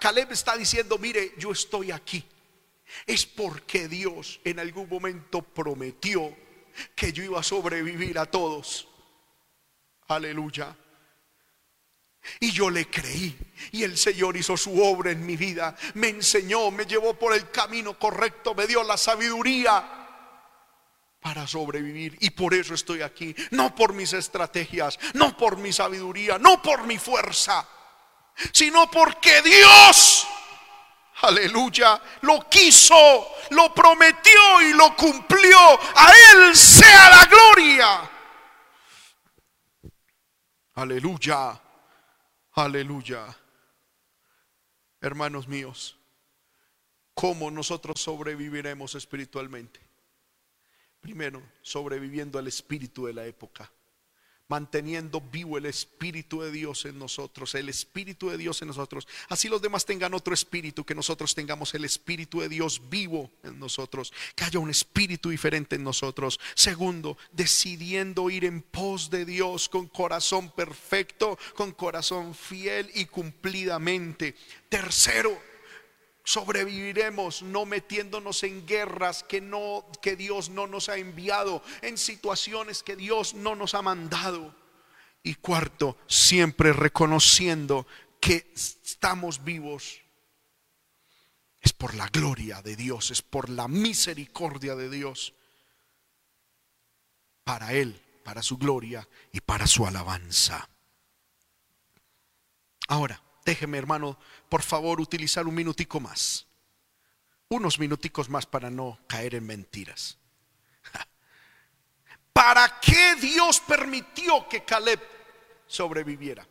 Caleb 0.00 0.32
está 0.32 0.56
diciendo, 0.56 0.98
mire, 0.98 1.34
yo 1.38 1.52
estoy 1.52 1.90
aquí. 1.90 2.24
Es 3.06 3.24
porque 3.24 3.88
Dios 3.88 4.40
en 4.44 4.58
algún 4.58 4.88
momento 4.88 5.42
prometió 5.42 6.34
que 6.94 7.12
yo 7.12 7.22
iba 7.22 7.40
a 7.40 7.42
sobrevivir 7.42 8.18
a 8.18 8.26
todos. 8.26 8.88
Aleluya. 10.08 10.76
Y 12.40 12.52
yo 12.52 12.70
le 12.70 12.88
creí. 12.88 13.36
Y 13.72 13.82
el 13.84 13.96
Señor 13.96 14.36
hizo 14.36 14.56
su 14.56 14.82
obra 14.82 15.10
en 15.10 15.24
mi 15.24 15.36
vida. 15.36 15.76
Me 15.94 16.08
enseñó, 16.08 16.70
me 16.70 16.86
llevó 16.86 17.14
por 17.14 17.34
el 17.34 17.50
camino 17.50 17.98
correcto, 17.98 18.54
me 18.54 18.66
dio 18.66 18.82
la 18.82 18.96
sabiduría 18.96 20.02
para 21.20 21.46
sobrevivir. 21.46 22.16
Y 22.20 22.30
por 22.30 22.52
eso 22.54 22.74
estoy 22.74 23.02
aquí. 23.02 23.34
No 23.50 23.74
por 23.74 23.94
mis 23.94 24.12
estrategias, 24.12 24.98
no 25.14 25.36
por 25.36 25.56
mi 25.56 25.72
sabiduría, 25.72 26.38
no 26.38 26.60
por 26.60 26.84
mi 26.84 26.98
fuerza, 26.98 27.66
sino 28.52 28.90
porque 28.90 29.40
Dios, 29.42 30.26
aleluya, 31.22 32.00
lo 32.22 32.48
quiso, 32.48 33.34
lo 33.50 33.72
prometió 33.72 34.62
y 34.62 34.72
lo 34.72 34.94
cumplió. 34.96 35.58
A 35.94 36.12
Él 36.32 36.56
sea 36.56 37.10
la 37.10 37.24
gloria. 37.26 38.10
Aleluya. 40.74 41.60
Aleluya. 42.52 43.36
Hermanos 45.00 45.48
míos, 45.48 45.96
¿cómo 47.14 47.50
nosotros 47.50 48.00
sobreviviremos 48.00 48.94
espiritualmente? 48.94 49.80
Primero, 51.00 51.42
sobreviviendo 51.62 52.38
al 52.38 52.46
espíritu 52.46 53.06
de 53.06 53.14
la 53.14 53.26
época 53.26 53.72
manteniendo 54.52 55.22
vivo 55.22 55.56
el 55.56 55.64
Espíritu 55.64 56.42
de 56.42 56.52
Dios 56.52 56.84
en 56.84 56.98
nosotros, 56.98 57.54
el 57.54 57.70
Espíritu 57.70 58.28
de 58.28 58.36
Dios 58.36 58.60
en 58.60 58.68
nosotros. 58.68 59.08
Así 59.30 59.48
los 59.48 59.62
demás 59.62 59.86
tengan 59.86 60.12
otro 60.12 60.34
espíritu, 60.34 60.84
que 60.84 60.94
nosotros 60.94 61.34
tengamos 61.34 61.72
el 61.72 61.86
Espíritu 61.86 62.42
de 62.42 62.50
Dios 62.50 62.82
vivo 62.90 63.30
en 63.44 63.58
nosotros, 63.58 64.12
que 64.36 64.44
haya 64.44 64.58
un 64.58 64.68
espíritu 64.68 65.30
diferente 65.30 65.76
en 65.76 65.84
nosotros. 65.84 66.38
Segundo, 66.54 67.16
decidiendo 67.32 68.28
ir 68.28 68.44
en 68.44 68.60
pos 68.60 69.08
de 69.08 69.24
Dios 69.24 69.70
con 69.70 69.86
corazón 69.86 70.50
perfecto, 70.50 71.38
con 71.54 71.72
corazón 71.72 72.34
fiel 72.34 72.90
y 72.94 73.06
cumplidamente. 73.06 74.36
Tercero, 74.68 75.40
sobreviviremos 76.24 77.42
no 77.42 77.66
metiéndonos 77.66 78.42
en 78.42 78.66
guerras 78.66 79.24
que 79.24 79.40
no 79.40 79.86
que 80.00 80.16
Dios 80.16 80.50
no 80.50 80.66
nos 80.66 80.88
ha 80.88 80.96
enviado, 80.96 81.62
en 81.82 81.98
situaciones 81.98 82.82
que 82.82 82.96
Dios 82.96 83.34
no 83.34 83.56
nos 83.56 83.74
ha 83.74 83.82
mandado. 83.82 84.54
Y 85.22 85.34
cuarto, 85.36 85.96
siempre 86.06 86.72
reconociendo 86.72 87.86
que 88.20 88.52
estamos 88.54 89.44
vivos 89.44 90.00
es 91.60 91.72
por 91.72 91.94
la 91.94 92.08
gloria 92.08 92.60
de 92.60 92.74
Dios, 92.74 93.12
es 93.12 93.22
por 93.22 93.48
la 93.48 93.68
misericordia 93.68 94.74
de 94.74 94.90
Dios 94.90 95.32
para 97.44 97.72
él, 97.72 98.00
para 98.24 98.42
su 98.42 98.58
gloria 98.58 99.08
y 99.32 99.40
para 99.40 99.68
su 99.68 99.86
alabanza. 99.86 100.68
Ahora, 102.88 103.22
déjeme 103.44 103.78
hermano, 103.78 104.18
por 104.48 104.62
favor, 104.62 105.00
utilizar 105.00 105.46
un 105.46 105.54
minutico 105.54 106.00
más. 106.00 106.46
Unos 107.48 107.78
minuticos 107.78 108.28
más 108.28 108.46
para 108.46 108.70
no 108.70 108.98
caer 109.06 109.34
en 109.34 109.46
mentiras. 109.46 110.18
¿Para 112.32 112.80
qué 112.80 113.16
Dios 113.16 113.60
permitió 113.60 114.48
que 114.48 114.64
Caleb 114.64 115.00
sobreviviera? 115.66 116.46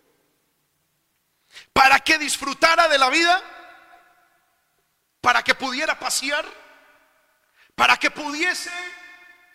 ¿Para 1.73 1.99
que 1.99 2.17
disfrutara 2.17 2.87
de 2.87 2.97
la 2.97 3.09
vida? 3.09 3.41
¿Para 5.19 5.43
que 5.43 5.55
pudiera 5.55 5.99
pasear? 5.99 6.45
¿Para 7.75 7.97
que 7.97 8.11
pudiese 8.11 8.71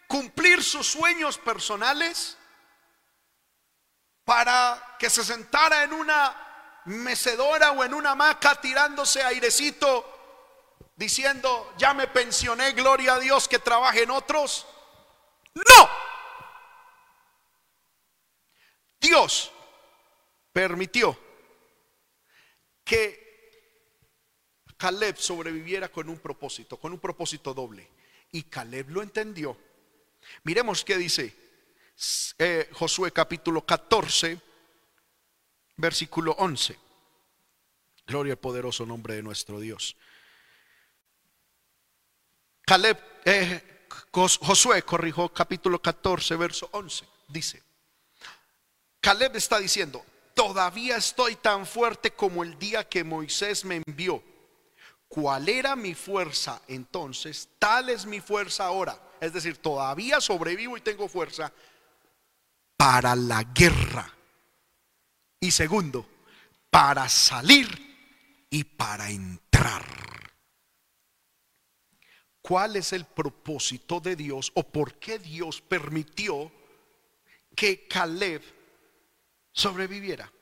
cumplir 0.06 0.62
sus 0.62 0.86
sueños 0.86 1.38
personales? 1.38 2.36
¿Para 4.24 4.96
que 4.98 5.08
se 5.08 5.24
sentara 5.24 5.84
en 5.84 5.92
una 5.92 6.45
mecedora 6.86 7.72
o 7.72 7.84
en 7.84 7.94
una 7.94 8.12
hamaca 8.12 8.60
tirándose 8.60 9.22
airecito 9.22 10.12
diciendo, 10.96 11.74
ya 11.76 11.92
me 11.94 12.08
pensioné, 12.08 12.72
gloria 12.72 13.14
a 13.14 13.20
Dios 13.20 13.46
que 13.48 13.58
trabaje 13.58 14.02
en 14.02 14.10
otros? 14.10 14.66
No. 15.54 15.90
Dios 19.00 19.52
permitió 20.52 21.18
que 22.82 23.26
Caleb 24.76 25.16
sobreviviera 25.16 25.88
con 25.88 26.08
un 26.08 26.18
propósito, 26.18 26.78
con 26.78 26.92
un 26.92 26.98
propósito 26.98 27.52
doble. 27.52 27.90
Y 28.32 28.44
Caleb 28.44 28.90
lo 28.90 29.02
entendió. 29.02 29.56
Miremos 30.44 30.84
qué 30.84 30.96
dice 30.96 31.34
eh, 32.38 32.68
Josué 32.72 33.12
capítulo 33.12 33.64
14, 33.64 34.40
versículo 35.76 36.32
11. 36.38 36.78
Gloria 38.06 38.34
al 38.34 38.38
poderoso 38.38 38.86
nombre 38.86 39.14
de 39.14 39.22
nuestro 39.22 39.60
Dios. 39.60 39.96
Caleb, 42.62 42.98
eh, 43.24 43.86
Josué 44.12 44.82
corrijo 44.82 45.28
capítulo 45.32 45.80
14, 45.80 46.36
verso 46.36 46.68
11. 46.72 47.04
Dice, 47.28 47.62
Caleb 49.00 49.36
está 49.36 49.58
diciendo, 49.58 50.04
todavía 50.34 50.96
estoy 50.96 51.36
tan 51.36 51.66
fuerte 51.66 52.12
como 52.12 52.42
el 52.42 52.58
día 52.58 52.88
que 52.88 53.04
Moisés 53.04 53.64
me 53.64 53.82
envió. 53.86 54.22
¿Cuál 55.08 55.48
era 55.48 55.76
mi 55.76 55.94
fuerza 55.94 56.60
entonces? 56.66 57.48
Tal 57.58 57.88
es 57.88 58.06
mi 58.06 58.20
fuerza 58.20 58.64
ahora. 58.66 59.00
Es 59.20 59.32
decir, 59.32 59.56
todavía 59.58 60.20
sobrevivo 60.20 60.76
y 60.76 60.80
tengo 60.80 61.08
fuerza 61.08 61.52
para 62.76 63.14
la 63.14 63.44
guerra 63.44 64.15
y 65.46 65.50
segundo, 65.52 66.08
para 66.70 67.08
salir 67.08 67.68
y 68.50 68.64
para 68.64 69.10
entrar. 69.10 69.84
cuál 72.42 72.76
es 72.76 72.92
el 72.92 73.04
propósito 73.04 73.98
de 73.98 74.14
Dios 74.14 74.52
o 74.54 74.62
por 74.62 75.00
qué 75.00 75.18
Dios 75.18 75.60
permitió 75.60 76.52
que 77.56 77.88
Caleb 77.88 78.40
sobreviviera. 79.50 80.32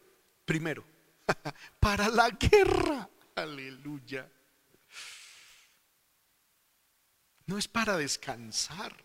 Primero, 0.44 0.84
para 1.80 2.08
la 2.08 2.28
guerra. 2.28 3.08
Aleluya. 3.34 4.30
No 7.46 7.56
es 7.56 7.68
para 7.68 7.96
descansar. 7.96 9.03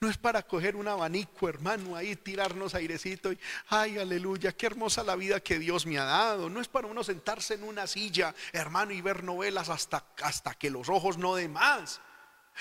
No 0.00 0.08
es 0.08 0.18
para 0.18 0.42
coger 0.42 0.76
un 0.76 0.88
abanico, 0.88 1.48
hermano, 1.48 1.96
ahí 1.96 2.16
tirarnos 2.16 2.74
airecito 2.74 3.32
y, 3.32 3.38
ay, 3.68 3.98
aleluya, 3.98 4.52
qué 4.52 4.66
hermosa 4.66 5.02
la 5.02 5.16
vida 5.16 5.40
que 5.40 5.58
Dios 5.58 5.86
me 5.86 5.98
ha 5.98 6.04
dado. 6.04 6.50
No 6.50 6.60
es 6.60 6.68
para 6.68 6.86
uno 6.86 7.04
sentarse 7.04 7.54
en 7.54 7.64
una 7.64 7.86
silla, 7.86 8.34
hermano, 8.52 8.92
y 8.92 9.00
ver 9.00 9.24
novelas 9.24 9.68
hasta, 9.68 10.04
hasta 10.22 10.54
que 10.54 10.70
los 10.70 10.88
ojos 10.88 11.18
no 11.18 11.34
den 11.34 11.52
más. 11.52 12.00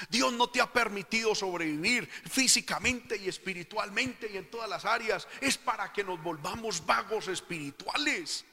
Dios 0.09 0.31
no 0.33 0.49
te 0.49 0.61
ha 0.61 0.71
permitido 0.71 1.35
sobrevivir 1.35 2.07
físicamente 2.07 3.17
y 3.17 3.27
espiritualmente 3.27 4.29
y 4.31 4.37
en 4.37 4.49
todas 4.49 4.69
las 4.69 4.85
áreas. 4.85 5.27
Es 5.41 5.57
para 5.57 5.91
que 5.91 6.03
nos 6.03 6.21
volvamos 6.21 6.85
vagos 6.85 7.27
espirituales. 7.27 8.45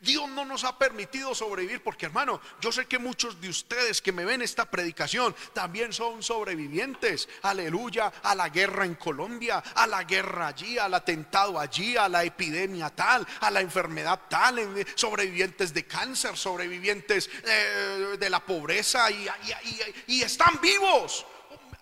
Dios 0.00 0.28
no 0.28 0.44
nos 0.44 0.64
ha 0.64 0.78
permitido 0.78 1.34
sobrevivir 1.34 1.82
porque 1.82 2.06
hermano, 2.06 2.40
yo 2.60 2.70
sé 2.70 2.86
que 2.86 2.98
muchos 2.98 3.40
de 3.40 3.48
ustedes 3.48 4.00
que 4.00 4.12
me 4.12 4.24
ven 4.24 4.42
esta 4.42 4.70
predicación 4.70 5.34
también 5.52 5.92
son 5.92 6.22
sobrevivientes. 6.22 7.28
Aleluya, 7.42 8.12
a 8.22 8.34
la 8.34 8.48
guerra 8.48 8.84
en 8.84 8.94
Colombia, 8.94 9.58
a 9.58 9.86
la 9.86 10.04
guerra 10.04 10.48
allí, 10.48 10.78
al 10.78 10.94
atentado 10.94 11.58
allí, 11.58 11.96
a 11.96 12.08
la 12.08 12.24
epidemia 12.24 12.90
tal, 12.90 13.26
a 13.40 13.50
la 13.50 13.60
enfermedad 13.60 14.20
tal, 14.28 14.86
sobrevivientes 14.94 15.74
de 15.74 15.86
cáncer, 15.86 16.36
sobrevivientes 16.36 17.28
eh, 17.44 18.16
de 18.18 18.30
la 18.30 18.40
pobreza 18.40 19.10
y 19.10 20.22
están 20.22 20.60
vivos. 20.60 21.26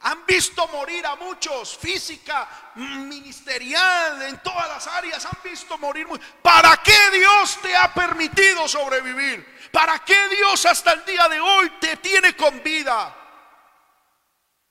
Han 0.03 0.25
visto 0.27 0.67
morir 0.69 1.05
a 1.07 1.17
muchos, 1.17 1.77
física, 1.77 2.49
ministerial, 2.77 4.23
en 4.23 4.39
todas 4.43 4.69
las 4.69 4.87
áreas, 4.87 5.25
han 5.25 5.39
visto 5.43 5.77
morir. 5.79 6.07
¿Para 6.41 6.77
qué 6.79 7.11
Dios 7.13 7.59
te 7.61 7.75
ha 7.77 7.93
permitido 7.93 8.69
sobrevivir? 8.69 9.59
¿Para 9.73 9.99
qué 10.01 10.29
Dios 10.29 10.65
hasta 10.67 10.93
el 10.93 11.05
día 11.05 11.29
de 11.29 11.41
hoy 11.41 11.71
te 11.81 11.97
tiene 11.97 12.37
con 12.37 12.63
vida? 12.63 13.15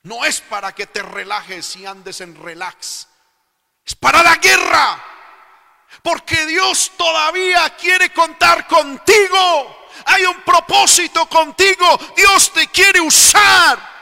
No 0.04 0.24
es 0.24 0.40
para 0.40 0.74
que 0.74 0.86
te 0.86 1.02
relajes 1.02 1.76
y 1.76 1.84
andes 1.84 2.22
en 2.22 2.34
relax. 2.34 3.08
Es 3.84 3.94
para 3.94 4.22
la 4.22 4.36
guerra. 4.36 5.04
Porque 6.02 6.46
Dios 6.46 6.92
todavía 6.96 7.68
quiere 7.76 8.12
contar 8.12 8.66
contigo. 8.66 9.88
Hay 10.06 10.24
un 10.24 10.40
propósito 10.42 11.28
contigo. 11.28 11.98
Dios 12.16 12.52
te 12.52 12.68
quiere 12.68 13.00
usar. 13.00 13.97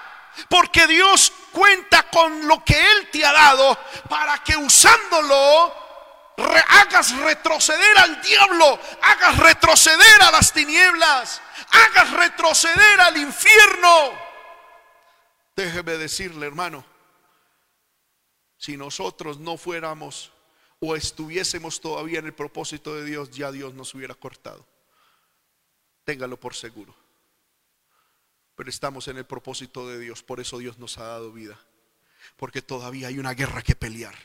Porque 0.48 0.86
Dios 0.86 1.32
cuenta 1.52 2.08
con 2.10 2.46
lo 2.46 2.64
que 2.64 2.78
Él 2.78 3.10
te 3.10 3.24
ha 3.24 3.32
dado 3.32 3.78
para 4.08 4.42
que 4.42 4.56
usándolo 4.56 5.74
hagas 6.68 7.16
retroceder 7.16 7.98
al 7.98 8.20
diablo, 8.20 8.78
hagas 9.02 9.38
retroceder 9.38 10.22
a 10.22 10.30
las 10.30 10.52
tinieblas, 10.52 11.40
hagas 11.70 12.10
retroceder 12.12 13.00
al 13.00 13.16
infierno. 13.16 14.12
Déjeme 15.56 15.92
decirle, 15.92 16.46
hermano, 16.46 16.84
si 18.58 18.76
nosotros 18.76 19.38
no 19.38 19.56
fuéramos 19.56 20.30
o 20.80 20.94
estuviésemos 20.94 21.80
todavía 21.80 22.18
en 22.18 22.26
el 22.26 22.34
propósito 22.34 22.94
de 22.94 23.04
Dios, 23.04 23.30
ya 23.30 23.50
Dios 23.50 23.72
nos 23.72 23.94
hubiera 23.94 24.14
cortado. 24.14 24.66
Téngalo 26.04 26.38
por 26.38 26.54
seguro 26.54 27.05
pero 28.56 28.70
estamos 28.70 29.06
en 29.08 29.18
el 29.18 29.26
propósito 29.26 29.88
de 29.88 30.00
Dios. 30.00 30.22
Por 30.22 30.40
eso 30.40 30.58
Dios 30.58 30.78
nos 30.78 30.98
ha 30.98 31.04
dado 31.04 31.32
vida. 31.32 31.58
Porque 32.36 32.62
todavía 32.62 33.08
hay 33.08 33.18
una 33.18 33.34
guerra 33.34 33.62
que 33.62 33.76
pelear. 33.76 34.16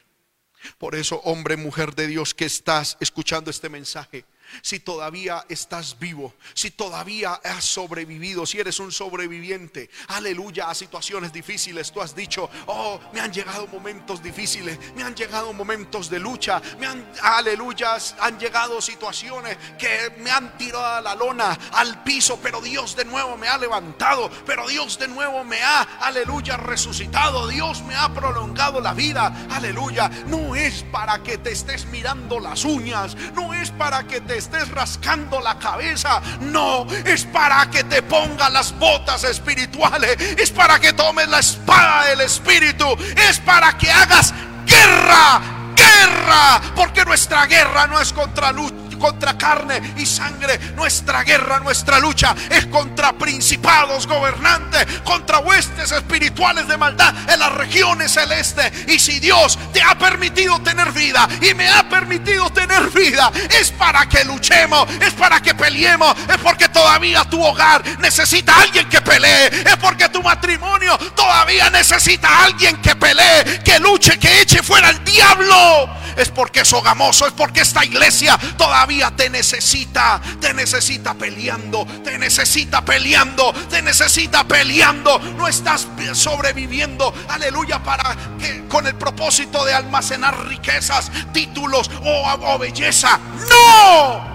Por 0.77 0.95
eso, 0.95 1.17
hombre, 1.23 1.57
mujer 1.57 1.95
de 1.95 2.07
Dios 2.07 2.33
que 2.33 2.45
estás 2.45 2.97
escuchando 2.99 3.51
este 3.51 3.69
mensaje, 3.69 4.25
si 4.61 4.79
todavía 4.79 5.45
estás 5.49 5.97
vivo, 5.99 6.33
si 6.53 6.71
todavía 6.71 7.33
has 7.43 7.65
sobrevivido, 7.65 8.45
si 8.45 8.59
eres 8.59 8.79
un 8.79 8.91
sobreviviente, 8.91 9.89
aleluya, 10.07 10.69
a 10.69 10.75
situaciones 10.75 11.31
difíciles, 11.31 11.91
tú 11.91 12.01
has 12.01 12.15
dicho, 12.15 12.49
oh, 12.67 12.99
me 13.13 13.21
han 13.21 13.31
llegado 13.31 13.67
momentos 13.67 14.21
difíciles, 14.21 14.77
me 14.95 15.03
han 15.03 15.15
llegado 15.15 15.53
momentos 15.53 16.09
de 16.09 16.19
lucha, 16.19 16.61
me 16.79 16.87
han, 16.87 17.11
aleluya, 17.21 17.97
han 18.19 18.39
llegado 18.39 18.81
situaciones 18.81 19.57
que 19.77 20.13
me 20.19 20.31
han 20.31 20.57
tirado 20.57 20.85
a 20.85 21.01
la 21.01 21.15
lona, 21.15 21.57
al 21.73 22.03
piso, 22.03 22.39
pero 22.41 22.61
Dios 22.61 22.95
de 22.95 23.05
nuevo 23.05 23.37
me 23.37 23.47
ha 23.47 23.57
levantado, 23.57 24.29
pero 24.45 24.67
Dios 24.67 24.97
de 24.99 25.07
nuevo 25.07 25.43
me 25.43 25.61
ha, 25.61 25.81
aleluya, 26.01 26.57
resucitado, 26.57 27.47
Dios 27.47 27.81
me 27.83 27.95
ha 27.95 28.13
prolongado 28.13 28.81
la 28.81 28.93
vida, 28.93 29.47
aleluya, 29.51 30.09
no 30.27 30.55
es 30.55 30.83
para 30.91 31.23
que 31.23 31.37
te 31.37 31.51
estés 31.51 31.85
mirando 31.85 32.39
las 32.39 32.65
uñas, 32.65 33.15
no 33.33 33.53
es 33.53 33.71
para 33.71 34.07
que 34.07 34.21
te 34.21 34.37
estés 34.41 34.69
rascando 34.69 35.39
la 35.39 35.57
cabeza. 35.59 36.21
No, 36.41 36.85
es 37.05 37.25
para 37.25 37.69
que 37.69 37.83
te 37.83 38.01
ponga 38.01 38.49
las 38.49 38.77
botas 38.77 39.23
espirituales. 39.23 40.19
Es 40.37 40.51
para 40.51 40.79
que 40.79 40.93
tomes 40.93 41.27
la 41.29 41.39
espada 41.39 42.05
del 42.05 42.21
Espíritu. 42.21 42.85
Es 43.29 43.39
para 43.39 43.77
que 43.77 43.89
hagas 43.91 44.33
guerra, 44.65 45.41
guerra. 45.75 46.61
Porque 46.75 47.05
nuestra 47.05 47.45
guerra 47.45 47.87
no 47.87 47.99
es 47.99 48.11
contra 48.11 48.51
lucha 48.51 48.90
contra 49.01 49.37
carne 49.37 49.95
y 49.97 50.05
sangre. 50.05 50.57
Nuestra 50.75 51.23
guerra, 51.23 51.59
nuestra 51.59 51.99
lucha 51.99 52.35
es 52.49 52.67
contra 52.67 53.13
principados, 53.13 54.07
gobernantes, 54.07 54.85
contra 55.03 55.39
huestes 55.39 55.91
espirituales 55.91 56.67
de 56.67 56.77
maldad 56.77 57.13
en 57.27 57.39
las 57.39 57.51
regiones 57.53 58.13
celestes. 58.13 58.71
Y 58.87 58.99
si 58.99 59.19
Dios 59.19 59.57
te 59.73 59.81
ha 59.81 59.97
permitido 59.97 60.61
tener 60.61 60.91
vida 60.91 61.27
y 61.41 61.53
me 61.53 61.67
ha 61.67 61.89
permitido 61.89 62.49
tener 62.51 62.89
vida, 62.91 63.31
es 63.59 63.71
para 63.71 64.07
que 64.07 64.23
luchemos, 64.23 64.87
es 65.01 65.13
para 65.13 65.41
que 65.41 65.55
peleemos, 65.55 66.15
es 66.29 66.37
porque 66.37 66.69
todavía 66.69 67.23
tu 67.25 67.43
hogar 67.43 67.83
necesita 67.99 68.55
a 68.55 68.61
alguien 68.61 68.87
que 68.87 69.01
pelee, 69.01 69.47
es 69.47 69.77
porque 69.77 70.07
tu 70.09 70.21
matrimonio 70.21 70.97
todavía 71.15 71.69
necesita 71.69 72.27
a 72.27 72.45
alguien 72.45 72.77
que 72.81 72.95
pelee, 72.95 73.61
que 73.63 73.79
luche, 73.79 74.19
que 74.19 74.41
eche 74.41 74.61
fuera 74.61 74.91
el 74.91 75.03
diablo. 75.03 76.00
Es 76.15 76.29
porque 76.29 76.61
es 76.61 76.73
hogamoso, 76.73 77.27
es 77.27 77.33
porque 77.33 77.61
esta 77.61 77.83
iglesia 77.85 78.37
todavía 78.57 79.11
te 79.11 79.29
necesita, 79.29 80.21
te 80.39 80.53
necesita 80.53 81.13
peleando, 81.13 81.85
te 82.03 82.17
necesita 82.17 82.83
peleando, 82.83 83.53
te 83.69 83.81
necesita 83.81 84.43
peleando. 84.43 85.19
No 85.19 85.47
estás 85.47 85.87
sobreviviendo, 86.13 87.13
aleluya, 87.29 87.83
para 87.83 88.15
que 88.39 88.67
con 88.67 88.87
el 88.87 88.95
propósito 88.95 89.63
de 89.65 89.73
almacenar 89.73 90.47
riquezas, 90.47 91.11
títulos 91.33 91.89
o, 92.03 92.53
o 92.53 92.59
belleza. 92.59 93.19
No. 93.49 94.31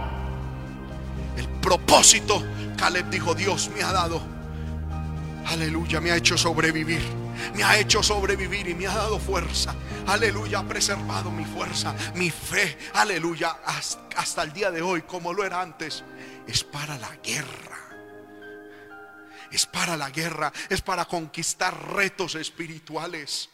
El 1.37 1.49
propósito, 1.61 2.43
Caleb 2.77 3.11
dijo, 3.11 3.35
Dios 3.35 3.71
me 3.75 3.83
ha 3.83 3.93
dado, 3.93 4.23
aleluya, 5.47 6.01
me 6.01 6.11
ha 6.11 6.17
hecho 6.17 6.39
sobrevivir 6.39 7.26
me 7.55 7.63
ha 7.63 7.79
hecho 7.79 8.03
sobrevivir 8.03 8.69
y 8.69 8.75
me 8.75 8.87
ha 8.87 8.95
dado 8.95 9.19
fuerza. 9.19 9.75
Aleluya, 10.07 10.61
ha 10.61 10.69
preservado 10.69 11.31
mi 11.31 11.45
fuerza, 11.45 11.95
mi 12.15 12.31
fe. 12.31 12.79
Aleluya, 12.95 13.59
hasta 14.17 14.43
el 14.43 14.53
día 14.53 14.71
de 14.71 14.83
hoy, 14.83 15.03
como 15.03 15.33
lo 15.33 15.45
era 15.45 15.61
antes, 15.61 16.05
es 16.47 16.65
para 16.65 16.97
la 16.99 17.17
guerra. 17.17 17.79
Es 19.51 19.67
para 19.67 19.97
la 19.97 20.11
guerra, 20.11 20.53
es 20.69 20.83
para 20.83 21.05
conquistar 21.05 21.93
retos 21.93 22.35
espirituales. 22.35 23.49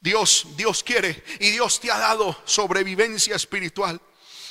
Dios, 0.00 0.46
Dios 0.56 0.82
quiere 0.82 1.24
y 1.40 1.50
Dios 1.50 1.80
te 1.80 1.90
ha 1.90 1.98
dado 1.98 2.40
sobrevivencia 2.44 3.36
espiritual. 3.36 4.00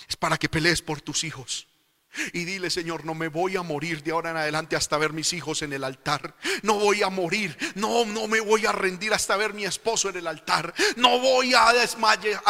Es 0.08 0.16
para 0.16 0.38
que 0.38 0.50
pelees 0.50 0.82
por 0.82 1.02
tus 1.02 1.24
hijos. 1.24 1.68
Y 2.34 2.46
dile, 2.46 2.70
Señor, 2.70 3.06
no 3.06 3.14
me 3.14 3.28
voy 3.28 3.58
a 3.58 3.62
morir 3.62 4.04
de 4.04 4.12
ahora 4.12 4.32
en 4.32 4.38
adelante 4.38 4.76
hasta 4.76 4.98
ver 4.98 5.14
mis 5.14 5.34
hijos 5.34 5.62
en 5.62 5.74
el 5.74 5.84
altar. 5.84 6.36
No 6.62 6.76
voy 6.76 7.04
a 7.04 7.10
morir. 7.10 7.58
No, 7.76 8.06
no 8.06 8.28
me 8.28 8.40
voy 8.40 8.66
a 8.66 8.72
rendir 8.72 9.14
hasta 9.14 9.38
ver 9.38 9.54
mi 9.54 9.66
esposo 9.66 10.10
en 10.10 10.18
el 10.18 10.28
altar. 10.28 10.74
No 10.96 11.20
voy 11.20 11.54
a 11.54 11.74
desmayar, 11.74 12.42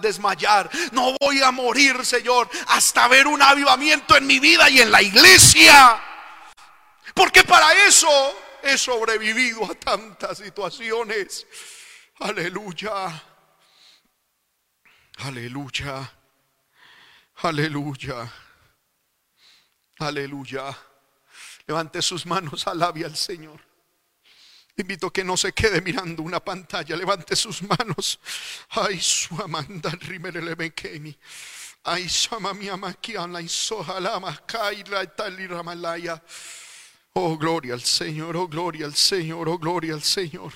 desmayar. 0.00 0.70
No 0.92 1.14
voy 1.20 1.42
a 1.42 1.50
morir, 1.50 2.04
Señor, 2.04 2.48
hasta 2.68 3.08
ver 3.08 3.26
un 3.26 3.40
avivamiento 3.42 4.16
en 4.16 4.26
mi 4.26 4.38
vida 4.38 4.68
y 4.70 4.80
en 4.80 4.90
la 4.90 5.02
iglesia. 5.02 6.02
Porque 7.14 7.44
para 7.44 7.72
eso 7.86 8.08
he 8.62 8.76
sobrevivido 8.76 9.64
a 9.64 9.74
tantas 9.74 10.38
situaciones. 10.38 11.46
Aleluya. 12.20 13.22
Aleluya. 15.18 16.12
Aleluya. 17.42 18.32
Aleluya. 19.98 20.76
Levante 21.66 22.00
sus 22.02 22.24
manos, 22.24 22.66
alabe 22.66 23.04
al 23.04 23.16
Señor. 23.16 23.60
Invito 24.76 25.12
que 25.12 25.24
no 25.24 25.36
se 25.36 25.52
quede 25.52 25.80
mirando 25.80 26.22
una 26.22 26.38
pantalla. 26.38 26.96
Levante 26.96 27.34
sus 27.34 27.62
manos. 27.62 28.20
Ay, 28.70 29.00
su 29.00 29.34
amanda 29.42 29.92
Ay, 31.84 32.06
shama 32.06 32.54
mi 32.54 32.68
amakiana 32.68 33.46
sojalama 33.48 34.36
kaira 34.46 35.02
y 35.02 35.46
ramalaya. 35.46 36.22
Oh, 37.14 37.36
gloria 37.36 37.74
al 37.74 37.82
Señor, 37.82 38.36
oh, 38.36 38.46
gloria 38.46 38.86
al 38.86 38.94
Señor, 38.94 39.48
oh, 39.48 39.58
gloria 39.58 39.94
al 39.94 40.02
Señor. 40.02 40.52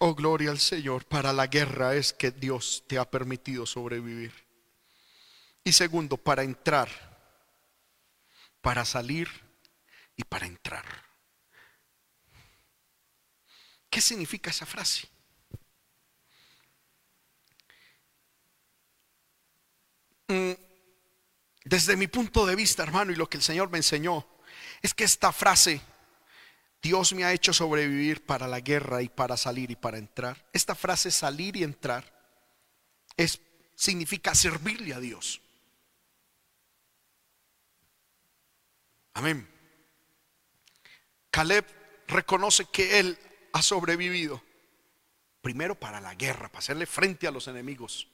Oh, 0.00 0.14
gloria 0.14 0.50
al 0.50 0.58
Señor. 0.58 1.06
Para 1.06 1.32
la 1.32 1.46
guerra 1.46 1.94
es 1.94 2.12
que 2.12 2.30
Dios 2.30 2.84
te 2.86 2.98
ha 2.98 3.10
permitido 3.10 3.64
sobrevivir. 3.64 4.32
Y 5.64 5.72
segundo, 5.72 6.18
para 6.18 6.42
entrar, 6.42 7.15
para 8.66 8.84
salir 8.84 9.28
y 10.16 10.24
para 10.24 10.44
entrar. 10.44 10.84
¿Qué 13.88 14.00
significa 14.00 14.50
esa 14.50 14.66
frase? 14.66 15.08
Mm, 20.26 20.50
desde 21.64 21.94
mi 21.94 22.08
punto 22.08 22.44
de 22.44 22.56
vista, 22.56 22.82
hermano, 22.82 23.12
y 23.12 23.14
lo 23.14 23.30
que 23.30 23.36
el 23.36 23.44
Señor 23.44 23.70
me 23.70 23.78
enseñó, 23.78 24.26
es 24.82 24.94
que 24.94 25.04
esta 25.04 25.30
frase, 25.30 25.80
Dios 26.82 27.12
me 27.12 27.22
ha 27.22 27.32
hecho 27.32 27.52
sobrevivir 27.52 28.26
para 28.26 28.48
la 28.48 28.58
guerra 28.58 29.00
y 29.00 29.08
para 29.08 29.36
salir 29.36 29.70
y 29.70 29.76
para 29.76 29.98
entrar. 29.98 30.44
Esta 30.52 30.74
frase 30.74 31.12
salir 31.12 31.54
y 31.54 31.62
entrar 31.62 32.04
es 33.16 33.40
significa 33.76 34.34
servirle 34.34 34.92
a 34.92 34.98
Dios. 34.98 35.40
Amén. 39.16 39.48
Caleb 41.30 41.64
reconoce 42.06 42.66
que 42.66 42.98
él 42.98 43.18
ha 43.54 43.62
sobrevivido 43.62 44.42
primero 45.40 45.74
para 45.74 46.02
la 46.02 46.14
guerra, 46.14 46.48
para 46.48 46.58
hacerle 46.58 46.84
frente 46.84 47.26
a 47.26 47.30
los 47.30 47.48
enemigos 47.48 48.08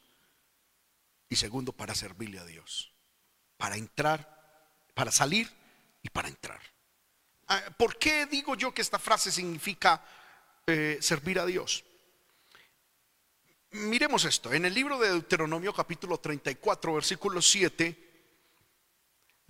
y 1.28 1.34
segundo 1.34 1.72
para 1.72 1.96
servirle 1.96 2.38
a 2.38 2.44
Dios, 2.44 2.92
para 3.56 3.76
entrar, 3.76 4.70
para 4.94 5.10
salir 5.10 5.50
y 6.04 6.08
para 6.08 6.28
entrar. 6.28 6.60
Ah, 7.48 7.60
¿Por 7.76 7.98
qué 7.98 8.26
digo 8.26 8.54
yo 8.54 8.72
que 8.72 8.82
esta 8.82 9.00
frase 9.00 9.32
significa 9.32 10.06
eh, 10.68 10.98
servir 11.00 11.40
a 11.40 11.46
Dios? 11.46 11.84
Miremos 13.72 14.24
esto, 14.24 14.52
en 14.52 14.66
el 14.66 14.74
libro 14.74 15.00
de 15.00 15.08
Deuteronomio 15.08 15.74
capítulo 15.74 16.20
34, 16.20 16.94
versículo 16.94 17.42
7, 17.42 18.11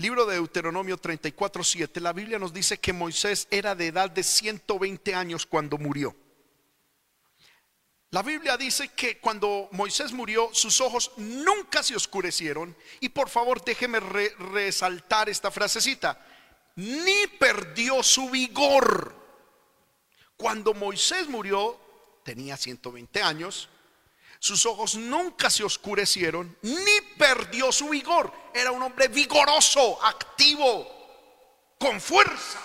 libro 0.03 0.27
de 0.27 0.35
Deuteronomio 0.35 0.99
34, 0.99 1.65
7, 1.65 2.01
la 2.01 2.13
Biblia 2.13 2.39
nos 2.39 2.53
dice 2.53 2.79
que 2.79 2.93
Moisés 2.93 3.47
era 3.51 3.75
de 3.75 3.87
edad 3.87 4.11
de 4.11 4.23
120 4.23 5.15
años 5.15 5.47
cuando 5.47 5.79
murió. 5.79 6.15
La 8.11 8.23
Biblia 8.23 8.59
dice 8.59 8.89
que 8.89 9.19
cuando 9.19 9.71
Moisés 9.73 10.13
murió, 10.13 10.51
sus 10.53 10.83
ojos 10.83 11.13
nunca 11.17 11.83
se 11.83 11.97
oscurecieron. 11.97 12.77
Y 13.01 13.09
por 13.09 13.31
favor, 13.31 13.65
déjeme 13.65 14.01
resaltar 14.01 15.31
esta 15.31 15.51
frasecita. 15.51 16.21
Ni 16.77 17.27
perdió 17.39 18.03
su 18.03 18.29
vigor. 18.29 19.15
Cuando 20.37 20.75
Moisés 20.75 21.27
murió, 21.29 21.81
tenía 22.23 22.59
120 22.59 23.23
años. 23.23 23.71
Sus 24.43 24.67
ojos 24.67 24.97
nunca 24.97 25.49
se 25.51 25.63
oscurecieron, 25.63 26.59
ni 26.63 27.01
perdió 27.17 27.71
su 27.71 27.91
vigor. 27.91 28.33
Era 28.53 28.73
un 28.73 28.83
hombre 28.83 29.07
vigoroso, 29.07 30.05
activo, 30.05 30.85
con 31.79 32.01
fuerza. 32.01 32.61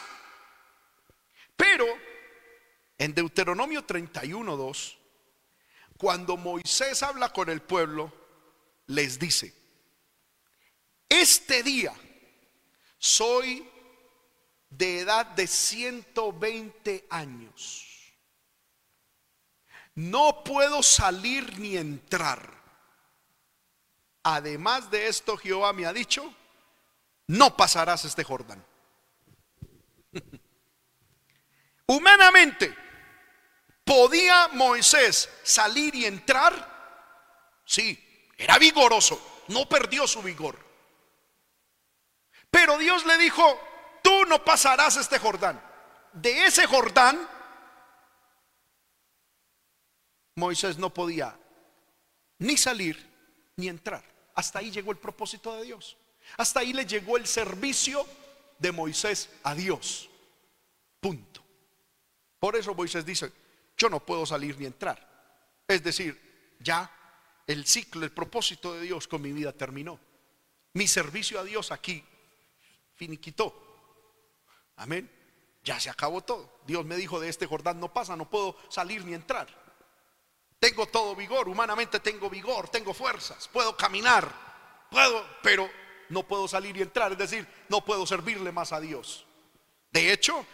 Pero 1.56 1.86
en 2.98 3.14
Deuteronomio 3.14 3.86
31, 3.86 4.58
2 4.58 4.98
cuando 5.98 6.36
Moisés 6.36 7.04
habla 7.04 7.30
con 7.30 7.48
el 7.48 7.62
pueblo, 7.62 8.12
les 8.88 9.20
dice, 9.20 9.54
este 11.08 11.62
día 11.62 11.94
soy 12.98 13.70
de 14.72 15.02
edad 15.02 15.28
de 15.28 15.45
120 15.45 17.06
años. 17.12 17.97
No 19.98 20.44
puedo 20.44 20.82
salir 20.82 21.60
ni 21.60 21.76
entrar. 21.76 22.49
Además 24.24 24.90
de 24.90 25.07
esto, 25.07 25.38
Jehová 25.38 25.74
me 25.74 25.86
ha 25.86 25.94
dicho, 25.94 26.34
no 27.28 27.56
pasarás 27.57 28.06
este 28.06 28.24
Jordán. 28.24 28.65
Humanamente, 31.88 32.76
¿Podía 33.88 34.49
Moisés 34.49 35.30
salir 35.44 35.95
y 35.95 36.06
entrar? 36.06 36.53
Sí, 37.64 37.98
era 38.38 38.57
vigoroso, 38.57 39.45
no 39.48 39.69
perdió 39.69 40.06
su 40.06 40.22
vigor. 40.22 40.60
Pero 42.52 42.78
Dios 42.78 43.06
le 43.06 43.18
dijo, 43.18 43.57
tú 44.03 44.26
no 44.26 44.44
pasarás 44.44 44.98
este 44.98 45.19
Jordán. 45.19 45.64
De 46.11 46.45
ese 46.48 46.68
Jordán, 46.68 47.18
Moisés 50.38 50.78
no 50.78 50.94
podía 50.94 51.36
ni 52.38 52.58
salir 52.58 52.96
ni 53.56 53.68
entrar. 53.68 54.04
Hasta 54.36 54.60
ahí 54.60 54.70
llegó 54.70 54.92
el 54.92 55.00
propósito 55.00 55.56
de 55.56 55.64
Dios. 55.64 55.98
Hasta 56.38 56.60
ahí 56.60 56.74
le 56.74 56.86
llegó 56.86 57.18
el 57.18 57.26
servicio 57.26 58.06
de 58.60 58.72
Moisés 58.72 59.32
a 59.42 59.56
Dios. 59.56 60.08
Punto. 61.00 61.42
Por 62.40 62.56
eso 62.56 62.76
Moisés 62.76 63.04
dice, 63.04 63.32
yo 63.76 63.90
no 63.90 64.00
puedo 64.00 64.28
salir 64.28 64.60
ni 64.60 64.68
entrar. 64.68 65.64
Es 65.68 65.84
decir, 65.84 66.56
ya 66.60 66.92
el 67.48 67.66
ciclo, 67.66 68.06
el 68.06 68.12
propósito 68.12 68.76
de 68.76 68.82
Dios 68.82 69.08
con 69.08 69.24
mi 69.24 69.32
vida 69.32 69.52
terminó. 69.54 70.00
Mi 70.74 70.88
servicio 70.88 71.40
a 71.40 71.44
Dios 71.44 71.72
aquí 71.72 72.04
finiquitó. 72.94 73.56
Amén. 74.76 75.10
Ya 75.64 75.80
se 75.80 75.90
acabó 75.90 76.22
todo. 76.22 76.60
Dios 76.68 76.86
me 76.86 76.96
dijo 76.96 77.20
de 77.20 77.30
este 77.30 77.48
Jordán 77.48 77.80
no 77.80 77.92
pasa, 77.92 78.16
no 78.16 78.30
puedo 78.30 78.56
salir 78.70 79.04
ni 79.04 79.16
entrar. 79.16 79.66
Tengo 80.60 80.88
todo 80.88 81.16
vigor, 81.16 81.48
humanamente 81.48 82.00
tengo 82.00 82.30
vigor, 82.30 82.70
tengo 82.70 82.94
fuerzas, 82.94 83.48
puedo 83.48 83.78
caminar, 83.78 84.28
puedo, 84.90 85.24
pero 85.44 85.70
no 86.10 86.24
puedo 86.24 86.48
salir 86.48 86.76
y 86.78 86.82
entrar, 86.82 87.12
es 87.12 87.18
decir, 87.18 87.48
no 87.70 87.86
puedo 87.86 88.08
servirle 88.08 88.52
más 88.52 88.74
a 88.74 88.80
Dios. 88.80 89.26
De 89.92 90.12
hecho, 90.12 90.46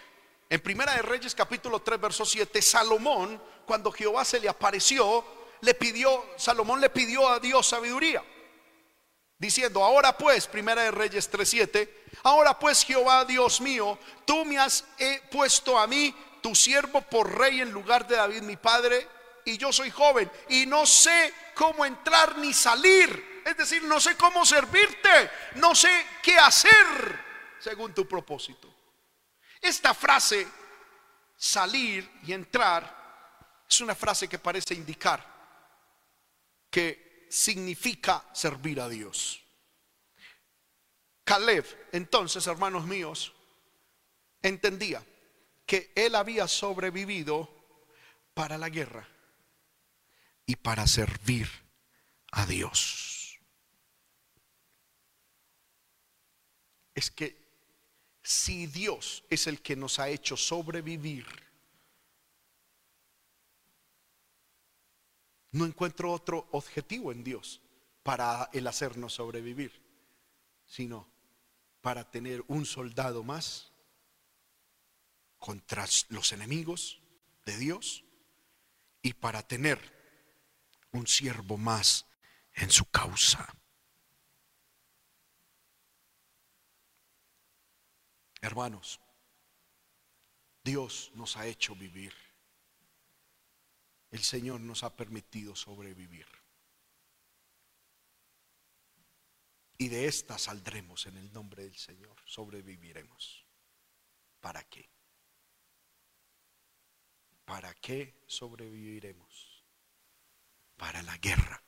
en 0.50 0.60
Primera 0.60 0.94
de 0.96 1.02
Reyes 1.02 1.34
capítulo 1.34 1.82
3 1.82 2.02
verso 2.02 2.26
7, 2.26 2.62
Salomón, 2.62 3.42
cuando 3.66 3.92
Jehová 3.92 4.26
se 4.26 4.40
le 4.42 4.50
apareció, 4.50 5.24
le 5.62 5.74
pidió, 5.74 6.26
Salomón 6.36 6.82
le 6.82 6.90
pidió 6.90 7.30
a 7.30 7.40
Dios 7.40 7.66
sabiduría, 7.66 8.22
diciendo, 9.38 9.84
ahora 9.84 10.18
pues, 10.18 10.48
Primera 10.48 10.84
de 10.84 10.92
Reyes 10.92 11.30
3, 11.30 11.50
7, 11.50 12.04
ahora 12.24 12.60
pues 12.60 12.84
Jehová 12.84 13.24
Dios 13.24 13.62
mío, 13.62 13.98
tú 14.26 14.44
me 14.44 14.60
has 14.60 14.84
puesto 15.32 15.80
a 15.80 15.88
mí, 15.88 16.14
tu 16.42 16.54
siervo, 16.54 17.00
por 17.02 17.38
rey 17.38 17.62
en 17.62 17.72
lugar 17.72 18.06
de 18.06 18.18
David 18.18 18.42
mi 18.42 18.58
padre, 18.58 19.08
y 19.46 19.58
yo 19.58 19.72
soy 19.72 19.92
joven, 19.92 20.32
y 20.50 20.66
no 20.66 20.86
sé 20.86 21.34
cómo 21.56 21.86
entrar 21.86 22.38
ni 22.38 22.54
salir, 22.54 23.42
es 23.46 23.58
decir, 23.58 23.84
no 23.84 24.00
sé 24.00 24.16
cómo 24.16 24.46
servirte, 24.46 25.32
no 25.56 25.76
sé 25.76 26.06
qué 26.22 26.38
hacer 26.38 27.24
según 27.60 27.94
tu 27.94 28.08
propósito. 28.08 28.74
Esta 29.62 29.94
frase, 29.94 30.48
salir 31.36 32.10
y 32.24 32.34
entrar, 32.34 33.64
es 33.70 33.82
una 33.82 33.96
frase 33.96 34.28
que 34.28 34.40
parece 34.40 34.74
indicar 34.74 35.32
que 36.70 37.28
significa 37.30 38.24
servir 38.34 38.80
a 38.82 38.90
Dios. 38.90 39.42
Caleb, 41.24 41.66
entonces, 41.92 42.46
hermanos 42.48 42.86
míos, 42.86 43.34
entendía 44.42 45.04
que 45.66 45.92
él 45.96 46.16
había 46.16 46.48
sobrevivido 46.48 47.50
para 48.34 48.58
la 48.58 48.70
guerra 48.70 49.08
y 50.46 50.56
para 50.56 50.88
servir 50.88 51.48
a 52.32 52.46
Dios. 52.46 53.40
Es 56.96 57.10
que 57.10 57.44
si 58.22 58.68
Dios 58.68 59.24
es 59.30 59.48
el 59.48 59.62
que 59.62 59.76
nos 59.76 60.00
ha 60.00 60.10
hecho 60.10 60.38
sobrevivir, 60.38 61.26
no 65.52 65.66
encuentro 65.66 66.12
otro 66.12 66.48
objetivo 66.52 67.12
en 67.12 67.24
Dios 67.24 67.62
para 68.02 68.50
el 68.54 68.68
hacernos 68.68 69.14
sobrevivir, 69.14 69.72
sino 70.66 71.08
para 71.82 72.10
tener 72.10 72.44
un 72.48 72.66
soldado 72.66 73.24
más 73.24 73.72
contra 75.38 75.86
los 76.10 76.32
enemigos 76.32 77.02
de 77.46 77.58
Dios 77.58 78.04
y 79.02 79.14
para 79.14 79.46
tener 79.46 80.03
un 80.94 81.08
siervo 81.08 81.58
más 81.58 82.06
en 82.54 82.72
su 82.72 82.86
causa. 82.90 83.48
Hermanos, 88.42 89.00
Dios 90.64 91.12
nos 91.16 91.38
ha 91.38 91.46
hecho 91.48 91.76
vivir. 91.76 92.14
El 94.12 94.24
Señor 94.24 94.62
nos 94.62 94.84
ha 94.84 94.96
permitido 94.96 95.56
sobrevivir. 95.56 96.28
Y 99.78 99.90
de 99.90 100.08
esta 100.08 100.38
saldremos 100.38 101.08
en 101.08 101.18
el 101.18 101.34
nombre 101.34 101.64
del 101.64 101.76
Señor, 101.76 102.16
sobreviviremos. 102.26 103.46
¿Para 104.40 104.64
qué? 104.64 104.90
¿Para 107.46 107.74
qué 107.74 108.24
sobreviviremos? 108.28 109.53
Para 110.78 111.02
la 111.04 111.18
guerra 111.18 111.64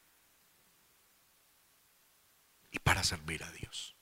y 2.72 2.80
para 2.80 3.04
servir 3.04 3.44
a 3.44 3.52
Dios. 3.52 3.96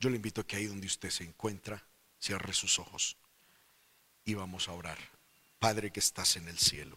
Yo 0.00 0.10
le 0.10 0.16
invito 0.16 0.40
a 0.40 0.46
que 0.46 0.56
ahí 0.56 0.66
donde 0.66 0.86
usted 0.86 1.10
se 1.10 1.24
encuentra, 1.24 1.86
cierre 2.18 2.52
sus 2.52 2.78
ojos 2.78 3.16
y 4.24 4.34
vamos 4.34 4.68
a 4.68 4.72
orar. 4.72 4.98
Padre 5.58 5.92
que 5.92 6.00
estás 6.00 6.36
en 6.36 6.48
el 6.48 6.58
cielo, 6.58 6.96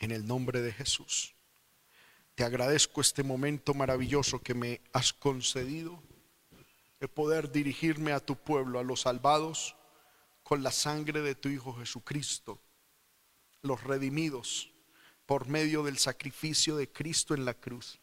en 0.00 0.12
el 0.12 0.26
nombre 0.26 0.60
de 0.60 0.72
Jesús, 0.72 1.34
te 2.34 2.44
agradezco 2.44 3.00
este 3.00 3.22
momento 3.22 3.72
maravilloso 3.72 4.42
que 4.42 4.52
me 4.52 4.82
has 4.92 5.14
concedido 5.14 6.02
de 7.00 7.08
poder 7.08 7.50
dirigirme 7.50 8.12
a 8.12 8.20
tu 8.20 8.36
pueblo, 8.36 8.78
a 8.78 8.84
los 8.84 9.02
salvados, 9.02 9.74
con 10.42 10.62
la 10.62 10.70
sangre 10.70 11.22
de 11.22 11.34
tu 11.34 11.48
Hijo 11.48 11.74
Jesucristo, 11.74 12.60
los 13.62 13.82
redimidos 13.82 14.70
por 15.26 15.48
medio 15.48 15.82
del 15.82 15.98
sacrificio 15.98 16.76
de 16.76 16.88
Cristo 16.88 17.34
en 17.34 17.44
la 17.44 17.54
cruz. 17.54 17.98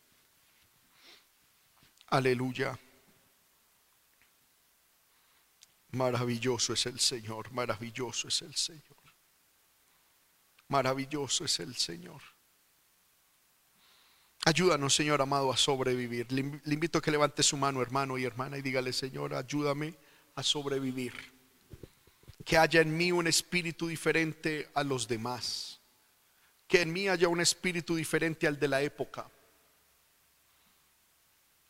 Aleluya. 2.07 2.77
Maravilloso 5.91 6.73
es 6.73 6.85
el 6.85 6.99
Señor, 6.99 7.51
maravilloso 7.51 8.27
es 8.27 8.41
el 8.41 8.55
Señor. 8.55 8.83
Maravilloso 10.67 11.45
es 11.45 11.59
el 11.59 11.75
Señor. 11.75 12.21
Ayúdanos, 14.45 14.93
Señor 14.93 15.21
amado, 15.21 15.53
a 15.53 15.57
sobrevivir. 15.57 16.29
Le, 16.31 16.41
invito 16.41 16.97
a 16.97 17.01
que 17.01 17.11
levante 17.11 17.43
su 17.43 17.55
mano, 17.55 17.81
hermano 17.81 18.17
y 18.17 18.25
hermana, 18.25 18.57
y 18.57 18.61
dígale, 18.61 18.91
Señor, 18.91 19.33
ayúdame 19.33 19.95
a 20.35 20.43
sobrevivir. 20.43 21.13
Que 22.43 22.57
haya 22.57 22.81
en 22.81 22.95
mí 22.97 23.11
un 23.11 23.27
espíritu 23.27 23.87
diferente 23.87 24.69
a 24.73 24.83
los 24.83 25.07
demás. 25.07 25.72
Que 26.73 26.81
en 26.81 26.91
mí 26.91 27.07
haya 27.07 27.27
un 27.27 27.39
espíritu 27.39 27.95
diferente 27.95 28.47
al 28.47 28.59
de 28.59 28.67
la 28.67 28.81
época. 28.81 29.29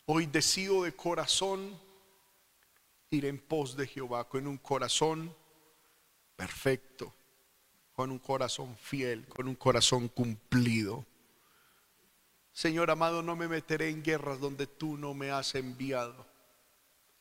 Hoy 0.05 0.27
decido 0.27 0.83
de 0.83 0.95
corazón 0.95 1.77
ir 3.09 3.25
en 3.25 3.37
pos 3.37 3.75
de 3.75 3.85
Jehová 3.85 4.29
con 4.29 4.47
un 4.47 4.57
corazón 4.57 5.35
perfecto, 6.37 7.13
con 7.91 8.11
un 8.11 8.19
corazón 8.19 8.77
fiel, 8.77 9.27
con 9.27 9.49
un 9.49 9.55
corazón 9.55 10.07
cumplido. 10.07 11.05
Señor 12.53 12.89
amado, 12.89 13.21
no 13.21 13.35
me 13.35 13.49
meteré 13.49 13.89
en 13.89 14.03
guerras 14.03 14.39
donde 14.39 14.67
tú 14.67 14.95
no 14.95 15.13
me 15.13 15.31
has 15.31 15.53
enviado 15.55 16.25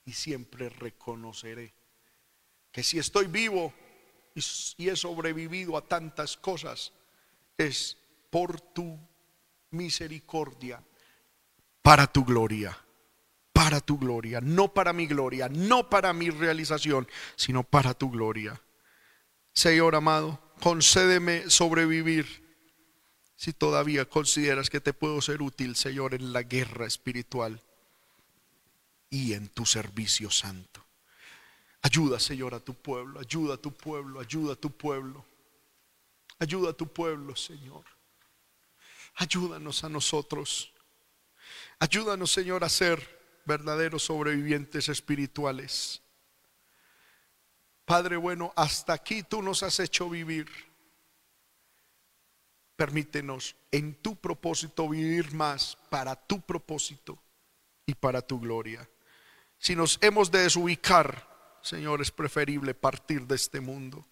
y 0.04 0.12
siempre 0.12 0.68
reconoceré 0.68 1.74
que 2.70 2.84
si 2.84 3.00
estoy 3.00 3.26
vivo 3.26 3.74
y 4.76 4.88
he 4.88 4.94
sobrevivido 4.94 5.76
a 5.76 5.82
tantas 5.82 6.36
cosas, 6.36 6.92
por 8.30 8.60
tu 8.60 8.98
misericordia, 9.70 10.82
para 11.82 12.06
tu 12.06 12.24
gloria 12.24 12.76
para 13.52 13.80
tu 13.80 13.98
gloria, 13.98 14.40
no 14.40 14.74
para 14.74 14.92
mi 14.92 15.06
gloria, 15.06 15.48
no 15.48 15.88
para 15.88 16.12
mi 16.12 16.30
realización, 16.30 17.06
sino 17.36 17.62
para 17.62 17.94
tu 17.94 18.10
gloria. 18.10 18.60
Señor 19.52 19.94
amado, 19.94 20.40
concédeme 20.60 21.48
sobrevivir 21.48 22.42
si 23.36 23.52
todavía 23.52 24.04
consideras 24.04 24.70
que 24.70 24.80
te 24.80 24.92
puedo 24.92 25.20
ser 25.20 25.42
útil, 25.42 25.76
Señor, 25.76 26.14
en 26.14 26.32
la 26.32 26.42
guerra 26.42 26.86
espiritual 26.86 27.60
y 29.10 29.34
en 29.34 29.48
tu 29.48 29.66
servicio 29.66 30.30
santo. 30.30 30.84
Ayuda, 31.82 32.18
Señor, 32.18 32.54
a 32.54 32.60
tu 32.60 32.74
pueblo, 32.74 33.20
ayuda 33.20 33.54
a 33.54 33.58
tu 33.58 33.72
pueblo, 33.72 34.20
ayuda 34.20 34.54
a 34.54 34.56
tu 34.56 34.70
pueblo. 34.70 35.24
Ayuda 36.42 36.70
a 36.70 36.72
tu 36.72 36.92
pueblo, 36.92 37.36
Señor. 37.36 37.84
Ayúdanos 39.14 39.84
a 39.84 39.88
nosotros. 39.88 40.74
Ayúdanos, 41.78 42.32
Señor, 42.32 42.64
a 42.64 42.68
ser 42.68 42.98
verdaderos 43.44 44.02
sobrevivientes 44.02 44.88
espirituales. 44.88 46.02
Padre 47.84 48.16
bueno, 48.16 48.52
hasta 48.56 48.92
aquí 48.92 49.22
tú 49.22 49.40
nos 49.40 49.62
has 49.62 49.78
hecho 49.78 50.10
vivir. 50.10 50.48
Permítenos 52.74 53.54
en 53.70 53.94
tu 54.02 54.16
propósito 54.16 54.88
vivir 54.88 55.32
más 55.34 55.78
para 55.90 56.16
tu 56.16 56.40
propósito 56.40 57.22
y 57.86 57.94
para 57.94 58.20
tu 58.20 58.40
gloria. 58.40 58.90
Si 59.58 59.76
nos 59.76 59.96
hemos 60.02 60.32
de 60.32 60.40
desubicar, 60.40 61.60
Señor, 61.62 62.02
es 62.02 62.10
preferible 62.10 62.74
partir 62.74 63.28
de 63.28 63.36
este 63.36 63.60
mundo. 63.60 64.04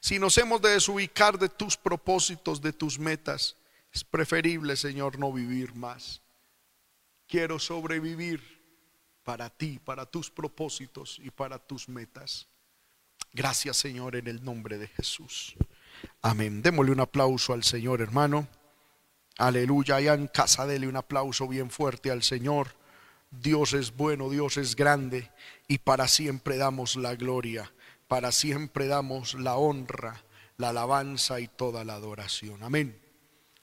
Si 0.00 0.18
nos 0.18 0.36
hemos 0.38 0.60
de 0.62 0.70
desubicar 0.70 1.38
de 1.38 1.48
tus 1.48 1.76
propósitos, 1.76 2.60
de 2.60 2.72
tus 2.72 2.98
metas, 2.98 3.56
es 3.92 4.04
preferible, 4.04 4.76
Señor, 4.76 5.18
no 5.18 5.32
vivir 5.32 5.74
más. 5.74 6.22
Quiero 7.26 7.58
sobrevivir 7.58 8.56
para 9.24 9.50
ti, 9.50 9.80
para 9.84 10.06
tus 10.06 10.30
propósitos 10.30 11.18
y 11.22 11.30
para 11.30 11.58
tus 11.58 11.88
metas. 11.88 12.46
Gracias 13.32 13.76
Señor 13.76 14.16
en 14.16 14.28
el 14.28 14.44
nombre 14.44 14.78
de 14.78 14.86
Jesús. 14.86 15.56
Amén. 16.22 16.62
Démosle 16.62 16.92
un 16.92 17.00
aplauso 17.00 17.52
al 17.52 17.64
Señor 17.64 18.00
hermano. 18.00 18.48
Aleluya. 19.36 19.96
Allá 19.96 20.14
en 20.14 20.28
casa 20.28 20.66
dele 20.66 20.88
un 20.88 20.96
aplauso 20.96 21.48
bien 21.48 21.70
fuerte 21.70 22.10
al 22.10 22.22
Señor. 22.22 22.74
Dios 23.30 23.72
es 23.72 23.94
bueno, 23.94 24.30
Dios 24.30 24.56
es 24.56 24.76
grande 24.76 25.30
y 25.68 25.78
para 25.78 26.08
siempre 26.08 26.56
damos 26.56 26.96
la 26.96 27.16
gloria, 27.16 27.70
para 28.08 28.32
siempre 28.32 28.86
damos 28.86 29.34
la 29.34 29.56
honra, 29.56 30.24
la 30.56 30.70
alabanza 30.70 31.40
y 31.40 31.48
toda 31.48 31.84
la 31.84 31.94
adoración. 31.94 32.62
Amén. 32.62 33.00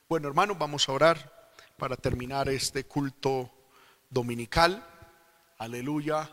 Bueno 0.09 0.27
hermanos, 0.27 0.57
vamos 0.57 0.87
a 0.87 0.91
orar 0.91 1.51
para 1.77 1.95
terminar 1.95 2.49
este 2.49 2.85
culto 2.85 3.51
dominical. 4.09 4.85
Aleluya. 5.57 6.29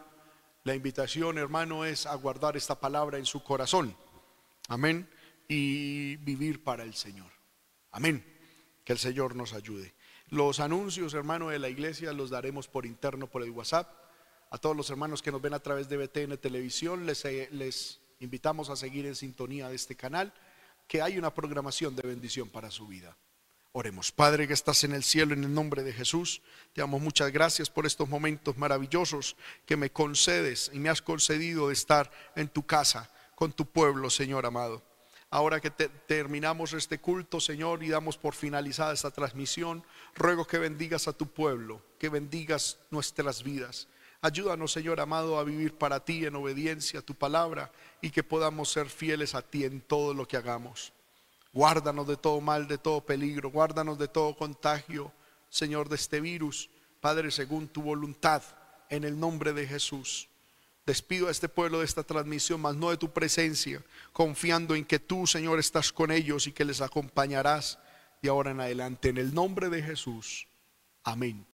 La 0.65 0.75
invitación, 0.75 1.39
hermano, 1.39 1.85
es 1.85 2.05
a 2.07 2.15
guardar 2.15 2.57
esta 2.57 2.79
palabra 2.79 3.17
en 3.19 3.25
su 3.25 3.43
corazón. 3.43 3.97
Amén. 4.69 5.09
Y 5.49 6.17
vivir 6.17 6.63
para 6.63 6.83
el 6.83 6.95
Señor. 6.95 7.31
Amén. 7.91 8.25
Que 8.85 8.93
el 8.93 8.99
Señor 8.99 9.35
nos 9.35 9.55
ayude. 9.55 9.95
Los 10.29 10.61
anuncios, 10.61 11.15
hermano, 11.15 11.49
de 11.49 11.59
la 11.59 11.69
iglesia 11.69 12.13
los 12.13 12.31
daremos 12.31 12.69
por 12.69 12.87
interno, 12.87 13.27
por 13.27 13.43
el 13.43 13.51
WhatsApp. 13.51 13.89
A 14.51 14.59
todos 14.59 14.77
los 14.77 14.91
hermanos 14.91 15.23
que 15.23 15.31
nos 15.31 15.41
ven 15.41 15.55
a 15.55 15.61
través 15.61 15.89
de 15.89 15.97
BTN 15.97 16.37
Televisión, 16.39 17.07
les, 17.07 17.25
eh, 17.25 17.49
les 17.53 18.01
invitamos 18.19 18.69
a 18.69 18.77
seguir 18.77 19.07
en 19.07 19.15
sintonía 19.15 19.69
de 19.69 19.77
este 19.77 19.95
canal, 19.95 20.33
que 20.89 21.03
hay 21.03 21.19
una 21.19 21.33
programación 21.33 21.95
de 21.95 22.03
bendición 22.03 22.49
para 22.49 22.73
su 22.73 22.89
vida. 22.89 23.17
Oremos, 23.73 24.11
Padre 24.11 24.49
que 24.49 24.53
estás 24.53 24.83
en 24.83 24.93
el 24.93 25.05
cielo, 25.05 25.35
en 25.35 25.45
el 25.45 25.55
nombre 25.55 25.85
de 25.85 25.93
Jesús, 25.93 26.43
te 26.73 26.81
damos 26.81 27.01
muchas 27.01 27.31
gracias 27.31 27.71
por 27.71 27.87
estos 27.87 28.09
momentos 28.09 28.57
maravillosos 28.57 29.37
que 29.65 29.77
me 29.77 29.93
concedes 29.93 30.69
y 30.75 30.81
me 30.81 30.89
has 30.89 31.01
concedido 31.01 31.69
de 31.69 31.75
estar 31.75 32.11
en 32.35 32.49
tu 32.49 32.67
casa 32.67 33.09
con 33.37 33.53
tu 33.53 33.67
pueblo, 33.67 34.11
Señor 34.11 34.47
amado. 34.47 34.83
Ahora 35.31 35.61
que 35.61 35.71
terminamos 35.71 36.73
este 36.73 36.99
culto, 36.99 37.39
Señor, 37.39 37.85
y 37.85 37.89
damos 37.89 38.19
por 38.19 38.35
finalizada 38.35 38.93
esta 38.93 39.13
transmisión, 39.13 39.85
ruego 40.17 40.45
que 40.45 40.59
bendigas 40.59 41.07
a 41.07 41.13
tu 41.13 41.29
pueblo, 41.29 41.81
que 42.01 42.09
bendigas 42.09 42.81
nuestras 42.91 43.45
vidas. 43.45 43.87
Ayúdanos, 44.23 44.73
Señor 44.73 45.01
amado, 45.01 45.39
a 45.39 45.45
vivir 45.45 45.75
para 45.75 46.05
ti 46.05 46.27
en 46.27 46.37
obediencia 46.37 47.01
a 47.01 47.03
tu 47.03 47.15
palabra 47.15 47.73
y 48.03 48.11
que 48.11 48.23
podamos 48.23 48.71
ser 48.71 48.91
fieles 48.91 49.35
a 49.35 49.41
ti 49.41 49.65
en 49.65 49.81
todo 49.81 50.13
lo 50.13 50.29
que 50.29 50.37
hagamos. 50.37 50.93
Guárdanos 51.53 52.07
de 52.07 52.17
todo 52.17 52.41
mal, 52.41 52.69
de 52.69 52.77
todo 52.77 53.01
peligro, 53.01 53.51
guárdanos 53.51 53.99
de 53.99 54.09
todo 54.09 54.37
contagio, 54.37 55.11
Señor, 55.49 55.89
de 55.89 55.97
este 55.97 56.21
virus. 56.21 56.69
Padre, 57.01 57.31
según 57.31 57.67
tu 57.67 57.83
voluntad, 57.83 58.43
en 58.91 59.05
el 59.05 59.19
nombre 59.19 59.55
de 59.55 59.67
Jesús. 59.67 60.29
Despido 60.85 61.29
a 61.29 61.31
este 61.31 61.49
pueblo 61.49 61.79
de 61.79 61.87
esta 61.87 62.03
transmisión, 62.03 62.61
mas 62.61 62.77
no 62.77 62.91
de 62.91 62.99
tu 62.99 63.11
presencia, 63.13 63.83
confiando 64.13 64.75
en 64.75 64.85
que 64.85 64.99
tú, 64.99 65.27
Señor, 65.27 65.59
estás 65.59 65.93
con 65.93 66.11
ellos 66.11 66.47
y 66.47 66.53
que 66.53 66.65
les 66.65 66.83
acompañarás 66.83 67.79
de 68.21 68.29
ahora 68.29 68.51
en 68.51 68.61
adelante. 68.61 69.09
En 69.09 69.17
el 69.17 69.33
nombre 69.33 69.71
de 69.71 69.83
Jesús. 69.83 70.47
Amén. 71.05 71.47